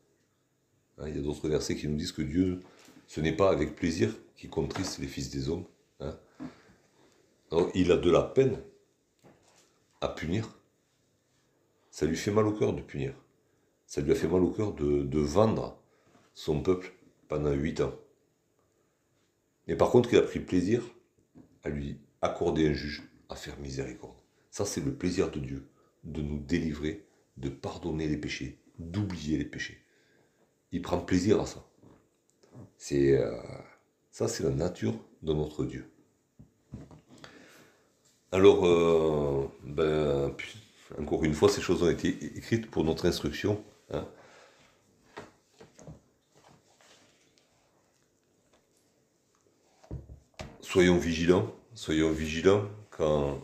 Hein, 0.98 1.08
il 1.08 1.16
y 1.16 1.18
a 1.18 1.22
d'autres 1.22 1.48
versets 1.48 1.76
qui 1.76 1.88
nous 1.88 1.96
disent 1.96 2.12
que 2.12 2.22
Dieu, 2.22 2.60
ce 3.06 3.20
n'est 3.20 3.36
pas 3.36 3.50
avec 3.50 3.76
plaisir 3.76 4.14
qu'il 4.36 4.50
contriste 4.50 4.98
les 4.98 5.06
fils 5.06 5.30
des 5.30 5.48
hommes. 5.48 5.64
hein. 6.00 6.18
Il 7.74 7.92
a 7.92 7.96
de 7.96 8.10
la 8.10 8.22
peine 8.22 8.62
à 10.00 10.08
punir, 10.08 10.58
ça 11.90 12.06
lui 12.06 12.16
fait 12.16 12.30
mal 12.30 12.46
au 12.46 12.52
cœur 12.52 12.72
de 12.74 12.82
punir. 12.82 13.14
Ça 13.86 14.02
lui 14.02 14.12
a 14.12 14.14
fait 14.14 14.28
mal 14.28 14.42
au 14.42 14.50
cœur 14.50 14.74
de 14.74 15.18
vendre 15.18 15.80
son 16.34 16.62
peuple 16.62 16.92
pendant 17.26 17.52
huit 17.52 17.80
ans. 17.80 17.94
Mais 19.66 19.76
par 19.76 19.90
contre, 19.90 20.12
il 20.12 20.18
a 20.18 20.22
pris 20.22 20.40
plaisir 20.40 20.82
à 21.64 21.70
lui 21.70 21.98
accorder 22.20 22.68
un 22.68 22.74
juge, 22.74 23.02
à 23.28 23.34
faire 23.34 23.58
miséricorde. 23.58 24.16
Ça, 24.50 24.64
c'est 24.64 24.84
le 24.84 24.94
plaisir 24.94 25.30
de 25.30 25.40
Dieu, 25.40 25.66
de 26.04 26.20
nous 26.20 26.38
délivrer, 26.38 27.06
de 27.38 27.48
pardonner 27.48 28.06
les 28.06 28.16
péchés, 28.18 28.58
d'oublier 28.78 29.38
les 29.38 29.44
péchés. 29.44 29.78
Il 30.72 30.82
prend 30.82 30.98
plaisir 30.98 31.40
à 31.40 31.46
ça. 31.46 31.64
C'est 32.76 33.16
euh, 33.16 33.36
ça, 34.10 34.28
c'est 34.28 34.42
la 34.42 34.50
nature 34.50 34.94
de 35.22 35.32
notre 35.32 35.64
Dieu. 35.64 35.90
Alors, 38.32 38.66
euh, 38.66 39.48
ben, 39.64 40.34
encore 41.00 41.24
une 41.24 41.34
fois, 41.34 41.48
ces 41.48 41.60
choses 41.60 41.82
ont 41.82 41.90
été 41.90 42.08
écrites 42.36 42.70
pour 42.70 42.82
notre 42.84 43.06
instruction. 43.06 43.62
Hein. 43.92 44.06
Soyons 50.60 50.98
vigilants, 50.98 51.54
soyons 51.74 52.10
vigilants 52.10 52.68
quand 52.90 53.40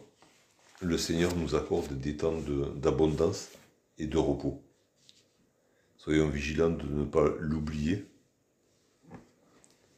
le 0.81 0.99
Seigneur 0.99 1.37
nous 1.37 1.55
accorde 1.55 1.93
des 2.01 2.17
temps 2.17 2.35
d'abondance 2.77 3.51
et 3.99 4.07
de 4.07 4.19
repos. 4.19 4.64
Soyons 6.05 6.29
vigilants 6.29 6.69
de 6.69 6.87
ne 6.87 7.07
pas 7.07 7.25
l'oublier, 7.41 8.05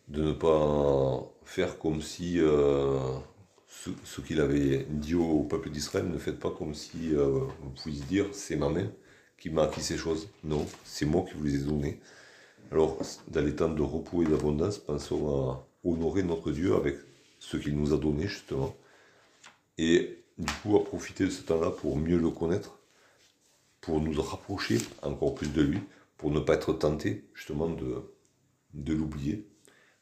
de 0.07 0.23
ne 0.23 0.33
pas 0.33 1.21
faire 1.45 1.81
comme 1.81 2.01
si 2.01 2.39
euh, 2.39 3.19
ce, 4.05 4.21
qu'il 4.21 4.41
avait 4.41 4.87
dit 4.89 5.17
au 5.17 5.43
peuple 5.43 5.69
d'Israël, 5.69 6.09
ne 6.09 6.17
faites 6.17 6.39
pas 6.39 6.53
comme 6.53 6.75
si 6.75 7.13
euh, 7.13 7.41
vous 7.61 7.71
pouviez 7.71 8.05
dire 8.05 8.27
c'est 8.31 8.55
ma 8.55 8.69
main 8.69 8.89
qui 9.37 9.51
m'a 9.51 9.65
acquis 9.65 9.81
ces 9.81 9.97
choses. 9.97 10.29
Non, 10.45 10.65
c'est 10.85 11.07
moi 11.07 11.25
qui 11.29 11.35
vous 11.35 11.43
les 11.43 11.57
ai 11.57 11.65
données. 11.65 11.99
Alors, 12.71 13.03
dans 13.27 13.45
les 13.45 13.57
temps 13.57 13.69
de 13.69 13.83
repos 13.83 14.23
et 14.23 14.27
d'abondance, 14.27 14.79
pensons 14.79 15.51
à 15.51 15.67
honorer 15.83 16.23
notre 16.23 16.53
Dieu 16.53 16.77
avec 16.77 16.99
ce 17.41 17.57
qu'il 17.57 17.77
nous 17.77 17.93
a 17.93 17.99
donné, 17.99 18.29
justement. 18.29 18.77
Et 19.77 20.23
du 20.39 20.53
coup, 20.63 20.77
à 20.77 20.85
profiter 20.85 21.25
de 21.25 21.31
ce 21.31 21.43
temps-là 21.43 21.73
pour 21.73 21.97
mieux 21.97 22.17
le 22.17 22.31
connaître, 22.31 22.79
pour 23.81 24.01
nous 24.01 24.23
rapprocher 24.23 24.79
encore 25.03 25.35
plus 25.35 25.53
de 25.53 25.63
lui, 25.63 25.81
pour 26.17 26.31
ne 26.31 26.41
pas 26.41 26.55
être 26.55 26.73
tenté, 26.73 27.29
justement, 27.35 27.69
de, 27.69 28.93
l'oublier. 28.93 29.49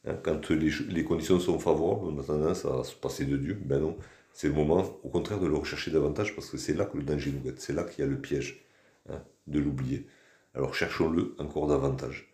Hein, 0.04 0.16
quand 0.22 0.50
les, 0.50 1.04
conditions 1.04 1.40
sont 1.40 1.58
favorables, 1.58 2.06
on 2.06 2.18
a 2.18 2.24
tendance 2.24 2.64
à 2.64 2.84
se 2.84 2.94
passer 2.94 3.24
de 3.24 3.36
Dieu. 3.36 3.58
Ben 3.64 3.80
non, 3.80 3.96
c'est 4.32 4.48
le 4.48 4.54
moment, 4.54 4.98
au 5.02 5.08
contraire, 5.08 5.40
de 5.40 5.46
le 5.46 5.56
rechercher 5.56 5.90
davantage 5.90 6.34
parce 6.34 6.50
que 6.50 6.58
c'est 6.58 6.74
là 6.74 6.84
que 6.84 6.96
le 6.96 7.04
danger 7.04 7.32
nous 7.32 7.40
guette, 7.40 7.60
c'est 7.60 7.72
là 7.72 7.84
qu'il 7.84 8.04
y 8.04 8.06
a 8.06 8.10
le 8.10 8.20
piège 8.20 8.64
hein, 9.08 9.22
de 9.46 9.58
l'oublier. 9.58 10.06
Alors 10.54 10.74
cherchons-le 10.74 11.34
encore 11.38 11.66
davantage. 11.66 12.32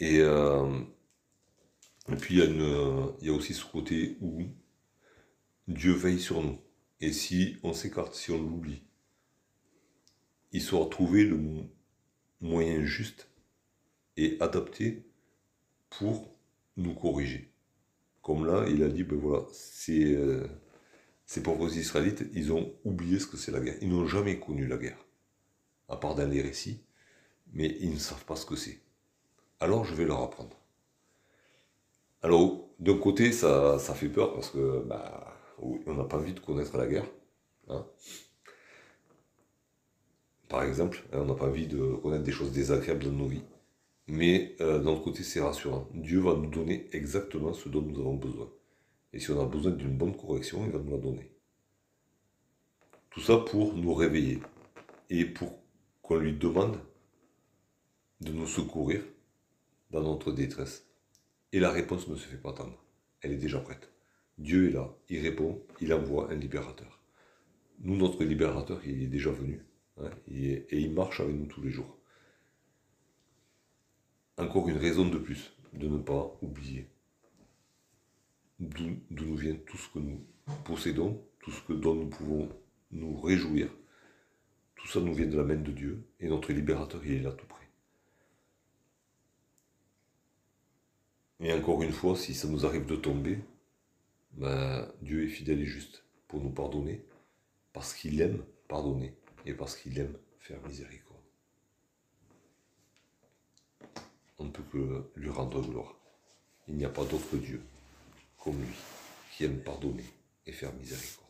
Et, 0.00 0.20
euh, 0.20 0.80
puis 2.18 2.36
il 2.36 2.38
y, 2.38 2.42
a 2.42 2.46
il 3.20 3.26
y 3.26 3.30
a 3.30 3.32
aussi 3.32 3.54
ce 3.54 3.64
côté 3.64 4.16
où 4.20 4.42
Dieu 5.68 5.92
veille 5.92 6.20
sur 6.20 6.42
nous. 6.42 6.58
Et 7.00 7.12
si 7.12 7.56
on 7.62 7.72
s'écarte, 7.72 8.14
si 8.14 8.30
on 8.30 8.38
l'oublie, 8.38 8.82
il 10.52 10.62
saura 10.62 10.88
trouver 10.88 11.24
le 11.24 11.36
moyen 12.40 12.84
juste 12.84 13.28
et 14.16 14.36
adapté 14.40 15.06
pour 15.90 16.36
nous 16.76 16.94
corriger. 16.94 17.52
Comme 18.22 18.46
là, 18.46 18.66
il 18.68 18.82
a 18.82 18.88
dit, 18.88 19.04
ben 19.04 19.18
voilà, 19.18 19.44
c'est, 19.52 20.14
euh, 20.14 20.46
ces 21.26 21.42
pauvres 21.42 21.74
Israélites, 21.76 22.24
ils 22.32 22.52
ont 22.52 22.74
oublié 22.84 23.18
ce 23.18 23.26
que 23.26 23.36
c'est 23.36 23.52
la 23.52 23.60
guerre. 23.60 23.76
Ils 23.80 23.88
n'ont 23.88 24.06
jamais 24.06 24.38
connu 24.40 24.66
la 24.66 24.76
guerre, 24.76 25.04
à 25.88 25.96
part 25.96 26.14
dans 26.14 26.28
les 26.28 26.42
récits, 26.42 26.82
mais 27.52 27.76
ils 27.80 27.92
ne 27.92 27.98
savent 27.98 28.24
pas 28.24 28.36
ce 28.36 28.46
que 28.46 28.56
c'est. 28.56 28.80
Alors 29.60 29.84
je 29.84 29.94
vais 29.94 30.04
leur 30.04 30.22
apprendre. 30.22 30.56
Alors, 32.22 32.68
d'un 32.80 32.98
côté, 32.98 33.32
ça, 33.32 33.78
ça 33.78 33.94
fait 33.94 34.08
peur 34.08 34.32
parce 34.34 34.50
que 34.50 34.82
bah, 34.86 35.36
on 35.58 35.94
n'a 35.94 36.04
pas 36.04 36.16
envie 36.16 36.34
de 36.34 36.40
connaître 36.40 36.76
la 36.76 36.86
guerre. 36.86 37.06
Hein. 37.68 37.86
Par 40.48 40.62
exemple, 40.62 41.04
hein, 41.12 41.18
on 41.20 41.26
n'a 41.26 41.34
pas 41.34 41.46
envie 41.46 41.66
de 41.66 41.96
connaître 41.96 42.22
des 42.22 42.32
choses 42.32 42.52
désagréables 42.52 43.04
dans 43.04 43.12
nos 43.12 43.26
vies. 43.26 43.44
Mais 44.06 44.54
euh, 44.60 44.78
d'un 44.78 44.90
autre 44.90 45.02
côté, 45.02 45.22
c'est 45.22 45.40
rassurant. 45.40 45.88
Dieu 45.92 46.20
va 46.20 46.34
nous 46.34 46.48
donner 46.48 46.88
exactement 46.92 47.52
ce 47.52 47.68
dont 47.68 47.82
nous 47.82 47.98
avons 48.00 48.14
besoin. 48.14 48.48
Et 49.12 49.18
si 49.18 49.30
on 49.30 49.40
a 49.40 49.46
besoin 49.46 49.72
d'une 49.72 49.96
bonne 49.96 50.16
correction, 50.16 50.64
il 50.64 50.70
va 50.70 50.78
nous 50.78 50.92
la 50.92 50.98
donner. 50.98 51.30
Tout 53.10 53.20
ça 53.20 53.38
pour 53.38 53.74
nous 53.74 53.94
réveiller 53.94 54.40
et 55.10 55.24
pour 55.24 55.58
qu'on 56.02 56.16
lui 56.16 56.34
demande 56.34 56.78
de 58.20 58.32
nous 58.32 58.46
secourir 58.46 59.02
dans 59.90 60.02
notre 60.02 60.32
détresse. 60.32 60.86
Et 61.52 61.60
la 61.60 61.70
réponse 61.70 62.06
ne 62.08 62.16
se 62.16 62.26
fait 62.28 62.36
pas 62.36 62.50
attendre. 62.50 62.84
Elle 63.22 63.32
est 63.32 63.38
déjà 63.38 63.58
prête. 63.58 63.90
Dieu 64.38 64.68
est 64.68 64.72
là, 64.72 64.94
il 65.08 65.20
répond, 65.20 65.62
il 65.80 65.92
envoie 65.94 66.30
un 66.30 66.34
libérateur. 66.34 67.00
Nous, 67.80 67.96
notre 67.96 68.22
libérateur, 68.22 68.80
il 68.86 69.02
est 69.02 69.08
déjà 69.08 69.30
venu. 69.30 69.64
Et 70.28 70.66
il 70.70 70.92
marche 70.92 71.20
avec 71.20 71.34
nous 71.34 71.46
tous 71.46 71.62
les 71.62 71.70
jours 71.70 71.96
encore 74.38 74.68
une 74.68 74.76
raison 74.76 75.08
de 75.08 75.18
plus 75.18 75.52
de 75.72 75.88
ne 75.88 75.98
pas 75.98 76.36
oublier 76.42 76.88
d'où 78.60 78.96
nous 79.10 79.36
vient 79.36 79.56
tout 79.66 79.76
ce 79.76 79.88
que 79.90 79.98
nous 79.98 80.24
possédons, 80.64 81.22
tout 81.40 81.50
ce 81.50 81.62
que 81.62 81.72
dont 81.72 81.94
nous 81.94 82.08
pouvons 82.08 82.48
nous 82.90 83.20
réjouir. 83.20 83.70
Tout 84.76 84.86
ça 84.88 85.00
nous 85.00 85.14
vient 85.14 85.26
de 85.26 85.36
la 85.36 85.44
main 85.44 85.56
de 85.56 85.72
Dieu 85.72 86.06
et 86.20 86.28
notre 86.28 86.52
libérateur, 86.52 87.04
il 87.04 87.12
est 87.12 87.20
là 87.20 87.32
tout 87.32 87.46
près. 87.46 87.68
Et 91.40 91.52
encore 91.52 91.82
une 91.82 91.92
fois, 91.92 92.16
si 92.16 92.34
ça 92.34 92.48
nous 92.48 92.64
arrive 92.64 92.86
de 92.86 92.96
tomber, 92.96 93.38
ben, 94.32 94.90
Dieu 95.02 95.24
est 95.24 95.28
fidèle 95.28 95.60
et 95.60 95.66
juste 95.66 96.04
pour 96.28 96.40
nous 96.40 96.50
pardonner, 96.50 97.04
parce 97.72 97.92
qu'il 97.92 98.20
aime 98.20 98.42
pardonner 98.68 99.14
et 99.46 99.54
parce 99.54 99.76
qu'il 99.76 99.98
aime 99.98 100.16
faire 100.38 100.60
miséricorde. 100.66 101.16
on 104.38 104.44
ne 104.44 104.50
peut 104.50 104.62
que 104.70 105.10
lui 105.16 105.30
rendre 105.30 105.62
gloire. 105.62 105.94
Il 106.68 106.76
n'y 106.76 106.84
a 106.84 106.90
pas 106.90 107.04
d'autre 107.04 107.36
Dieu 107.36 107.60
comme 108.38 108.60
lui, 108.60 108.76
qui 109.32 109.44
aime 109.44 109.60
pardonner 109.62 110.04
et 110.46 110.52
faire 110.52 110.72
miséricorde. 110.74 111.25